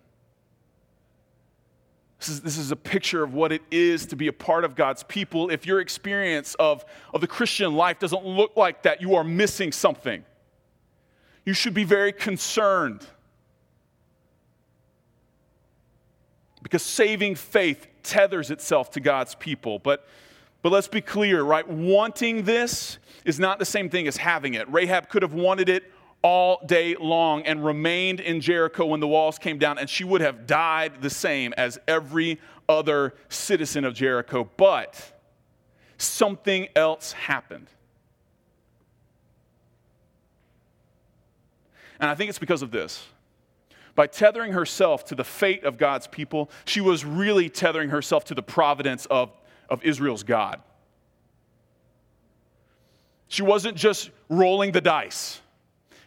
This 2.19 2.29
is, 2.29 2.41
this 2.41 2.59
is 2.59 2.71
a 2.71 2.77
picture 2.77 3.23
of 3.23 3.35
what 3.35 3.53
it 3.53 3.63
is 3.71 4.07
to 4.07 4.17
be 4.17 4.29
a 4.29 4.33
part 4.33 4.65
of 4.65 4.75
God's 4.75 5.03
people. 5.03 5.51
If 5.51 5.67
your 5.67 5.81
experience 5.81 6.55
of, 6.55 6.85
of 7.13 7.21
the 7.21 7.27
Christian 7.27 7.75
life 7.75 7.99
doesn't 7.99 8.25
look 8.25 8.57
like 8.57 8.83
that, 8.85 9.03
you 9.03 9.17
are 9.17 9.25
missing 9.25 9.73
something 9.73 10.25
you 11.47 11.55
should 11.55 11.73
be 11.73 11.85
very 11.85 12.13
concerned. 12.13 13.07
Because 16.63 16.83
saving 16.83 17.37
faith 17.37 17.87
tethers 18.03 18.51
itself 18.51 18.91
to 18.91 19.01
God's 19.01 19.37
people. 19.37 19.79
But, 19.79 20.07
but 20.61 20.73
let's 20.73 20.89
be 20.89 21.01
clear, 21.01 21.43
right? 21.43 21.67
Wanting 21.67 22.43
this 22.43 22.99
is 23.25 23.39
not 23.39 23.61
the 23.61 23.65
same 23.65 23.89
thing 23.89 24.09
as 24.09 24.17
having 24.17 24.55
it. 24.55 24.71
Rahab 24.71 25.09
could 25.09 25.23
have 25.23 25.35
wanted 25.35 25.69
it 25.69 25.85
all 26.27 26.61
day 26.67 26.97
long 26.99 27.43
and 27.43 27.65
remained 27.65 28.19
in 28.19 28.41
Jericho 28.41 28.85
when 28.87 28.99
the 28.99 29.07
walls 29.07 29.39
came 29.39 29.59
down, 29.59 29.79
and 29.79 29.89
she 29.89 30.03
would 30.03 30.21
have 30.21 30.45
died 30.45 31.01
the 31.01 31.09
same 31.09 31.55
as 31.57 31.79
every 31.87 32.41
other 32.69 33.15
citizen 33.29 33.85
of 33.85 33.95
Jericho. 33.95 34.51
But 34.57 35.13
something 35.99 36.67
else 36.75 37.13
happened. 37.13 37.69
And 42.01 42.11
I 42.11 42.17
think 42.17 42.29
it's 42.29 42.41
because 42.41 42.61
of 42.61 42.73
this. 42.73 43.07
By 43.95 44.09
tethering 44.09 44.53
herself 44.53 45.05
to 45.05 45.15
the 45.15 45.23
fate 45.23 45.63
of 45.63 45.79
God's 45.79 46.09
people, 46.09 46.51
she 46.65 46.81
was 46.81 47.05
really 47.05 47.49
tethering 47.49 47.91
herself 47.91 48.25
to 48.25 48.35
the 48.35 48.43
providence 48.43 49.07
of, 49.07 49.31
of 49.71 49.81
Israel's 49.85 50.25
God. 50.25 50.61
She 53.29 53.45
wasn't 53.45 53.77
just 53.77 54.11
rolling 54.29 54.73
the 54.73 54.81
dice. 54.81 55.41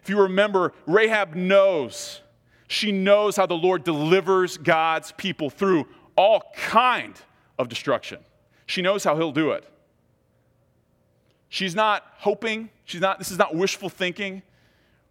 If 0.01 0.09
you 0.09 0.21
remember, 0.21 0.73
Rahab 0.85 1.35
knows. 1.35 2.21
She 2.67 2.91
knows 2.91 3.35
how 3.35 3.45
the 3.45 3.55
Lord 3.55 3.83
delivers 3.83 4.57
God's 4.57 5.11
people 5.13 5.49
through 5.49 5.87
all 6.15 6.43
kind 6.55 7.15
of 7.57 7.69
destruction. 7.69 8.19
She 8.65 8.81
knows 8.81 9.03
how 9.03 9.15
he'll 9.15 9.31
do 9.31 9.51
it. 9.51 9.65
She's 11.49 11.73
not 11.73 12.03
hoping, 12.17 12.69
she's 12.85 13.01
not, 13.01 13.17
this 13.17 13.31
is 13.31 13.39
not 13.39 13.55
wishful 13.55 13.89
thinking. 13.89 14.43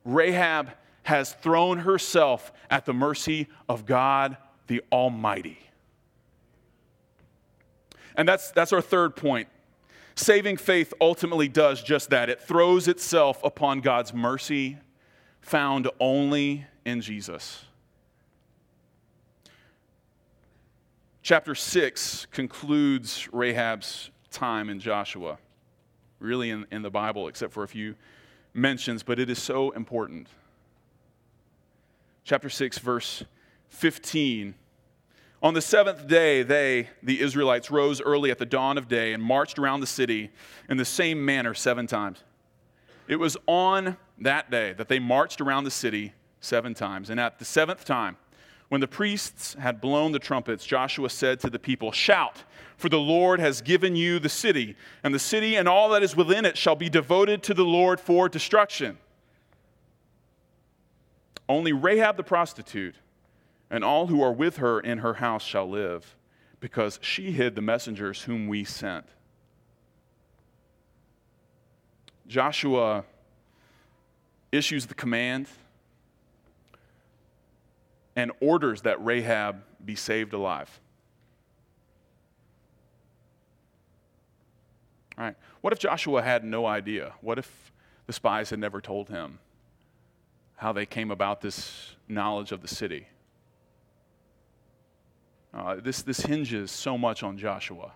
Rahab 0.04 0.70
has 1.02 1.32
thrown 1.32 1.78
herself 1.78 2.52
at 2.70 2.84
the 2.84 2.92
mercy 2.92 3.48
of 3.68 3.86
God 3.86 4.36
the 4.68 4.82
Almighty. 4.92 5.58
And 8.14 8.28
that's, 8.28 8.50
that's 8.52 8.72
our 8.72 8.80
third 8.80 9.16
point. 9.16 9.48
Saving 10.18 10.56
faith 10.56 10.92
ultimately 11.00 11.46
does 11.46 11.80
just 11.80 12.10
that 12.10 12.28
it 12.28 12.42
throws 12.42 12.88
itself 12.88 13.40
upon 13.44 13.80
God's 13.80 14.12
mercy 14.12 14.76
found 15.40 15.88
only 16.00 16.66
in 16.84 17.00
Jesus. 17.00 17.64
Chapter 21.22 21.54
6 21.54 22.26
concludes 22.32 23.28
Rahab's 23.32 24.10
time 24.32 24.70
in 24.70 24.80
Joshua, 24.80 25.38
really 26.18 26.50
in, 26.50 26.66
in 26.72 26.82
the 26.82 26.90
Bible, 26.90 27.28
except 27.28 27.52
for 27.52 27.62
a 27.62 27.68
few 27.68 27.94
mentions, 28.52 29.04
but 29.04 29.20
it 29.20 29.30
is 29.30 29.40
so 29.40 29.70
important. 29.70 30.26
Chapter 32.24 32.50
6, 32.50 32.78
verse 32.78 33.22
15. 33.68 34.56
On 35.40 35.54
the 35.54 35.62
seventh 35.62 36.08
day, 36.08 36.42
they, 36.42 36.88
the 37.02 37.20
Israelites, 37.20 37.70
rose 37.70 38.00
early 38.00 38.30
at 38.30 38.38
the 38.38 38.46
dawn 38.46 38.76
of 38.76 38.88
day 38.88 39.12
and 39.12 39.22
marched 39.22 39.58
around 39.58 39.80
the 39.80 39.86
city 39.86 40.30
in 40.68 40.76
the 40.76 40.84
same 40.84 41.24
manner 41.24 41.54
seven 41.54 41.86
times. 41.86 42.24
It 43.06 43.16
was 43.16 43.36
on 43.46 43.96
that 44.18 44.50
day 44.50 44.72
that 44.72 44.88
they 44.88 44.98
marched 44.98 45.40
around 45.40 45.64
the 45.64 45.70
city 45.70 46.12
seven 46.40 46.74
times. 46.74 47.08
And 47.08 47.20
at 47.20 47.38
the 47.38 47.44
seventh 47.44 47.84
time, 47.84 48.16
when 48.68 48.80
the 48.80 48.88
priests 48.88 49.54
had 49.54 49.80
blown 49.80 50.10
the 50.10 50.18
trumpets, 50.18 50.66
Joshua 50.66 51.08
said 51.08 51.38
to 51.40 51.50
the 51.50 51.58
people, 51.58 51.92
Shout, 51.92 52.42
for 52.76 52.88
the 52.88 52.98
Lord 52.98 53.38
has 53.38 53.62
given 53.62 53.94
you 53.94 54.18
the 54.18 54.28
city, 54.28 54.76
and 55.02 55.14
the 55.14 55.18
city 55.18 55.56
and 55.56 55.68
all 55.68 55.88
that 55.90 56.02
is 56.02 56.16
within 56.16 56.44
it 56.44 56.58
shall 56.58 56.76
be 56.76 56.90
devoted 56.90 57.42
to 57.44 57.54
the 57.54 57.64
Lord 57.64 58.00
for 58.00 58.28
destruction. 58.28 58.98
Only 61.48 61.72
Rahab 61.72 62.16
the 62.16 62.24
prostitute 62.24 62.96
and 63.70 63.84
all 63.84 64.06
who 64.06 64.22
are 64.22 64.32
with 64.32 64.56
her 64.58 64.80
in 64.80 64.98
her 64.98 65.14
house 65.14 65.44
shall 65.44 65.68
live, 65.68 66.16
because 66.60 66.98
she 67.02 67.32
hid 67.32 67.54
the 67.54 67.62
messengers 67.62 68.22
whom 68.22 68.48
we 68.48 68.64
sent. 68.64 69.06
Joshua 72.26 73.04
issues 74.52 74.86
the 74.86 74.94
command 74.94 75.46
and 78.16 78.32
orders 78.40 78.82
that 78.82 79.02
Rahab 79.04 79.62
be 79.84 79.94
saved 79.94 80.32
alive. 80.32 80.80
All 85.16 85.24
right. 85.24 85.36
What 85.60 85.72
if 85.72 85.78
Joshua 85.78 86.22
had 86.22 86.44
no 86.44 86.66
idea? 86.66 87.14
What 87.20 87.38
if 87.38 87.72
the 88.06 88.12
spies 88.12 88.50
had 88.50 88.58
never 88.58 88.80
told 88.80 89.08
him 89.08 89.38
how 90.56 90.72
they 90.72 90.86
came 90.86 91.10
about 91.10 91.40
this 91.40 91.94
knowledge 92.08 92.52
of 92.52 92.62
the 92.62 92.68
city? 92.68 93.06
Uh, 95.52 95.76
this, 95.76 96.02
this 96.02 96.20
hinges 96.20 96.70
so 96.70 96.98
much 96.98 97.22
on 97.22 97.38
Joshua. 97.38 97.92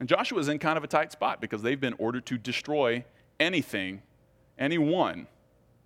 And 0.00 0.08
Joshua 0.08 0.38
is 0.38 0.48
in 0.48 0.58
kind 0.58 0.76
of 0.76 0.84
a 0.84 0.86
tight 0.86 1.12
spot 1.12 1.40
because 1.40 1.62
they've 1.62 1.80
been 1.80 1.94
ordered 1.98 2.26
to 2.26 2.38
destroy 2.38 3.04
anything, 3.40 4.02
anyone 4.58 5.26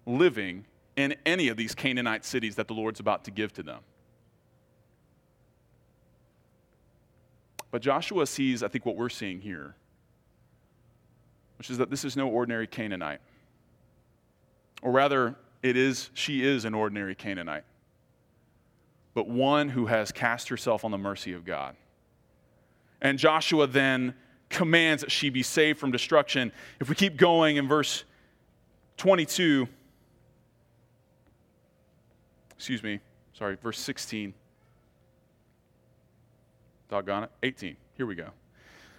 living 0.07 0.65
in 0.97 1.15
any 1.25 1.49
of 1.49 1.57
these 1.57 1.75
Canaanite 1.75 2.25
cities 2.25 2.57
that 2.57 2.69
the 2.69 2.75
Lord's 2.75 3.01
about 3.01 3.25
to 3.25 3.31
give 3.31 3.53
to 3.55 3.63
them. 3.63 3.81
But 7.71 7.81
Joshua 7.81 8.27
sees, 8.27 8.63
I 8.63 8.69
think, 8.69 8.85
what 8.85 8.97
we're 8.97 9.09
seeing 9.09 9.41
here, 9.41 9.75
which 11.57 11.71
is 11.71 11.79
that 11.79 11.89
this 11.89 12.05
is 12.05 12.17
no 12.17 12.29
ordinary 12.29 12.67
Canaanite. 12.67 13.21
Or 14.83 14.93
rather, 14.93 15.37
it 15.63 15.77
is, 15.77 16.11
she 16.13 16.45
is 16.45 16.67
an 16.67 16.75
ordinary 16.75 17.15
Canaanite 17.15 17.65
but 19.15 19.29
one 19.29 19.69
who 19.69 19.87
has 19.87 20.13
cast 20.13 20.49
herself 20.49 20.85
on 20.85 20.91
the 20.91 20.99
mercy 20.99 21.33
of 21.33 21.45
God. 21.45 21.77
And 23.01 23.19
Joshua 23.19 23.67
then 23.67 24.15
commands 24.49 25.03
that 25.03 25.11
she 25.11 25.31
be 25.31 25.43
saved 25.43 25.79
from 25.79 25.91
destruction. 25.91 26.53
If 26.81 26.89
we 26.89 26.95
keep 26.95 27.17
going 27.17 27.57
in 27.57 27.67
verse 27.67 28.05
22, 28.99 29.67
excuse 32.57 32.83
me, 32.83 33.01
sorry, 33.33 33.57
verse 33.57 33.79
16. 33.79 34.35
Doggone 36.89 37.25
it. 37.25 37.31
18. 37.43 37.77
Here 37.97 38.07
we 38.07 38.15
go. 38.15 38.29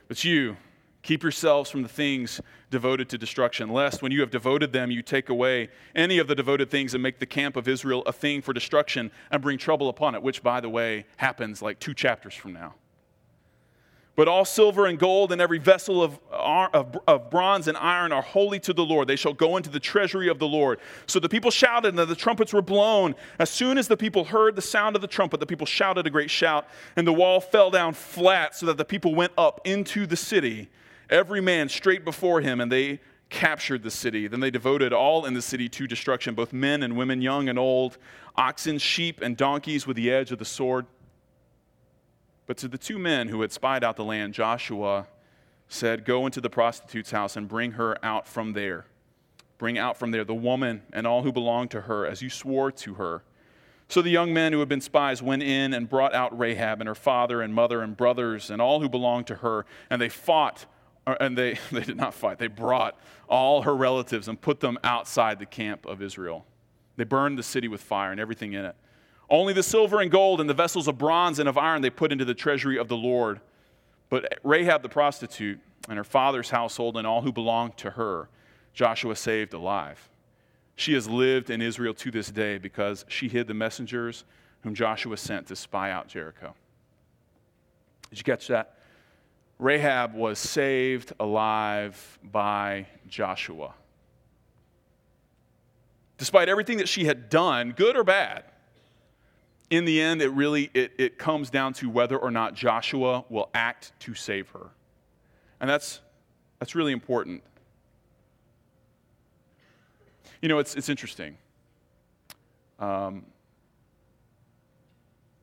But 0.08 0.24
you, 0.24 0.58
Keep 1.04 1.22
yourselves 1.22 1.70
from 1.70 1.84
the 1.84 1.90
things 1.90 2.40
devoted 2.72 3.10
to 3.10 3.18
destruction, 3.18 3.70
lest 3.70 4.02
when 4.02 4.14
you 4.14 4.22
have 4.22 4.32
devoted 4.32 4.72
them, 4.72 4.90
you 4.90 5.02
take 5.02 5.28
away 5.28 5.70
any 5.94 6.18
of 6.18 6.28
the 6.28 6.34
devoted 6.34 6.72
things 6.72 6.94
and 6.94 7.04
make 7.04 7.20
the 7.20 7.26
camp 7.26 7.58
of 7.58 7.68
Israel 7.68 8.04
a 8.06 8.14
thing 8.14 8.42
for 8.42 8.54
destruction 8.54 9.12
and 9.30 9.42
bring 9.42 9.58
trouble 9.58 9.90
upon 9.90 10.16
it, 10.16 10.24
which, 10.24 10.42
by 10.42 10.62
the 10.62 10.70
way, 10.70 11.06
happens 11.18 11.62
like 11.62 11.78
two 11.80 11.94
chapters 11.94 12.34
from 12.34 12.54
now. 12.54 12.76
But 14.16 14.28
all 14.28 14.46
silver 14.46 14.86
and 14.86 14.98
gold 14.98 15.32
and 15.32 15.42
every 15.42 15.58
vessel 15.58 16.02
of, 16.02 16.20
of, 16.32 16.98
of, 17.08 17.30
bronze 17.32 17.68
and 17.68 17.76
iron 17.76 18.12
are 18.12 18.22
holy 18.22 18.60
to 18.60 18.72
the 18.72 18.86
Lord. 18.86 19.08
They 19.08 19.16
shall 19.16 19.34
go 19.34 19.58
into 19.58 19.72
the 19.72 19.80
treasury 19.80 20.30
of 20.30 20.38
the 20.38 20.48
Lord. 20.48 20.80
So 21.08 21.20
the 21.20 21.28
people 21.28 21.50
shouted, 21.50 21.98
and 21.98 22.08
the 22.08 22.16
trumpets 22.16 22.54
were 22.54 22.62
blown. 22.62 23.16
As 23.40 23.50
soon 23.50 23.80
as 23.80 23.88
the 23.88 23.98
people 23.98 24.24
heard 24.24 24.56
the 24.56 24.62
sound 24.62 24.96
of 24.96 25.02
the 25.02 25.08
trumpet, 25.08 25.40
the 25.40 25.48
people 25.48 25.66
shouted 25.66 26.06
a 26.06 26.12
great 26.12 26.30
shout, 26.30 26.68
and 26.96 27.08
the 27.08 27.14
wall 27.14 27.42
fell 27.42 27.72
down 27.72 27.94
flat, 27.94 28.56
so 28.56 28.68
that 28.68 28.78
the 28.78 28.86
people 28.86 29.16
went 29.16 29.34
up 29.36 29.60
into 29.66 30.06
the 30.06 30.16
city 30.16 30.70
every 31.10 31.42
man 31.42 31.70
straight 31.70 32.06
before 32.06 32.42
him, 32.42 32.62
and 32.62 32.72
they 32.72 33.00
captured 33.30 33.84
the 33.84 33.92
city. 33.92 34.28
Then 34.28 34.40
they 34.40 34.52
devoted 34.52 34.94
all 34.94 35.26
in 35.26 35.34
the 35.34 35.42
city 35.42 35.68
to 35.70 35.88
destruction, 35.88 36.36
both 36.36 36.54
men 36.54 36.84
and 36.84 36.96
women, 36.96 37.22
young 37.22 37.50
and 37.50 37.58
old, 37.58 37.98
oxen, 38.36 38.78
sheep, 38.78 39.22
and 39.22 39.36
donkeys 39.36 39.88
with 39.88 39.98
the 39.98 40.12
edge 40.12 40.32
of 40.32 40.40
the 40.40 40.46
sword. 40.46 40.86
But 42.46 42.58
to 42.58 42.68
the 42.68 42.78
two 42.78 43.00
men 43.00 43.30
who 43.30 43.42
had 43.42 43.52
spied 43.52 43.84
out 43.84 43.96
the 43.96 44.04
land, 44.04 44.34
Joshua 44.34 45.08
said, 45.68 46.06
Go 46.06 46.26
into 46.26 46.42
the 46.42 46.50
prostitute's 46.50 47.12
house 47.12 47.36
and 47.36 47.48
bring 47.48 47.72
her 47.72 47.98
out 48.06 48.28
from 48.28 48.54
there. 48.54 48.86
Bring 49.58 49.78
out 49.78 49.98
from 49.98 50.12
there 50.12 50.24
the 50.24 50.34
woman 50.36 50.84
and 50.92 51.08
all 51.08 51.24
who 51.24 51.32
belong 51.32 51.70
to 51.70 51.82
her, 51.82 52.06
as 52.06 52.22
you 52.22 52.30
swore 52.30 52.72
to 52.72 52.96
her. 52.96 53.24
So 53.88 54.02
the 54.02 54.10
young 54.10 54.34
men 54.34 54.54
who 54.54 54.60
had 54.60 54.70
been 54.70 54.82
spies 54.82 55.22
went 55.22 55.44
in 55.44 55.74
and 55.74 55.90
brought 55.90 56.14
out 56.14 56.38
Rahab 56.38 56.82
and 56.82 56.88
her 56.88 56.96
father 56.96 57.42
and 57.42 57.54
mother 57.54 57.82
and 57.82 57.96
brothers 57.96 58.50
and 58.50 58.62
all 58.62 58.82
who 58.82 58.90
belonged 58.90 59.28
to 59.28 59.36
her, 59.36 59.66
and 59.90 60.02
they 60.02 60.10
fought 60.10 60.66
and 61.06 61.38
they, 61.38 61.60
they 61.72 61.82
did 61.82 61.98
not 61.98 62.14
fight. 62.14 62.38
They 62.38 62.48
brought 62.48 62.98
all 63.28 63.64
her 63.64 63.76
relatives 63.76 64.28
and 64.28 64.40
put 64.40 64.60
them 64.60 64.78
outside 64.84 65.40
the 65.40 65.46
camp 65.46 65.86
of 65.86 66.02
Israel. 66.02 66.46
They 66.96 67.04
burned 67.04 67.38
the 67.38 67.44
city 67.44 67.68
with 67.68 67.82
fire 67.82 68.12
and 68.12 68.20
everything 68.20 68.54
in 68.54 68.66
it. 68.66 68.76
Only 69.30 69.54
the 69.54 69.64
silver 69.64 70.00
and 70.00 70.12
gold 70.12 70.42
and 70.42 70.50
the 70.50 70.54
vessels 70.54 70.88
of 70.88 70.98
bronze 70.98 71.40
and 71.40 71.50
of 71.50 71.58
iron 71.58 71.82
they 71.82 71.90
put 71.90 72.12
into 72.12 72.26
the 72.26 72.34
treasury 72.34 72.78
of 72.78 72.88
the 72.88 72.98
Lord. 72.98 73.40
But 74.10 74.40
Rahab 74.44 74.84
the 74.84 74.90
prostitute 74.90 75.60
and 75.90 75.98
her 75.98 76.04
father's 76.04 76.50
household 76.50 76.98
and 76.98 77.08
all 77.08 77.22
who 77.22 77.32
belonged 77.32 77.78
to 77.78 77.92
her, 77.92 78.30
Joshua 78.74 79.16
saved 79.16 79.54
alive. 79.54 80.10
She 80.76 80.94
has 80.94 81.08
lived 81.08 81.50
in 81.50 81.62
Israel 81.62 81.94
to 81.96 82.12
this 82.12 82.30
day 82.30 82.58
because 82.58 83.06
she 83.08 83.28
hid 83.28 83.48
the 83.48 83.54
messengers 83.54 84.24
whom 84.62 84.76
Joshua 84.76 85.18
sent 85.18 85.48
to 85.48 85.56
spy 85.56 85.92
out 85.92 86.08
Jericho. 86.08 86.56
Did 88.10 88.20
you 88.20 88.24
catch 88.24 88.48
that? 88.48 88.78
Rahab 89.60 90.14
was 90.14 90.40
saved 90.40 91.14
alive 91.20 92.20
by 92.24 92.88
Joshua. 93.08 93.74
Despite 96.18 96.50
everything 96.50 96.78
that 96.78 96.90
she 96.90 97.06
had 97.06 97.30
done, 97.30 97.72
good 97.72 97.96
or 97.96 98.04
bad, 98.04 98.44
in 99.70 99.86
the 99.86 100.02
end, 100.02 100.22
it 100.22 100.30
really 100.30 100.70
it, 100.74 100.94
it 100.98 101.18
comes 101.18 101.50
down 101.50 101.74
to 101.74 101.90
whether 101.90 102.18
or 102.18 102.32
not 102.32 102.54
Joshua 102.54 103.26
will 103.30 103.50
act 103.54 103.92
to 104.02 104.14
save 104.14 104.50
her. 104.50 104.70
And 105.60 105.70
that's, 105.70 106.02
that's 106.60 106.76
really 106.76 106.92
important. 106.92 107.42
You 110.42 110.50
know, 110.50 110.60
it's, 110.60 110.76
it's 110.76 110.90
interesting. 110.90 111.38
Um, 112.80 113.26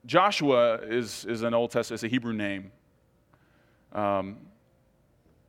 Joshua 0.05 0.75
is, 0.75 1.25
is 1.25 1.41
an 1.41 1.53
Old 1.53 1.71
Testament, 1.71 1.97
it's 1.97 2.03
a 2.03 2.07
Hebrew 2.07 2.33
name 2.33 2.71
um, 3.93 4.37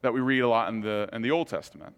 that 0.03 0.13
we 0.13 0.21
read 0.21 0.41
a 0.41 0.49
lot 0.49 0.69
in 0.69 0.81
the, 0.81 1.09
in 1.13 1.23
the 1.23 1.31
Old 1.31 1.49
Testament. 1.49 1.95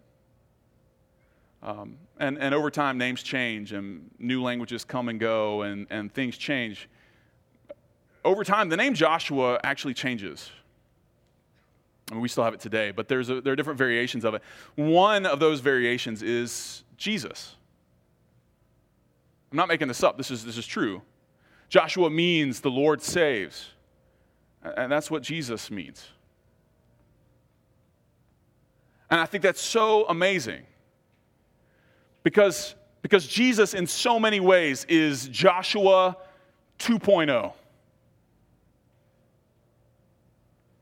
Um, 1.63 1.97
and, 2.19 2.37
and 2.37 2.53
over 2.53 2.69
time, 2.69 2.97
names 2.97 3.23
change 3.23 3.73
and 3.73 4.11
new 4.19 4.43
languages 4.43 4.85
come 4.85 5.09
and 5.09 5.19
go 5.19 5.63
and, 5.63 5.87
and 5.89 6.13
things 6.13 6.37
change. 6.37 6.87
Over 8.23 8.43
time, 8.43 8.69
the 8.69 8.77
name 8.77 8.93
Joshua 8.93 9.59
actually 9.63 9.95
changes. 9.95 10.51
Mean, 12.11 12.21
we 12.21 12.27
still 12.27 12.43
have 12.43 12.53
it 12.53 12.59
today, 12.59 12.91
but 12.91 13.07
there's 13.07 13.29
a, 13.29 13.41
there 13.41 13.53
are 13.53 13.55
different 13.55 13.79
variations 13.79 14.25
of 14.25 14.35
it. 14.35 14.43
One 14.75 15.25
of 15.25 15.39
those 15.39 15.59
variations 15.59 16.21
is 16.21 16.83
Jesus. 16.97 17.55
I'm 19.51 19.57
not 19.57 19.67
making 19.67 19.87
this 19.87 20.03
up, 20.03 20.17
this 20.17 20.29
is, 20.29 20.45
this 20.45 20.57
is 20.57 20.67
true. 20.67 21.01
Joshua 21.67 22.09
means 22.11 22.59
the 22.61 22.69
Lord 22.69 23.01
saves, 23.01 23.69
and 24.61 24.91
that's 24.91 25.09
what 25.09 25.23
Jesus 25.23 25.71
means. 25.71 26.07
And 29.09 29.19
I 29.19 29.25
think 29.25 29.43
that's 29.43 29.61
so 29.61 30.05
amazing. 30.07 30.63
Because, 32.23 32.75
because 33.01 33.27
Jesus, 33.27 33.73
in 33.73 33.85
so 33.85 34.19
many 34.19 34.39
ways, 34.39 34.85
is 34.89 35.27
Joshua 35.27 36.17
2.0. 36.79 37.53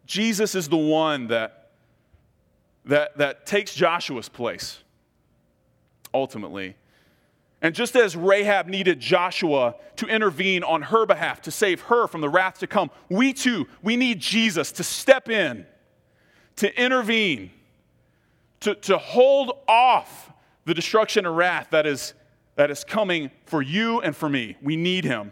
Jesus 0.05 0.55
is 0.55 0.69
the 0.69 0.78
one 0.78 1.28
that, 1.28 1.71
that, 2.86 3.17
that 3.17 3.45
takes 3.45 3.74
Joshua's 3.74 4.30
place, 4.30 4.80
ultimately. 6.13 6.76
And 7.61 7.74
just 7.74 7.95
as 7.95 8.15
Rahab 8.15 8.67
needed 8.67 8.99
Joshua 8.99 9.76
to 9.95 10.05
intervene 10.05 10.63
on 10.63 10.82
her 10.84 11.05
behalf 11.05 11.41
to 11.43 11.51
save 11.51 11.82
her 11.82 12.07
from 12.07 12.19
the 12.19 12.28
wrath 12.28 12.59
to 12.59 12.67
come, 12.67 12.91
we 13.09 13.34
too, 13.34 13.67
we 13.82 13.95
need 13.95 14.19
Jesus 14.19 14.71
to 14.74 14.84
step 14.84 15.30
in, 15.30 15.65
to 16.57 16.82
intervene, 16.82 17.51
to, 18.64 18.76
to 18.76 18.97
hold 18.97 19.57
off 19.68 20.32
the 20.66 20.74
destruction 20.74 21.26
and 21.26 21.36
wrath 21.36 21.68
that 21.72 21.86
is, 21.86 22.14
that 22.55 22.72
is 22.72 22.84
coming 22.84 23.30
for 23.45 23.61
you 23.61 24.01
and 24.01 24.16
for 24.16 24.30
me. 24.30 24.57
We 24.61 24.76
need 24.76 25.05
him. 25.05 25.32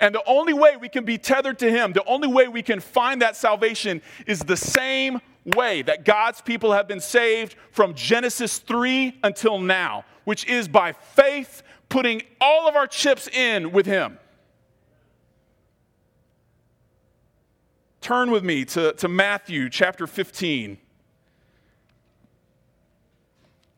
And 0.00 0.14
the 0.14 0.22
only 0.26 0.54
way 0.54 0.76
we 0.76 0.88
can 0.88 1.04
be 1.04 1.18
tethered 1.18 1.58
to 1.58 1.70
Him, 1.70 1.92
the 1.92 2.04
only 2.04 2.26
way 2.26 2.48
we 2.48 2.62
can 2.62 2.80
find 2.80 3.20
that 3.20 3.36
salvation 3.36 4.00
is 4.26 4.40
the 4.40 4.56
same 4.56 5.20
way 5.44 5.82
that 5.82 6.06
God's 6.06 6.40
people 6.40 6.72
have 6.72 6.88
been 6.88 7.00
saved 7.00 7.54
from 7.70 7.92
Genesis 7.92 8.58
3 8.58 9.18
until 9.22 9.58
now, 9.58 10.06
which 10.24 10.46
is 10.46 10.68
by 10.68 10.92
faith, 10.92 11.62
putting 11.90 12.22
all 12.40 12.66
of 12.66 12.76
our 12.76 12.86
chips 12.86 13.28
in 13.28 13.72
with 13.72 13.84
Him. 13.84 14.18
Turn 18.00 18.30
with 18.30 18.42
me 18.42 18.64
to, 18.64 18.94
to 18.94 19.06
Matthew 19.06 19.68
chapter 19.68 20.06
15. 20.06 20.78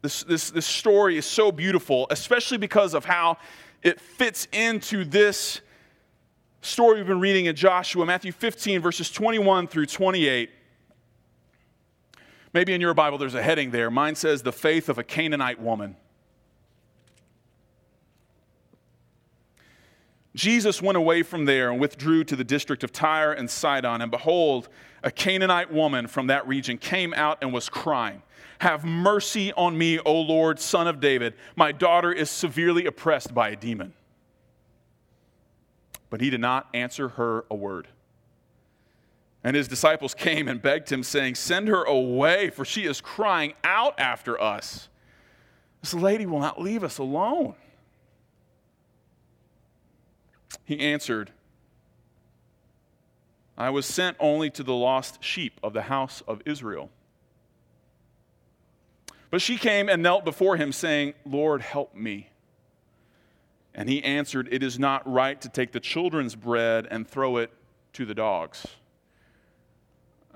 This, 0.03 0.24
this, 0.24 0.50
this 0.50 0.66
story 0.66 1.16
is 1.16 1.24
so 1.24 1.53
beautiful, 1.53 2.07
especially 2.11 2.59
because 2.59 2.92
of 2.92 3.05
how 3.05 3.38
it 3.82 4.00
fits 4.00 4.48
into 4.53 5.05
this 5.05 5.61
story 6.61 6.98
we've 6.98 7.07
been 7.07 7.20
reading 7.20 7.46
in 7.46 7.57
Joshua, 7.57 8.05
Matthew 8.05 8.32
15, 8.32 8.80
verses 8.80 9.11
21 9.11 9.68
through 9.68 9.86
28. 9.86 10.50
Maybe 12.53 12.74
in 12.74 12.80
your 12.80 12.94
Bible 12.94 13.16
there's 13.16 13.34
a 13.34 13.42
heading 13.42 13.70
there. 13.70 13.90
Mine 13.90 14.14
says, 14.14 14.42
The 14.42 14.53
Faith 14.53 14.88
of 14.88 14.98
a 14.98 15.05
Canaanite 15.05 15.61
Woman. 15.61 15.96
Jesus 20.34 20.80
went 20.80 20.96
away 20.96 21.22
from 21.22 21.44
there 21.44 21.70
and 21.70 21.80
withdrew 21.80 22.24
to 22.24 22.36
the 22.36 22.44
district 22.44 22.82
of 22.82 22.92
Tyre 22.92 23.32
and 23.32 23.50
Sidon. 23.50 24.00
And 24.00 24.11
behold, 24.11 24.68
a 25.03 25.11
Canaanite 25.11 25.70
woman 25.70 26.07
from 26.07 26.28
that 26.28 26.46
region 26.46 26.78
came 26.78 27.12
out 27.14 27.38
and 27.42 27.53
was 27.53 27.68
crying, 27.68 28.22
Have 28.63 28.85
mercy 28.85 29.53
on 29.55 29.77
me, 29.77 29.99
O 29.99 30.21
Lord, 30.21 30.61
son 30.61 30.87
of 30.87 31.01
David. 31.01 31.35
My 31.57 31.73
daughter 31.73 32.13
is 32.13 32.31
severely 32.31 32.87
oppressed 32.87 33.35
by 33.35 33.49
a 33.49 33.57
demon. 33.57 33.93
But 36.11 36.21
he 36.21 36.31
did 36.31 36.41
not 36.41 36.69
answer 36.73 37.09
her 37.09 37.45
a 37.51 37.57
word. 37.57 37.89
And 39.43 39.57
his 39.57 39.67
disciples 39.67 40.15
came 40.15 40.47
and 40.47 40.63
begged 40.63 40.93
him, 40.93 41.03
saying, 41.03 41.35
Send 41.35 41.67
her 41.67 41.83
away, 41.83 42.51
for 42.51 42.65
she 42.65 42.85
is 42.85 43.01
crying 43.01 43.55
out 43.65 43.99
after 43.99 44.41
us. 44.41 44.89
This 45.81 45.93
lady 45.93 46.25
will 46.25 46.39
not 46.39 46.63
leave 46.63 46.85
us 46.85 46.99
alone. 46.99 47.57
He 50.65 50.79
answered, 50.79 51.33
I 53.59 53.71
was 53.71 53.87
sent 53.87 54.17
only 54.21 54.51
to 54.51 54.63
the 54.63 54.73
lost 54.73 55.25
sheep 55.25 55.59
of 55.65 55.73
the 55.73 55.83
house 55.83 56.23
of 56.29 56.43
Israel. 56.47 56.91
But 59.33 59.41
she 59.41 59.57
came 59.57 59.89
and 59.89 60.03
knelt 60.03 60.26
before 60.26 60.59
him, 60.59 60.72
saying, 60.72 61.14
Lord, 61.24 61.62
help 61.62 61.95
me. 61.95 62.28
And 63.74 63.89
he 63.89 64.05
answered, 64.05 64.47
It 64.53 64.62
is 64.62 64.78
not 64.78 65.11
right 65.11 65.41
to 65.41 65.49
take 65.49 65.72
the 65.72 65.80
children's 65.80 66.35
bread 66.35 66.87
and 66.91 67.09
throw 67.09 67.39
it 67.39 67.51
to 67.95 68.05
the 68.05 68.14
dogs. 68.14 68.66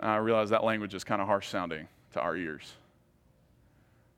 I 0.01 0.17
realize 0.17 0.49
that 0.49 0.65
language 0.65 0.95
is 0.95 1.05
kind 1.05 1.21
of 1.21 1.29
harsh 1.29 1.47
sounding 1.47 1.89
to 2.15 2.21
our 2.21 2.35
ears. 2.37 2.73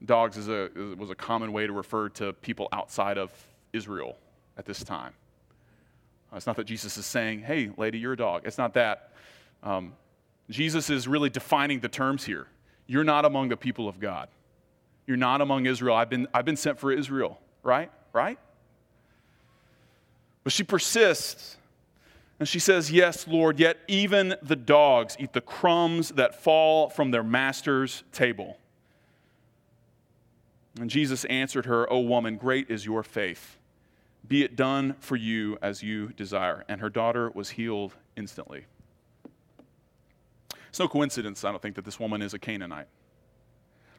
Dogs 0.05 0.37
is 0.37 0.49
a, 0.49 0.71
was 0.97 1.11
a 1.11 1.17
common 1.17 1.53
way 1.53 1.67
to 1.67 1.73
refer 1.73 2.09
to 2.11 2.33
people 2.35 2.69
outside 2.71 3.19
of 3.19 3.33
Israel 3.73 4.17
at 4.57 4.65
this 4.65 4.85
time. 4.85 5.13
Uh, 6.33 6.37
it's 6.37 6.47
not 6.47 6.55
that 6.55 6.69
Jesus 6.69 6.97
is 6.97 7.05
saying, 7.05 7.41
hey, 7.41 7.73
lady, 7.77 7.99
you're 7.99 8.13
a 8.13 8.17
dog. 8.17 8.43
It's 8.45 8.59
not 8.59 8.75
that. 8.75 9.11
Um, 9.65 9.95
Jesus 10.51 10.89
is 10.89 11.09
really 11.09 11.31
defining 11.31 11.81
the 11.81 11.89
terms 11.89 12.25
here. 12.25 12.47
You're 12.87 13.03
not 13.03 13.25
among 13.25 13.49
the 13.49 13.57
people 13.57 13.89
of 13.89 13.99
God. 13.99 14.29
You're 15.09 15.17
not 15.17 15.41
among 15.41 15.65
Israel. 15.65 15.97
I've 15.97 16.11
been, 16.11 16.29
I've 16.35 16.45
been 16.45 16.59
sent 16.59 16.79
for 16.79 16.93
Israel, 16.93 17.41
right? 17.63 17.91
Right? 18.13 18.39
But 20.45 20.53
she 20.53 20.63
persists. 20.63 21.57
And 22.39 22.47
she 22.47 22.59
says, 22.59 22.93
Yes, 22.93 23.27
Lord, 23.27 23.59
yet 23.59 23.79
even 23.89 24.37
the 24.43 24.55
dogs 24.55 25.17
eat 25.19 25.33
the 25.33 25.41
crumbs 25.41 26.11
that 26.11 26.43
fall 26.43 26.91
from 26.91 27.11
their 27.11 27.23
master's 27.23 28.05
table. 28.13 28.59
And 30.79 30.91
Jesus 30.91 31.25
answered 31.25 31.65
her, 31.65 31.91
O 31.91 32.01
woman, 32.01 32.37
great 32.37 32.71
is 32.71 32.85
your 32.85 33.03
faith. 33.03 33.57
Be 34.29 34.45
it 34.45 34.57
done 34.57 34.95
for 35.01 35.17
you 35.17 35.57
as 35.63 35.83
you 35.83 36.09
desire. 36.09 36.67
And 36.69 36.83
her 36.83 36.91
daughter 36.91 37.31
was 37.31 37.49
healed 37.49 37.95
instantly. 38.15 38.67
It's 40.69 40.79
no 40.79 40.87
coincidence, 40.87 41.45
I 41.45 41.51
don't 41.51 41.63
think, 41.63 41.77
that 41.77 41.87
this 41.87 41.99
woman 41.99 42.21
is 42.21 42.35
a 42.35 42.39
Canaanite. 42.39 42.89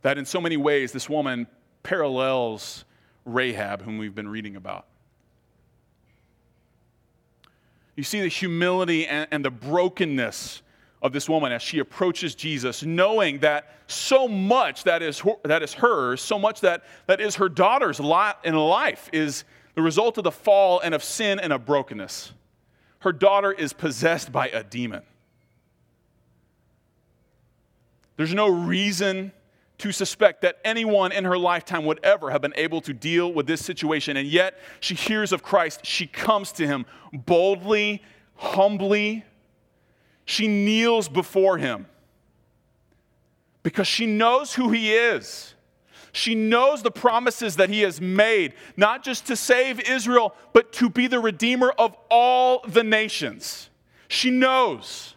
That 0.02 0.18
in 0.18 0.26
so 0.26 0.40
many 0.40 0.58
ways, 0.58 0.92
this 0.92 1.10
woman 1.10 1.48
parallels 1.84 2.86
Rahab, 3.26 3.82
whom 3.82 3.98
we've 3.98 4.16
been 4.16 4.28
reading 4.28 4.56
about. 4.56 4.86
You 7.96 8.04
see 8.04 8.22
the 8.22 8.28
humility 8.28 9.06
and, 9.08 9.28
and 9.32 9.44
the 9.44 9.52
brokenness 9.52 10.62
of 11.02 11.14
this 11.14 11.30
woman 11.30 11.52
as 11.52 11.62
she 11.62 11.80
approaches 11.80 12.36
Jesus, 12.36 12.84
knowing 12.84 13.40
that 13.40 13.74
so 13.88 14.28
much 14.28 14.84
that 14.84 15.02
is, 15.02 15.22
that 15.44 15.64
is 15.64 15.74
hers, 15.74 16.22
so 16.22 16.38
much 16.38 16.62
that, 16.62 16.84
that 17.08 17.22
is 17.22 17.36
her 17.36 17.50
daughter's 17.50 18.00
lot 18.00 18.40
in 18.44 18.56
life, 18.56 19.10
is 19.14 19.44
the 19.76 19.82
result 19.82 20.18
of 20.18 20.24
the 20.24 20.32
fall 20.32 20.80
and 20.82 20.94
of 20.94 21.04
sin 21.04 21.40
and 21.40 21.54
of 21.54 21.66
brokenness. 21.66 22.34
Her 23.00 23.14
daughter 23.14 23.52
is 23.52 23.72
possessed 23.72 24.32
by 24.32 24.50
a 24.50 24.64
demon. 24.64 25.04
There's 28.18 28.34
no 28.34 28.50
reason 28.50 29.32
to 29.80 29.92
suspect 29.92 30.42
that 30.42 30.60
anyone 30.64 31.12
in 31.12 31.24
her 31.24 31.38
lifetime 31.38 31.86
would 31.86 32.00
ever 32.04 32.30
have 32.30 32.42
been 32.42 32.54
able 32.56 32.82
to 32.82 32.94
deal 32.94 33.34
with 33.34 33.48
this 33.48 33.64
situation. 33.64 34.18
And 34.18 34.28
yet, 34.28 34.60
she 34.80 34.94
hears 34.94 35.32
of 35.32 35.42
Christ. 35.42 35.86
She 35.86 36.06
comes 36.06 36.52
to 36.54 36.68
him 36.68 36.86
boldly, 37.14 38.04
humbly. 38.36 39.26
She 40.26 40.48
kneels 40.48 41.10
before 41.10 41.58
him 41.58 41.88
because 43.64 43.88
she 43.88 44.06
knows 44.06 44.54
who 44.54 44.70
he 44.70 44.94
is. 44.94 45.56
She 46.12 46.36
knows 46.36 46.82
the 46.82 46.92
promises 46.92 47.56
that 47.58 47.70
he 47.70 47.82
has 47.82 48.02
made, 48.02 48.54
not 48.76 49.04
just 49.04 49.28
to 49.28 49.36
save 49.36 49.80
Israel, 49.80 50.36
but 50.54 50.74
to 50.74 50.90
be 50.90 51.08
the 51.08 51.20
redeemer 51.20 51.70
of 51.78 51.96
all 52.10 52.64
the 52.68 52.84
nations. 52.84 53.70
She 54.08 54.32
knows. 54.32 55.16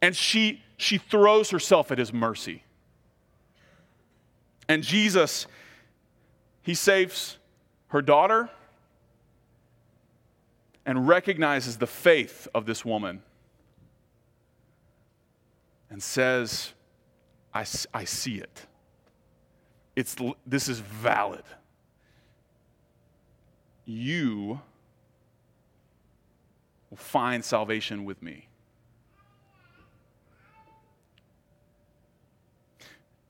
And 0.00 0.16
she 0.16 0.62
she 0.76 0.98
throws 0.98 1.50
herself 1.50 1.90
at 1.90 1.98
his 1.98 2.12
mercy. 2.12 2.62
And 4.68 4.82
Jesus, 4.82 5.46
he 6.62 6.74
saves 6.74 7.38
her 7.88 8.02
daughter 8.02 8.50
and 10.84 11.08
recognizes 11.08 11.78
the 11.78 11.86
faith 11.86 12.48
of 12.54 12.66
this 12.66 12.84
woman 12.84 13.22
and 15.90 16.02
says, 16.02 16.72
I, 17.54 17.64
I 17.94 18.04
see 18.04 18.36
it. 18.36 18.66
It's, 19.94 20.14
this 20.46 20.68
is 20.68 20.80
valid. 20.80 21.44
You 23.86 24.60
will 26.90 26.96
find 26.96 27.44
salvation 27.44 28.04
with 28.04 28.22
me. 28.22 28.48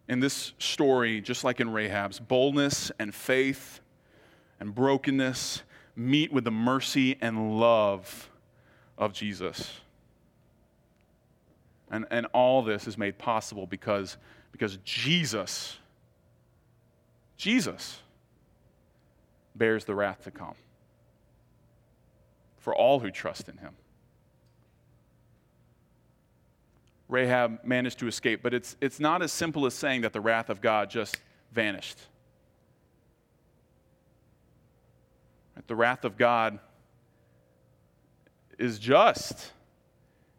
In 0.08 0.20
this 0.20 0.52
story, 0.58 1.20
just 1.20 1.44
like 1.44 1.60
in 1.60 1.70
Rahab's, 1.70 2.20
boldness 2.20 2.92
and 2.98 3.14
faith 3.14 3.80
and 4.60 4.74
brokenness 4.74 5.62
meet 5.94 6.32
with 6.32 6.44
the 6.44 6.50
mercy 6.50 7.16
and 7.20 7.58
love 7.58 8.30
of 8.96 9.12
Jesus. 9.12 9.80
And, 11.90 12.06
and 12.10 12.26
all 12.32 12.62
this 12.62 12.86
is 12.86 12.98
made 12.98 13.18
possible 13.18 13.66
because, 13.66 14.16
because 14.52 14.78
Jesus, 14.84 15.78
Jesus 17.36 18.00
bears 19.54 19.84
the 19.84 19.94
wrath 19.94 20.24
to 20.24 20.30
come 20.30 20.54
for 22.58 22.74
all 22.74 22.98
who 22.98 23.10
trust 23.10 23.48
in 23.48 23.56
him. 23.58 23.74
Rahab 27.08 27.60
managed 27.64 27.98
to 28.00 28.08
escape, 28.08 28.42
but 28.42 28.52
it's, 28.52 28.76
it's 28.80 28.98
not 28.98 29.22
as 29.22 29.30
simple 29.30 29.66
as 29.66 29.74
saying 29.74 30.00
that 30.00 30.12
the 30.12 30.20
wrath 30.20 30.50
of 30.50 30.60
God 30.60 30.90
just 30.90 31.18
vanished. 31.52 31.98
The 35.66 35.74
wrath 35.74 36.04
of 36.04 36.16
God 36.16 36.58
is 38.58 38.78
just. 38.78 39.52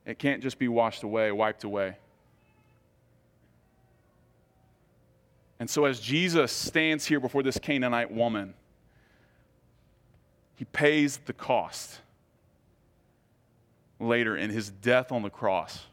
It 0.05 0.19
can't 0.19 0.41
just 0.41 0.57
be 0.57 0.67
washed 0.67 1.03
away, 1.03 1.31
wiped 1.31 1.63
away. 1.63 1.97
And 5.59 5.69
so, 5.69 5.85
as 5.85 5.99
Jesus 5.99 6.51
stands 6.51 7.05
here 7.05 7.19
before 7.19 7.43
this 7.43 7.57
Canaanite 7.57 8.11
woman, 8.11 8.53
he 10.55 10.65
pays 10.65 11.17
the 11.17 11.33
cost 11.33 11.99
later 13.99 14.37
in 14.37 14.49
his 14.49 14.69
death 14.69 15.11
on 15.11 15.23
the 15.23 15.29
cross 15.29 15.85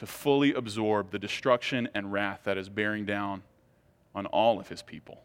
to 0.00 0.06
fully 0.06 0.54
absorb 0.54 1.10
the 1.10 1.18
destruction 1.18 1.86
and 1.94 2.10
wrath 2.10 2.40
that 2.44 2.56
is 2.56 2.70
bearing 2.70 3.04
down 3.04 3.42
on 4.14 4.24
all 4.24 4.58
of 4.58 4.66
his 4.66 4.80
people. 4.80 5.22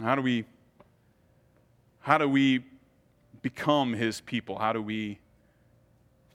How 0.00 0.14
do 0.14 0.22
we 0.22 0.44
how 1.98 2.18
do 2.18 2.28
we 2.28 2.64
become 3.42 3.94
his 3.94 4.20
people? 4.20 4.58
How 4.58 4.72
do 4.72 4.80
we 4.80 5.18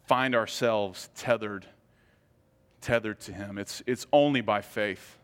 find 0.06 0.36
ourselves 0.36 1.10
tethered 1.16 1.66
tethered 2.82 3.22
to 3.22 3.32
him? 3.32 3.58
It's 3.58 3.82
it's 3.88 4.06
only 4.12 4.42
by 4.42 4.60
faith. 4.60 5.18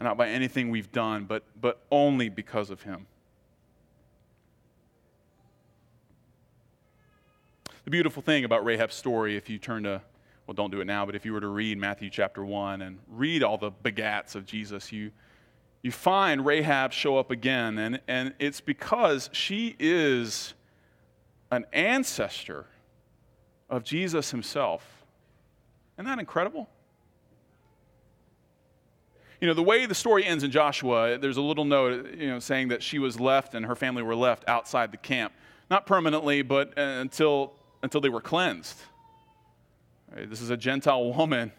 Not 0.00 0.16
by 0.16 0.30
anything 0.30 0.70
we've 0.70 0.90
done, 0.90 1.26
but 1.26 1.44
but 1.60 1.84
only 1.88 2.30
because 2.30 2.70
of 2.70 2.82
him. 2.82 3.06
The 7.84 7.90
beautiful 7.90 8.22
thing 8.22 8.44
about 8.44 8.64
Rahab's 8.64 8.94
story, 8.94 9.36
if 9.36 9.50
you 9.50 9.58
turn 9.58 9.82
to, 9.82 10.00
well, 10.46 10.54
don't 10.54 10.70
do 10.70 10.80
it 10.80 10.86
now, 10.86 11.04
but 11.04 11.14
if 11.14 11.26
you 11.26 11.34
were 11.34 11.40
to 11.40 11.48
read 11.48 11.76
Matthew 11.76 12.08
chapter 12.08 12.42
1 12.42 12.80
and 12.80 12.98
read 13.08 13.42
all 13.42 13.58
the 13.58 13.70
begats 13.70 14.34
of 14.34 14.46
Jesus, 14.46 14.90
you, 14.90 15.10
you 15.82 15.90
find 15.92 16.46
Rahab 16.46 16.94
show 16.94 17.18
up 17.18 17.30
again. 17.30 17.76
And, 17.76 18.00
and 18.08 18.32
it's 18.38 18.62
because 18.62 19.28
she 19.32 19.76
is 19.78 20.54
an 21.50 21.66
ancestor 21.74 22.64
of 23.68 23.84
Jesus 23.84 24.30
himself. 24.30 25.04
Isn't 25.98 26.06
that 26.06 26.18
incredible? 26.18 26.70
You 29.42 29.48
know, 29.48 29.54
the 29.54 29.62
way 29.62 29.84
the 29.84 29.94
story 29.94 30.24
ends 30.24 30.42
in 30.42 30.50
Joshua, 30.50 31.18
there's 31.18 31.36
a 31.36 31.42
little 31.42 31.66
note, 31.66 32.14
you 32.16 32.28
know, 32.28 32.38
saying 32.38 32.68
that 32.68 32.82
she 32.82 32.98
was 32.98 33.20
left 33.20 33.54
and 33.54 33.66
her 33.66 33.76
family 33.76 34.02
were 34.02 34.16
left 34.16 34.42
outside 34.48 34.90
the 34.90 34.96
camp. 34.96 35.34
Not 35.70 35.84
permanently, 35.84 36.40
but 36.40 36.78
uh, 36.78 36.80
until 36.80 37.52
until 37.84 38.00
they 38.00 38.08
were 38.08 38.20
cleansed. 38.22 38.80
Right? 40.10 40.28
This 40.28 40.40
is 40.40 40.48
a 40.48 40.56
Gentile 40.56 41.12
woman. 41.16 41.52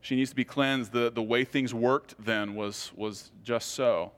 She 0.00 0.16
needs 0.16 0.30
to 0.30 0.36
be 0.36 0.44
cleansed. 0.44 0.92
The, 0.92 1.10
the 1.10 1.22
way 1.22 1.44
things 1.44 1.72
worked 1.72 2.16
then 2.18 2.56
was, 2.56 2.90
was 2.96 3.30
just 3.42 3.70
so. 3.70 4.12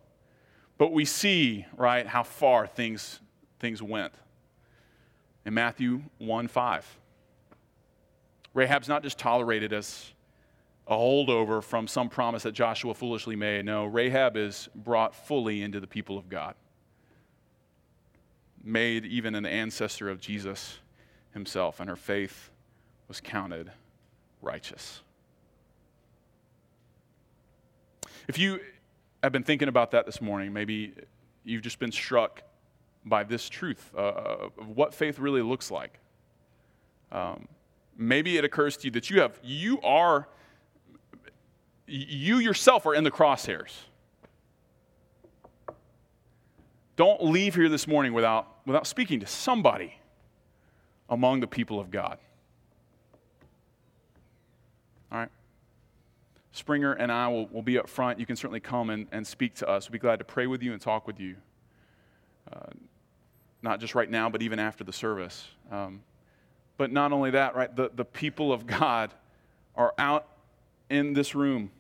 But 0.79 0.93
we 0.93 1.05
see, 1.05 1.67
right, 1.77 2.07
how 2.07 2.23
far 2.23 2.67
things, 2.67 3.21
things 3.61 3.83
went. 3.83 4.15
In 5.45 5.55
Matthew 5.55 6.03
1 6.19 6.49
5. 6.49 6.99
Rahab's 8.53 8.89
not 8.89 9.03
just 9.03 9.19
tolerated 9.19 9.75
as 9.75 10.13
a 10.89 10.95
holdover 10.95 11.63
from 11.63 11.87
some 11.87 12.09
promise 12.09 12.45
that 12.45 12.53
Joshua 12.53 12.95
foolishly 12.95 13.37
made. 13.37 13.67
No, 13.67 13.85
Rahab 13.85 14.39
is 14.39 14.71
brought 14.75 15.15
fully 15.15 15.63
into 15.63 15.81
the 15.81 15.87
people 15.87 16.17
of 16.17 16.31
God, 16.31 16.55
made 18.65 19.05
even 19.05 19.35
an 19.35 19.45
ancestor 19.45 20.09
of 20.09 20.19
Jesus 20.19 20.79
himself, 21.37 21.81
and 21.81 21.89
her 21.89 21.97
faith 21.97 22.51
was 23.09 23.21
counted 23.21 23.71
righteous. 24.41 25.03
If 28.27 28.39
you 28.39 28.61
have 29.23 29.33
been 29.33 29.45
thinking 29.45 29.69
about 29.69 29.91
that 29.91 30.07
this 30.07 30.21
morning, 30.21 30.53
maybe 30.53 30.95
you've 31.45 31.63
just 31.63 31.79
been 31.79 31.93
struck 31.93 32.43
by 33.05 33.23
this 33.23 33.49
truth 33.49 33.93
uh, 33.97 34.01
of 34.59 34.69
what 34.75 34.95
faith 34.95 35.19
really 35.19 35.43
looks 35.43 35.71
like. 35.71 36.01
Um, 37.13 37.47
maybe 37.97 38.39
it 38.39 38.45
occurs 38.45 38.77
to 38.79 38.87
you 38.87 38.91
that 38.93 39.11
you 39.11 39.21
have, 39.21 39.39
you 39.45 39.81
are, 39.83 40.27
you 41.87 42.39
yourself 42.39 42.87
are 42.87 42.95
in 42.95 43.05
the 43.05 43.11
crosshairs. 43.11 43.73
Don't 46.97 47.23
leave 47.23 47.55
here 47.55 47.69
this 47.69 47.87
morning 47.87 48.15
without, 48.15 48.49
without 48.65 48.87
speaking 48.87 49.21
to 49.21 49.27
somebody 49.27 50.01
among 51.09 51.41
the 51.41 51.47
people 51.47 51.79
of 51.79 51.91
God. 51.91 52.19
All 55.13 55.19
right? 55.19 55.31
Springer 56.53 56.93
and 56.95 57.13
I 57.13 57.29
will, 57.29 57.47
will 57.49 57.63
be 57.63 57.79
up 57.79 57.89
front. 57.89 58.19
You 58.19 58.27
can 58.27 58.37
certainly 58.37 58.61
come 58.61 58.91
and, 58.91 59.07
and 59.13 59.27
speak 59.27 59.55
to 59.57 59.69
us. 59.69 59.89
We'll 59.89 59.93
be 59.93 59.99
glad 59.99 60.19
to 60.21 60.25
pray 60.25 60.47
with 60.47 60.63
you 60.63 60.73
and 60.73 60.81
talk 60.81 61.07
with 61.07 61.21
you. 61.21 61.37
Uh, 62.53 62.71
not 63.63 63.81
just 63.81 63.95
right 63.95 64.11
now, 64.11 64.29
but 64.29 64.43
even 64.43 64.59
after 64.59 64.85
the 64.85 64.93
service. 64.93 65.47
Um, 65.71 66.03
but 66.77 66.93
not 66.93 67.13
only 67.13 67.31
that, 67.33 67.55
right? 67.55 67.75
The, 67.75 67.91
the 67.95 68.05
people 68.05 68.53
of 68.53 68.67
God 68.67 69.13
are 69.75 69.95
out 69.99 70.27
in 70.89 71.13
this 71.13 71.35
room. 71.35 71.71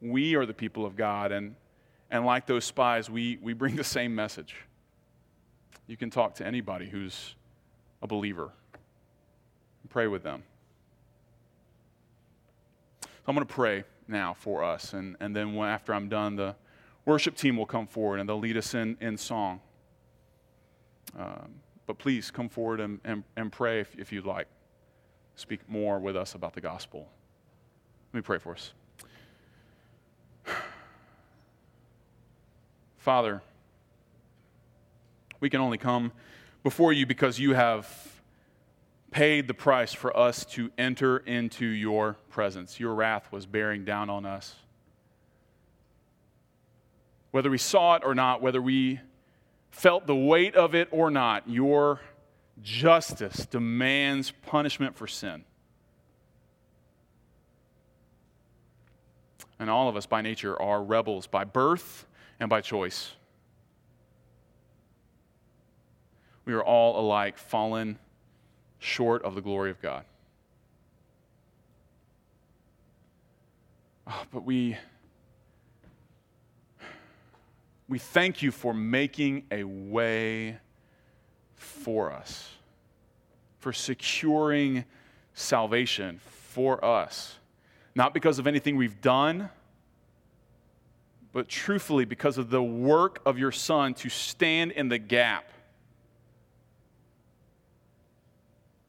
We 0.00 0.34
are 0.36 0.46
the 0.46 0.54
people 0.54 0.84
of 0.86 0.96
God. 0.96 1.32
And, 1.32 1.54
and 2.10 2.24
like 2.24 2.46
those 2.46 2.64
spies, 2.64 3.10
we, 3.10 3.38
we 3.42 3.52
bring 3.52 3.76
the 3.76 3.84
same 3.84 4.14
message. 4.14 4.56
You 5.86 5.96
can 5.96 6.10
talk 6.10 6.34
to 6.36 6.46
anybody 6.46 6.88
who's 6.88 7.34
a 8.02 8.06
believer. 8.06 8.50
Pray 9.88 10.06
with 10.06 10.22
them. 10.22 10.42
So 13.02 13.08
I'm 13.28 13.34
going 13.34 13.46
to 13.46 13.54
pray 13.54 13.84
now 14.08 14.34
for 14.34 14.64
us, 14.64 14.94
and, 14.94 15.16
and 15.20 15.36
then 15.36 15.56
after 15.58 15.92
I'm 15.94 16.08
done, 16.08 16.36
the 16.36 16.56
worship 17.04 17.36
team 17.36 17.56
will 17.56 17.66
come 17.66 17.86
forward 17.86 18.20
and 18.20 18.28
they'll 18.28 18.38
lead 18.38 18.56
us 18.56 18.74
in, 18.74 18.96
in 19.00 19.16
song. 19.16 19.60
Um, 21.18 21.54
but 21.86 21.98
please 21.98 22.30
come 22.30 22.48
forward 22.48 22.80
and, 22.80 23.00
and, 23.04 23.24
and 23.36 23.52
pray 23.52 23.80
if, 23.80 23.94
if 23.98 24.12
you'd 24.12 24.24
like. 24.24 24.46
Speak 25.36 25.60
more 25.68 25.98
with 25.98 26.16
us 26.16 26.34
about 26.34 26.54
the 26.54 26.60
gospel. 26.60 27.08
Let 28.12 28.18
me 28.18 28.22
pray 28.22 28.38
for 28.38 28.52
us. 28.52 28.72
Father, 32.98 33.42
we 35.40 35.50
can 35.50 35.60
only 35.60 35.78
come 35.78 36.12
before 36.62 36.92
you 36.92 37.06
because 37.06 37.38
you 37.38 37.54
have 37.54 38.12
paid 39.10 39.46
the 39.46 39.54
price 39.54 39.92
for 39.92 40.16
us 40.16 40.44
to 40.44 40.70
enter 40.78 41.18
into 41.18 41.66
your 41.66 42.16
presence. 42.30 42.80
Your 42.80 42.94
wrath 42.94 43.30
was 43.30 43.46
bearing 43.46 43.84
down 43.84 44.08
on 44.08 44.24
us. 44.24 44.54
Whether 47.30 47.50
we 47.50 47.58
saw 47.58 47.96
it 47.96 48.02
or 48.04 48.14
not, 48.14 48.42
whether 48.42 48.60
we 48.60 49.00
felt 49.70 50.06
the 50.06 50.16
weight 50.16 50.54
of 50.54 50.74
it 50.74 50.88
or 50.90 51.10
not, 51.10 51.48
your 51.48 52.00
justice 52.62 53.46
demands 53.46 54.32
punishment 54.46 54.96
for 54.96 55.06
sin. 55.06 55.44
And 59.58 59.70
all 59.70 59.88
of 59.88 59.96
us 59.96 60.06
by 60.06 60.22
nature 60.22 60.60
are 60.60 60.82
rebels 60.82 61.26
by 61.26 61.44
birth 61.44 62.06
and 62.40 62.50
by 62.50 62.60
choice. 62.60 63.12
We 66.44 66.54
are 66.54 66.62
all 66.62 66.98
alike, 66.98 67.38
fallen 67.38 67.98
short 68.78 69.22
of 69.22 69.34
the 69.34 69.40
glory 69.40 69.70
of 69.70 69.80
God. 69.80 70.04
Oh, 74.08 74.24
but 74.32 74.44
we, 74.44 74.76
we 77.88 77.98
thank 77.98 78.42
you 78.42 78.50
for 78.50 78.74
making 78.74 79.44
a 79.52 79.62
way 79.62 80.58
for 81.54 82.10
us, 82.10 82.48
for 83.60 83.72
securing 83.72 84.84
salvation 85.34 86.20
for 86.24 86.84
us. 86.84 87.38
Not 87.94 88.12
because 88.12 88.40
of 88.40 88.48
anything 88.48 88.76
we've 88.76 89.00
done, 89.00 89.48
but 91.32 91.48
truthfully 91.48 92.04
because 92.04 92.36
of 92.36 92.50
the 92.50 92.62
work 92.62 93.20
of 93.24 93.38
your 93.38 93.52
Son 93.52 93.94
to 93.94 94.08
stand 94.08 94.72
in 94.72 94.88
the 94.88 94.98
gap 94.98 95.51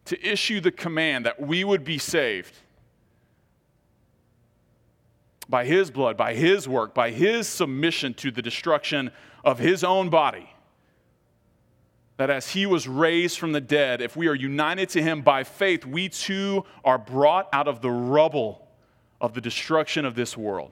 to 0.06 0.22
issue 0.26 0.60
the 0.60 0.72
command 0.72 1.26
that 1.26 1.39
we 1.41 1.64
would 1.64 1.84
be 1.84 1.97
saved 1.97 2.56
by 5.49 5.66
his 5.66 5.91
blood, 5.91 6.18
by 6.18 6.34
his 6.34 6.68
work, 6.68 6.93
by 6.93 7.12
his 7.12 7.47
submission 7.47 8.14
to 8.16 8.32
the 8.32 8.41
destruction 8.41 9.12
of 9.43 9.60
his 9.60 9.84
own 9.84 10.10
body. 10.10 10.49
That 12.18 12.30
as 12.30 12.49
he 12.49 12.66
was 12.66 12.88
raised 12.88 13.39
from 13.39 13.51
the 13.51 13.62
dead, 13.62 14.01
if 14.01 14.16
we 14.16 14.28
are 14.28 14.36
united 14.36 14.89
to 14.89 15.01
him 15.01 15.22
by 15.22 15.43
faith, 15.43 15.86
we 15.86 16.10
too 16.10 16.64
are 16.86 16.97
brought 16.97 17.49
out 17.51 17.68
of 17.68 17.82
the 17.82 17.91
rubble 17.91 18.68
of 19.20 19.34
the 19.34 19.41
destruction 19.41 20.06
of 20.06 20.16
this 20.16 20.38
world. 20.38 20.72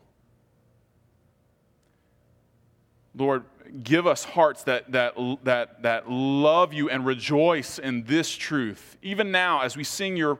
Lord, 3.15 3.43
give 3.83 4.05
us 4.05 4.23
hearts 4.23 4.63
that, 4.63 4.91
that, 4.91 5.15
that, 5.43 5.81
that 5.83 6.09
love 6.09 6.73
you 6.73 6.89
and 6.89 7.05
rejoice 7.05 7.79
in 7.79 8.03
this 8.03 8.31
truth. 8.31 8.97
Even 9.01 9.31
now, 9.31 9.61
as 9.61 9.77
we 9.77 9.83
sing 9.83 10.17
your, 10.17 10.39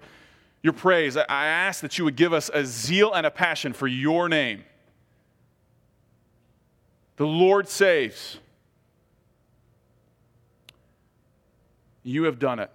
your 0.61 0.73
praise, 0.73 1.15
I 1.15 1.45
ask 1.45 1.81
that 1.81 1.97
you 1.97 2.03
would 2.03 2.15
give 2.15 2.33
us 2.33 2.49
a 2.53 2.65
zeal 2.65 3.13
and 3.13 3.25
a 3.25 3.31
passion 3.31 3.73
for 3.73 3.87
your 3.87 4.27
name. 4.27 4.63
The 7.17 7.25
Lord 7.25 7.69
saves. 7.69 8.39
You 12.03 12.23
have 12.23 12.39
done 12.39 12.59
it. 12.59 12.71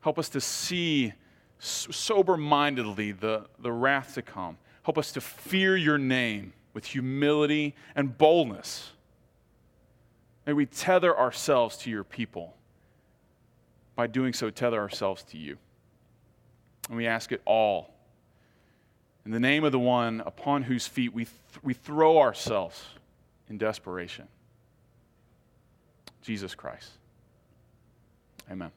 Help 0.00 0.18
us 0.18 0.28
to 0.30 0.40
see 0.40 1.12
sober 1.58 2.36
mindedly 2.36 3.12
the, 3.12 3.46
the 3.60 3.72
wrath 3.72 4.14
to 4.14 4.22
come. 4.22 4.58
Help 4.82 4.98
us 4.98 5.12
to 5.12 5.20
fear 5.20 5.76
your 5.76 5.96
name 5.96 6.52
with 6.74 6.84
humility 6.84 7.74
and 7.94 8.16
boldness. 8.18 8.91
May 10.46 10.52
we 10.52 10.66
tether 10.66 11.16
ourselves 11.16 11.76
to 11.78 11.90
your 11.90 12.04
people. 12.04 12.54
By 13.94 14.06
doing 14.06 14.32
so, 14.32 14.50
tether 14.50 14.80
ourselves 14.80 15.22
to 15.24 15.38
you. 15.38 15.58
And 16.88 16.96
we 16.96 17.06
ask 17.06 17.30
it 17.30 17.42
all 17.44 17.92
in 19.24 19.30
the 19.30 19.40
name 19.40 19.64
of 19.64 19.72
the 19.72 19.78
one 19.78 20.20
upon 20.26 20.62
whose 20.62 20.86
feet 20.86 21.14
we, 21.14 21.24
th- 21.24 21.36
we 21.62 21.74
throw 21.74 22.18
ourselves 22.18 22.84
in 23.48 23.58
desperation 23.58 24.26
Jesus 26.22 26.54
Christ. 26.54 26.90
Amen. 28.50 28.70